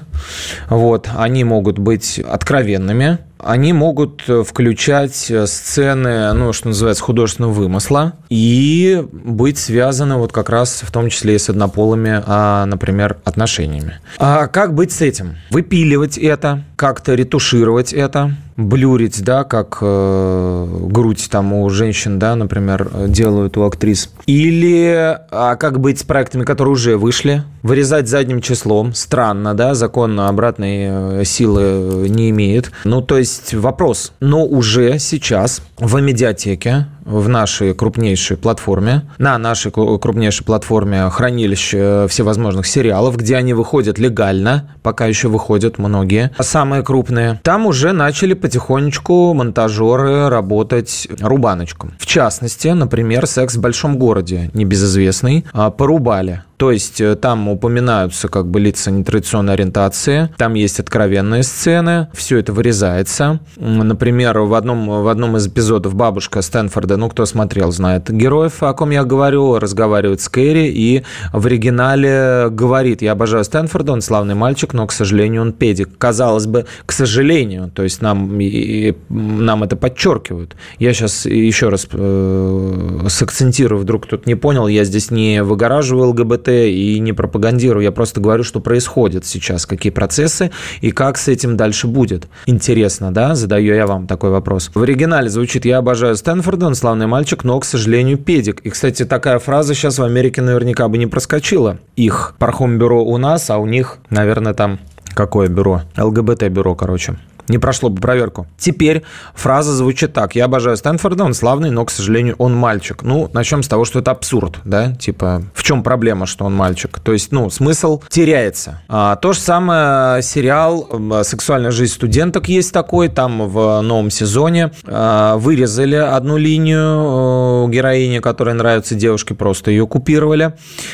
Вот, 0.70 1.10
они 1.16 1.44
могут 1.44 1.78
быть 1.78 2.20
откровенными 2.20 3.20
они 3.42 3.74
могут 3.74 4.24
э, 4.28 4.44
включать 4.44 5.32
э, 5.32 5.48
сцены, 5.48 6.34
ну, 6.34 6.54
что 6.54 6.68
называется, 6.68 7.04
художественного 7.04 7.54
вымысла 7.54 8.14
и 8.30 9.04
быть 9.12 9.58
связаны 9.58 10.18
вот 10.18 10.32
как 10.32 10.50
раз 10.50 10.82
в 10.84 10.92
том 10.92 11.10
числе 11.10 11.36
и 11.36 11.40
с 11.40 11.50
однополыми, 11.50 12.22
а, 12.26 12.66
например, 12.66 13.18
отношениями. 13.24 14.00
А 14.18 14.48
как 14.48 14.74
быть 14.74 14.92
с 14.92 15.02
этим? 15.02 15.38
Выпиливать 15.52 16.18
это, 16.18 16.64
как-то 16.80 17.14
ретушировать 17.14 17.92
это, 17.92 18.38
блюрить, 18.56 19.22
да, 19.22 19.44
как 19.44 19.80
э, 19.82 20.68
грудь 20.88 21.28
там 21.30 21.52
у 21.52 21.70
женщин, 21.70 22.20
да, 22.20 22.38
например, 22.38 22.90
делают 23.10 23.58
у 23.58 23.64
актрис. 23.64 24.10
Или 24.28 25.20
а 25.30 25.58
как 25.58 25.82
быть 25.82 26.00
с 26.00 26.04
проектами, 26.04 26.46
которые 26.46 26.72
уже 26.72 26.98
вышли? 26.98 27.44
Вырезать 27.64 28.08
задним 28.08 28.40
числом. 28.40 28.94
Странно, 28.94 29.56
да, 29.56 29.76
закон 29.76 30.22
обратной 30.22 31.20
э, 31.20 31.24
силы 31.26 32.08
не 32.08 32.30
имеет. 32.30 32.72
Ну, 32.86 33.02
то 33.02 33.18
есть 33.18 33.54
вопрос. 33.54 34.14
Но 34.22 34.46
уже 34.46 35.00
сейчас 35.00 35.62
в 35.78 36.00
медиатеке 36.00 36.88
в 37.10 37.28
нашей 37.28 37.74
крупнейшей 37.74 38.38
платформе, 38.38 39.04
на 39.18 39.38
нашей 39.38 39.72
крупнейшей 39.72 40.46
платформе 40.46 41.10
хранилище 41.10 41.78
э, 41.78 42.08
всевозможных 42.08 42.68
сериалов, 42.68 43.18
где 43.18 43.36
они 43.36 43.54
выходят 43.54 43.98
легально, 43.98 44.76
пока 44.84 45.08
еще 45.08 45.28
выходят 45.28 45.80
многие, 45.80 46.32
самые 46.40 46.84
крупные. 46.84 47.40
Там 47.44 47.66
уже 47.66 47.92
начали 47.92 48.34
потихонечку 48.34 49.34
монтажеры 49.34 50.30
работать 50.30 51.08
рубаночком. 51.20 51.94
В 52.00 52.06
частности, 52.06 52.68
например, 52.68 53.26
«Секс 53.26 53.56
в 53.56 53.62
большом 53.62 53.98
городе», 53.98 54.52
небезызвестный, 54.54 55.46
а, 55.52 55.72
порубали 55.72 56.44
То 56.60 56.74
есть 56.74 57.00
э, 57.00 57.16
там 57.16 57.48
упоминаются 57.48 58.28
как 58.28 58.48
бы 58.48 58.60
лица 58.60 58.92
нетрадиционной 58.92 59.54
ориентации, 59.54 60.28
там 60.36 60.56
есть 60.56 60.82
откровенные 60.82 61.42
сцены, 61.44 62.10
все 62.14 62.38
это 62.38 62.52
вырезается. 62.52 63.40
Например, 63.56 64.40
в 64.40 64.54
одном, 64.54 65.04
в 65.04 65.08
одном 65.08 65.38
из 65.38 65.48
эпизодов 65.48 65.96
бабушка 65.96 66.42
Стэнфорда, 66.42 66.98
ну, 66.98 67.08
кто 67.08 67.26
смотрел, 67.26 67.72
знает 67.72 68.12
героев, 68.12 68.62
о 68.62 68.74
ком 68.74 68.90
я 68.90 69.06
говорю, 69.06 69.58
разговаривает 69.58 70.20
с 70.20 70.28
Кэрри 70.28 70.68
и 70.68 71.04
в 71.32 71.46
оригинале 71.46 72.50
говорит, 72.50 73.02
я 73.02 73.14
обожаю 73.14 73.46
Стэнфорда, 73.46 73.94
он 73.94 74.02
славный 74.02 74.36
мальчик, 74.36 74.74
но, 74.74 74.86
к 74.86 74.92
сожалению, 74.92 75.44
он 75.44 75.54
педик. 75.54 75.98
Казалось 75.98 76.46
бы, 76.46 76.66
к 76.86 76.92
сожалению, 76.92 77.72
то 77.74 77.84
есть 77.84 78.02
нам, 78.02 78.38
и, 78.42 78.96
нам 79.08 79.64
это 79.64 79.78
подчеркивают. 79.78 80.58
Я 80.78 80.92
сейчас 80.92 81.26
еще 81.26 81.70
раз 81.70 81.88
э, 81.90 83.06
сакцентирую, 83.08 83.80
вдруг 83.80 84.08
кто-то 84.08 84.28
не 84.28 84.36
понял, 84.36 84.68
я 84.68 84.84
здесь 84.84 85.10
не 85.10 85.42
выгораживаю 85.42 86.10
ЛГБТ 86.10 86.49
и 86.52 87.00
не 87.00 87.14
пропагандирую, 87.14 87.84
я 87.84 87.92
просто 87.92 88.22
говорю, 88.22 88.44
что 88.44 88.60
происходит 88.60 89.26
сейчас, 89.26 89.66
какие 89.66 89.92
процессы 89.92 90.52
и 90.82 90.92
как 90.92 91.18
с 91.18 91.28
этим 91.28 91.58
дальше 91.58 91.88
будет. 91.88 92.28
Интересно, 92.46 93.14
да? 93.14 93.36
Задаю 93.36 93.76
я 93.76 93.88
вам 93.88 94.08
такой 94.08 94.30
вопрос. 94.30 94.72
В 94.74 94.82
оригинале 94.82 95.30
звучит 95.30 95.66
«Я 95.66 95.78
обожаю 95.78 96.16
Стэнфорда, 96.16 96.68
он 96.68 96.76
славный 96.76 97.08
мальчик, 97.08 97.44
но, 97.44 97.60
к 97.60 97.66
сожалению, 97.66 98.18
педик». 98.18 98.60
И, 98.62 98.70
кстати, 98.70 99.06
такая 99.06 99.40
фраза 99.40 99.74
сейчас 99.74 100.00
в 100.00 100.04
Америке 100.04 100.42
наверняка 100.42 100.88
бы 100.88 100.98
не 100.98 101.08
проскочила. 101.08 101.80
Их 101.96 102.36
пархом-бюро 102.40 103.04
у 103.04 103.18
нас, 103.18 103.50
а 103.50 103.58
у 103.58 103.66
них, 103.66 103.98
наверное, 104.10 104.54
там 104.54 104.80
Какое 105.16 105.50
бюро? 105.50 105.82
ЛГБТ-бюро, 105.98 106.76
короче 106.76 107.18
не 107.50 107.58
прошло 107.58 107.90
бы 107.90 108.00
проверку. 108.00 108.48
Теперь 108.58 109.04
фраза 109.34 109.74
звучит 109.74 110.14
так. 110.14 110.36
Я 110.36 110.46
обожаю 110.46 110.78
Стэнфорда, 110.78 111.26
он 111.26 111.34
славный, 111.34 111.72
но, 111.72 111.84
к 111.84 111.92
сожалению, 111.92 112.36
он 112.38 112.56
мальчик. 112.56 113.04
Ну, 113.04 113.30
начнем 113.34 113.64
с 113.64 113.68
того, 113.68 113.86
что 113.86 114.00
это 114.00 114.12
абсурд, 114.12 114.60
да? 114.64 114.94
Типа, 114.94 115.44
чем 115.70 115.84
проблема, 115.84 116.26
что 116.26 116.46
он 116.46 116.56
мальчик? 116.56 117.00
То 117.00 117.14
есть, 117.14 117.32
ну, 117.32 117.52
смысл 117.52 118.02
теряется. 118.10 118.82
А, 118.90 119.16
то 119.18 119.34
же 119.34 119.40
самое 119.40 120.24
сериал 120.24 120.90
«Сексуальная 121.22 121.70
жизнь 121.70 121.94
студенток» 121.94 122.50
есть 122.50 122.74
такой, 122.74 123.08
там 123.08 123.48
в 123.48 123.82
новом 123.82 124.10
сезоне 124.10 124.72
а, 124.88 125.38
вырезали 125.38 125.94
одну 125.94 126.38
линию 126.38 127.68
э, 127.68 127.70
героини, 127.70 128.18
которая 128.18 128.56
нравится 128.56 128.96
девушке, 128.96 129.36
просто 129.36 129.70
ее 129.70 129.86
купировали. 129.86 130.54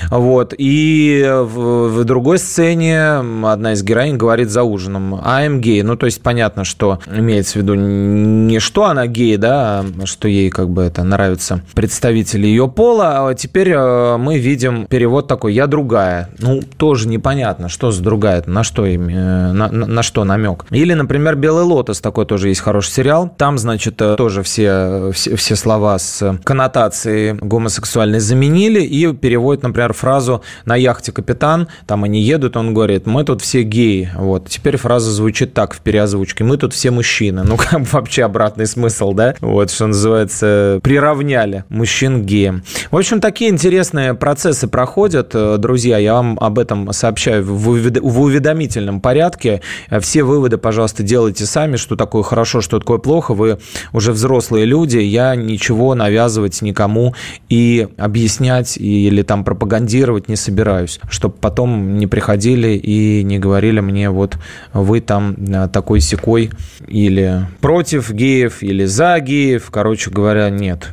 Вот. 0.10 0.54
И 0.58 1.26
в, 1.26 1.88
в 1.88 2.04
другой 2.04 2.38
сцене 2.38 3.00
одна 3.46 3.72
из 3.72 3.82
героинь 3.82 4.18
говорит 4.18 4.50
за 4.50 4.64
ужином 4.64 5.16
«I'm 5.16 5.62
gay». 5.62 5.84
Ну, 5.84 5.96
то 5.96 6.06
есть, 6.06 6.22
понятно, 6.22 6.66
что 6.66 7.00
имеется 7.10 7.60
в 7.60 7.62
виду 7.62 7.76
не 7.76 8.60
что 8.60 8.84
она 8.84 9.08
гей, 9.08 9.38
да, 9.38 9.86
а 10.02 10.06
что 10.06 10.28
ей 10.28 10.50
как 10.50 10.70
бы 10.70 10.82
это 10.82 11.04
нравится 11.04 11.62
представители 11.76 12.46
ее 12.46 12.68
пола. 12.68 13.30
А 13.30 13.34
теперь 13.36 13.70
э, 13.70 14.18
мы 14.18 14.38
видим 14.38 14.64
перевод 14.89 15.28
такой 15.28 15.53
«я 15.53 15.68
другая». 15.68 16.30
Ну, 16.39 16.61
тоже 16.78 17.07
непонятно, 17.07 17.70
что 17.70 17.91
за 17.91 18.03
другая, 18.03 18.43
на 18.45 18.63
что, 18.63 18.86
им, 18.86 19.07
э, 19.07 19.51
на, 19.51 19.70
на, 19.70 20.03
что 20.03 20.24
намек. 20.24 20.66
Или, 20.72 20.93
например, 20.93 21.36
«Белый 21.36 21.63
лотос», 21.63 22.01
такой 22.01 22.26
тоже 22.26 22.49
есть 22.49 22.61
хороший 22.61 22.91
сериал. 22.91 23.34
Там, 23.38 23.57
значит, 23.57 24.01
э, 24.01 24.16
тоже 24.16 24.43
все, 24.43 25.11
все, 25.13 25.36
все 25.36 25.55
слова 25.55 25.97
с 25.99 26.38
коннотацией 26.43 27.34
гомосексуальной 27.34 28.20
заменили 28.20 28.82
и 28.82 29.11
переводят, 29.13 29.63
например, 29.63 29.93
фразу 29.93 30.41
«на 30.66 30.76
яхте 30.76 31.11
капитан», 31.11 31.68
там 31.88 32.03
они 32.03 32.22
едут, 32.22 32.57
он 32.57 32.74
говорит 32.74 33.05
«мы 33.05 33.24
тут 33.24 33.41
все 33.41 33.63
геи». 33.63 34.09
Вот. 34.16 34.49
Теперь 34.49 34.78
фраза 34.78 35.11
звучит 35.11 35.53
так 35.53 35.74
в 35.74 35.82
переозвучке. 35.82 36.43
Мы 36.43 36.57
тут 36.57 36.74
все 36.74 36.91
мужчины. 36.91 37.43
Ну, 37.43 37.57
как 37.57 37.82
бы 37.82 37.88
вообще 37.91 38.24
обратный 38.24 38.68
смысл, 38.68 39.13
да? 39.13 39.36
Вот, 39.41 39.72
что 39.72 39.88
называется, 39.88 40.80
приравняли 40.84 41.63
мужчин 41.70 42.24
к 42.24 42.26
геям. 42.26 42.63
В 42.91 42.97
общем, 42.97 43.20
такие 43.20 43.49
интересные 43.49 44.13
процессы 44.13 44.55
проходят, 44.64 45.32
э, 45.34 45.58
друзья. 45.58 45.97
Я 45.97 46.16
вам 46.16 46.38
об 46.39 46.58
этом 46.58 46.91
сообщаю 46.93 47.43
в 47.45 48.20
уведомительном 48.20 49.01
порядке. 49.01 49.62
Все 49.99 50.24
выводы, 50.24 50.58
пожалуйста, 50.58 51.03
делайте 51.03 51.45
сами, 51.45 51.76
что 51.76 51.95
такое 51.95 52.24
хорошо, 52.24 52.62
что 52.62 52.80
такое 52.80 52.97
плохо. 52.97 53.34
Вы 53.34 53.60
уже 53.93 54.12
взрослые 54.14 54.66
люди. 54.66 54.97
Я 54.97 55.36
ничего 55.36 55.93
навязывать 55.95 56.62
никому 56.62 57.14
и 57.49 57.88
объяснять 57.97 58.78
или 58.78 59.22
там 59.22 59.43
пропагандировать 59.43 60.30
не 60.30 60.36
собираюсь, 60.36 60.99
чтобы 61.10 61.36
потом 61.39 61.97
не 61.97 62.08
приходили 62.08 62.70
и 62.70 63.24
не 63.24 63.39
говорили 63.39 63.80
мне, 63.80 64.10
вот 64.10 64.38
вы 64.74 65.01
там 65.01 65.36
э, 65.38 65.68
такой 65.72 65.99
секой 65.99 66.51
или 66.88 67.47
против 67.62 68.12
геев, 68.12 68.62
или 68.62 68.86
за 68.86 69.20
геев. 69.20 69.70
Короче 69.72 70.10
говоря, 70.10 70.49
нет. 70.49 70.89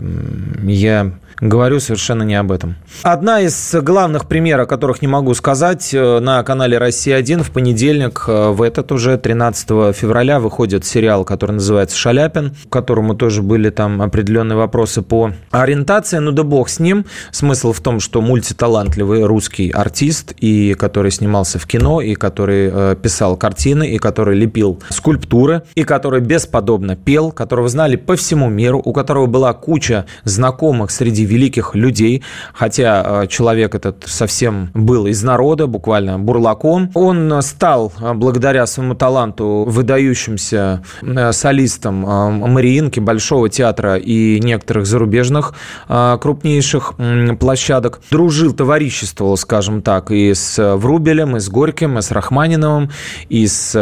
Я 0.62 1.12
Говорю 1.42 1.80
совершенно 1.80 2.22
не 2.22 2.36
об 2.36 2.52
этом. 2.52 2.76
Одна 3.02 3.40
из 3.40 3.74
главных 3.74 4.28
примеров, 4.28 4.68
которых 4.68 5.02
не 5.02 5.08
могу 5.08 5.34
сказать, 5.34 5.92
э, 5.92 6.20
на 6.20 6.40
канале 6.44 6.78
«Россия-1» 6.78 7.42
в 7.42 7.50
понедельник, 7.50 8.26
э, 8.28 8.50
в 8.50 8.62
этот 8.62 8.92
уже 8.92 9.18
13 9.18 9.92
февраля, 9.92 10.38
выходит 10.38 10.84
сериал, 10.84 11.24
который 11.24 11.52
называется 11.52 11.96
«Шаляпин», 11.96 12.54
к 12.68 12.72
которому 12.72 13.16
тоже 13.16 13.42
были 13.42 13.70
там 13.70 14.02
определенные 14.02 14.56
вопросы 14.56 15.02
по 15.02 15.32
ориентации. 15.50 16.18
Ну 16.18 16.30
да 16.30 16.44
бог 16.44 16.68
с 16.68 16.78
ним. 16.78 17.06
Смысл 17.32 17.72
в 17.72 17.80
том, 17.80 17.98
что 17.98 18.20
мультиталантливый 18.20 19.24
русский 19.24 19.70
артист, 19.70 20.34
и 20.38 20.74
который 20.74 21.10
снимался 21.10 21.58
в 21.58 21.66
кино, 21.66 22.00
и 22.00 22.14
который 22.14 22.70
э, 22.72 22.96
писал 23.02 23.36
картины, 23.36 23.90
и 23.90 23.98
который 23.98 24.36
лепил 24.36 24.80
скульптуры, 24.90 25.62
и 25.74 25.82
который 25.82 26.20
бесподобно 26.20 26.94
пел, 26.94 27.32
которого 27.32 27.68
знали 27.68 27.96
по 27.96 28.14
всему 28.14 28.48
миру, 28.48 28.80
у 28.84 28.92
которого 28.92 29.26
была 29.26 29.52
куча 29.54 30.06
знакомых 30.22 30.92
среди 30.92 31.31
великих 31.32 31.74
людей, 31.74 32.22
хотя 32.52 33.22
э, 33.22 33.26
человек 33.26 33.74
этот 33.74 34.04
совсем 34.06 34.70
был 34.74 35.06
из 35.06 35.22
народа, 35.22 35.66
буквально 35.66 36.18
бурлаком. 36.18 36.90
Он 36.94 37.42
стал, 37.42 37.92
э, 38.00 38.12
благодаря 38.12 38.66
своему 38.66 38.94
таланту, 38.94 39.64
выдающимся 39.66 40.82
э, 41.02 41.32
солистом 41.32 42.02
Мариинки, 42.02 43.00
Большого 43.00 43.48
театра 43.48 43.96
и 43.96 44.40
некоторых 44.40 44.86
зарубежных 44.86 45.54
крупнейших 45.88 46.94
площадок. 47.40 48.00
Дружил, 48.10 48.52
товариществовал, 48.52 49.36
скажем 49.36 49.82
так, 49.82 50.10
и 50.10 50.34
с 50.34 50.76
Врубелем, 50.76 51.36
и 51.36 51.40
с 51.40 51.48
Горьким, 51.48 51.98
и 51.98 52.02
с 52.02 52.10
Рахманиновым, 52.10 52.90
и 53.28 53.46
с 53.46 53.72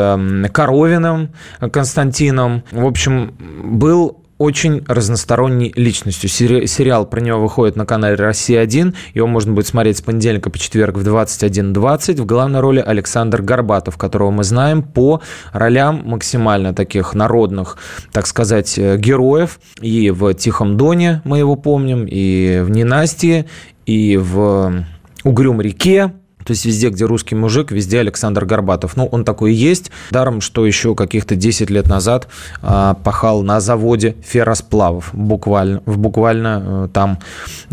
Коровиным 0.53 1.31
Константином. 1.73 2.63
В 2.71 2.87
общем, 2.87 3.35
был 3.65 4.21
очень 4.41 4.83
разносторонней 4.89 5.71
личностью. 5.77 6.31
Сериал 6.31 7.05
про 7.05 7.21
него 7.21 7.41
выходит 7.41 7.77
на 7.77 7.85
канале 7.85 8.17
«Россия-1». 8.17 8.95
Его 9.13 9.27
можно 9.27 9.53
будет 9.53 9.67
смотреть 9.67 9.99
с 9.99 10.01
понедельника 10.01 10.49
по 10.49 10.59
четверг 10.59 10.97
в 10.97 11.07
21.20. 11.07 12.23
В 12.23 12.25
главной 12.25 12.61
роли 12.61 12.81
Александр 12.81 13.43
Горбатов, 13.43 13.99
которого 13.99 14.31
мы 14.31 14.43
знаем 14.43 14.83
по 14.83 15.21
ролям 15.53 16.01
максимально 16.07 16.73
таких 16.73 17.13
народных, 17.13 17.77
так 18.13 18.27
сказать, 18.27 18.79
э, 18.79 18.97
героев. 18.97 19.61
И 19.83 20.11
в 20.11 20.33
«Тихом 20.33 20.79
доне» 20.79 21.21
мы 21.25 21.37
его 21.37 21.55
помним, 21.57 22.07
и 22.09 22.63
в 22.65 22.71
«Ненастье», 22.71 23.45
и 23.85 24.17
в 24.17 24.87
«Угрюм 25.23 25.61
реке», 25.61 26.15
то 26.45 26.53
есть 26.53 26.65
везде, 26.65 26.89
где 26.89 27.05
русский 27.05 27.35
мужик, 27.35 27.71
везде 27.71 28.01
Александр 28.01 28.45
Горбатов. 28.45 28.97
Ну, 28.97 29.07
он 29.07 29.25
такой 29.25 29.53
и 29.53 29.55
есть. 29.55 29.91
Даром, 30.11 30.41
что 30.41 30.67
еще 30.67 30.95
каких-то 30.95 31.37
10 31.37 31.71
лет 31.71 31.89
назад 31.89 32.29
а, 32.63 32.95
пахал 32.95 33.43
на 33.43 33.61
заводе 33.61 34.17
ферросплавов. 34.23 35.11
Буквально, 35.13 35.81
буквально 35.87 36.63
а, 36.65 36.89
там 36.89 37.19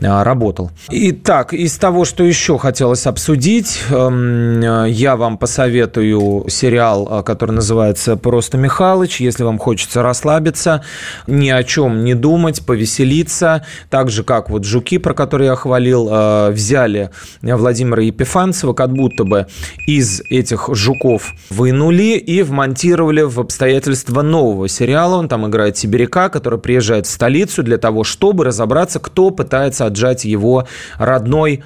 а, 0.01 0.23
работал. 0.23 0.71
Итак, 0.89 1.53
из 1.53 1.77
того, 1.77 2.05
что 2.05 2.23
еще 2.23 2.57
хотелось 2.57 3.07
обсудить, 3.07 3.81
а, 3.89 4.85
я 4.85 5.15
вам 5.15 5.37
посоветую 5.37 6.45
сериал, 6.49 7.07
а, 7.09 7.23
который 7.23 7.51
называется 7.51 8.17
«Просто 8.17 8.57
Михалыч». 8.57 9.21
Если 9.21 9.43
вам 9.43 9.57
хочется 9.59 10.01
расслабиться, 10.01 10.83
ни 11.27 11.49
о 11.49 11.63
чем 11.63 12.03
не 12.03 12.15
думать, 12.15 12.65
повеселиться. 12.65 13.65
Так 13.89 14.09
же, 14.09 14.23
как 14.23 14.49
вот 14.49 14.63
«Жуки», 14.63 14.97
про 14.97 15.13
которые 15.13 15.49
я 15.49 15.55
хвалил, 15.55 16.07
а, 16.09 16.51
взяли 16.51 17.11
Владимира 17.41 18.01
Епифанца, 18.01 18.56
Мальцева 18.57 18.73
как 18.73 18.93
будто 18.93 19.23
бы 19.23 19.45
из 19.85 20.21
этих 20.31 20.69
жуков 20.73 21.33
вынули 21.51 22.17
и 22.17 22.41
вмонтировали 22.41 23.21
в 23.21 23.39
обстоятельства 23.39 24.23
нового 24.23 24.67
сериала. 24.67 25.17
Он 25.17 25.27
там 25.27 25.45
играет 25.47 25.77
сибиряка, 25.77 26.29
который 26.29 26.57
приезжает 26.57 27.05
в 27.05 27.09
столицу 27.11 27.61
для 27.61 27.77
того, 27.77 28.03
чтобы 28.03 28.45
разобраться, 28.45 28.99
кто 28.99 29.29
пытается 29.29 29.85
отжать 29.85 30.25
его 30.25 30.67
родной 30.97 31.63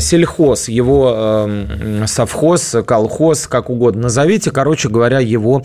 сельхоз, 0.00 0.68
его 0.68 1.12
э, 1.16 2.04
совхоз, 2.06 2.76
колхоз, 2.86 3.46
как 3.46 3.70
угодно 3.70 4.02
назовите. 4.02 4.50
Короче 4.50 4.88
говоря, 4.88 5.18
его 5.18 5.62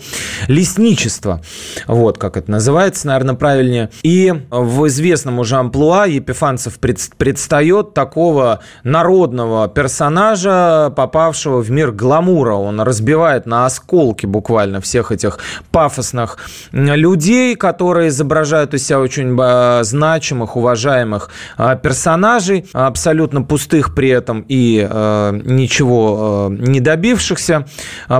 лесничество. 0.48 1.40
Вот 1.86 2.18
как 2.18 2.36
это 2.36 2.50
называется, 2.50 3.06
наверное, 3.06 3.34
правильнее. 3.34 3.90
И 4.02 4.34
в 4.50 4.86
известном 4.88 5.38
уже 5.38 5.56
амплуа 5.56 6.06
Епифанцев 6.06 6.78
предстает 6.78 7.94
такого 7.94 8.60
народного 8.82 9.68
персонажа, 9.68 10.92
попавшего 10.96 11.60
в 11.62 11.70
мир 11.70 11.92
гламура. 11.92 12.54
Он 12.54 12.80
разбивает 12.80 13.46
на 13.46 13.66
осколки 13.66 14.26
буквально 14.26 14.80
всех 14.80 15.12
этих 15.12 15.38
пафосных 15.70 16.38
людей, 16.72 17.54
которые 17.54 18.08
изображают 18.08 18.74
из 18.74 18.86
себя 18.86 19.00
очень 19.00 19.36
э, 19.40 19.84
значимых, 19.84 20.56
уважаемых 20.56 21.30
э, 21.58 21.78
персонажей, 21.82 22.66
абсолютно 22.72 23.42
пустых 23.42 23.75
при 23.94 24.08
этом 24.08 24.44
и 24.48 24.86
э, 24.88 25.40
ничего 25.44 26.48
не 26.50 26.80
добившихся 26.80 27.66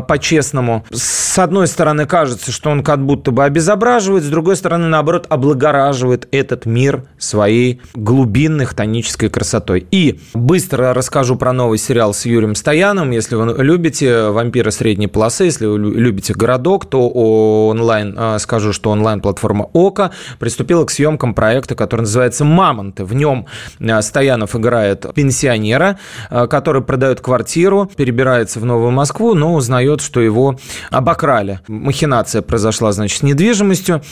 по-честному. 0.09 0.85
С 0.93 1.39
одной 1.39 1.67
стороны, 1.67 2.07
кажется, 2.07 2.53
что 2.53 2.71
он 2.71 2.83
как 2.83 3.05
будто 3.05 3.31
бы 3.31 3.45
обезображивает, 3.45 4.25
с 4.25 4.29
другой 4.29 4.57
стороны, 4.57 4.89
наоборот, 4.89 5.27
облагораживает 5.29 6.29
этот 6.33 6.67
мир 6.67 7.05
своей 7.19 7.81
глубинной 7.95 8.65
хтонической 8.65 9.29
красотой. 9.29 9.87
И 9.91 10.21
быстро 10.35 10.95
расскажу 10.95 11.37
про 11.37 11.53
новый 11.53 11.79
сериал 11.79 12.15
с 12.15 12.25
Юрием 12.27 12.55
Стояном. 12.55 13.11
Если 13.11 13.35
вы 13.35 13.63
любите 13.63 14.29
«Вампира 14.29 14.71
средней 14.71 15.07
полосы», 15.07 15.45
если 15.45 15.67
вы 15.67 15.79
любите 15.79 16.35
«Городок», 16.35 16.87
то 16.87 17.09
онлайн, 17.09 18.15
а, 18.17 18.39
скажу, 18.39 18.73
что 18.73 18.91
онлайн-платформа 18.91 19.69
«Ока» 19.73 20.13
приступила 20.39 20.85
к 20.85 20.91
съемкам 20.91 21.35
проекта, 21.35 21.75
который 21.75 22.03
называется 22.03 22.45
«Мамонты». 22.45 23.05
В 23.05 23.15
нем 23.15 23.47
а, 23.81 24.03
Стоянов 24.03 24.57
играет 24.57 25.07
пенсионера, 25.47 25.99
а, 26.29 26.47
который 26.47 26.83
продает 26.83 27.21
квартиру, 27.21 27.91
перебирается 27.97 28.61
в 28.61 28.65
Новую 28.65 28.91
Москву, 28.91 29.35
но 29.35 29.55
узнает, 29.55 30.01
что 30.01 30.21
его 30.21 30.57
обокрали. 30.91 31.61
Махинация 31.69 32.43
произошла, 32.43 32.93
значит, 32.93 33.21
с 33.21 33.23
недвижимостью. 33.23 34.03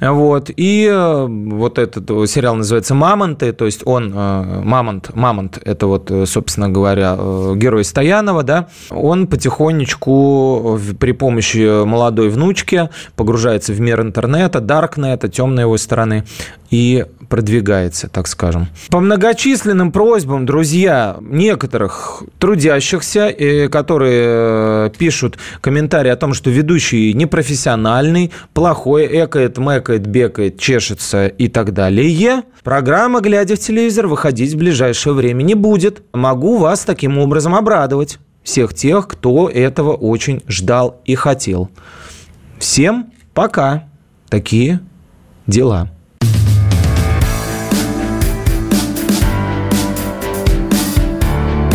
Вот. 0.00 0.50
И 0.56 0.90
вот 0.92 1.78
этот 1.78 2.08
сериал 2.30 2.54
называется 2.54 2.94
«Мамонты», 2.94 3.52
то 3.52 3.66
есть 3.66 3.82
он, 3.84 4.12
Мамонт, 4.12 5.14
Мамонт, 5.14 5.58
это 5.64 5.86
вот, 5.86 6.10
собственно 6.26 6.68
говоря, 6.68 7.16
герой 7.56 7.84
Стоянова, 7.84 8.42
да, 8.42 8.68
он 8.90 9.26
потихонечку 9.26 10.78
при 11.00 11.12
помощи 11.12 11.84
молодой 11.84 12.28
внучки 12.28 12.88
погружается 13.16 13.72
в 13.72 13.80
мир 13.80 14.00
интернета, 14.00 14.60
даркнета, 14.60 15.28
темной 15.28 15.64
его 15.64 15.76
стороны, 15.76 16.24
и 16.70 17.06
продвигается, 17.28 18.08
так 18.08 18.28
скажем. 18.28 18.68
По 18.90 19.00
многочисленным 19.00 19.92
просьбам, 19.92 20.46
друзья, 20.46 21.16
некоторых 21.20 22.22
трудящихся, 22.38 23.28
э, 23.28 23.68
которые 23.68 24.22
э, 24.24 24.90
пишут 24.96 25.38
комментарии 25.60 26.10
о 26.10 26.16
том, 26.16 26.34
что 26.34 26.50
ведущий 26.50 27.12
непрофессиональный, 27.14 28.30
плохой, 28.52 29.08
экает, 29.24 29.58
мэкает, 29.58 30.06
бекает, 30.06 30.58
чешется 30.58 31.26
и 31.26 31.48
так 31.48 31.72
далее, 31.72 32.42
программа 32.62 33.20
«Глядя 33.20 33.56
в 33.56 33.58
телевизор» 33.58 34.06
выходить 34.06 34.52
в 34.52 34.58
ближайшее 34.58 35.14
время 35.14 35.42
не 35.42 35.54
будет. 35.54 36.02
Могу 36.12 36.58
вас 36.58 36.84
таким 36.84 37.18
образом 37.18 37.54
обрадовать 37.54 38.18
всех 38.44 38.74
тех, 38.74 39.08
кто 39.08 39.48
этого 39.48 39.92
очень 39.92 40.42
ждал 40.46 41.00
и 41.04 41.14
хотел. 41.14 41.70
Всем 42.58 43.12
пока. 43.32 43.88
Такие 44.28 44.80
дела. 45.46 45.93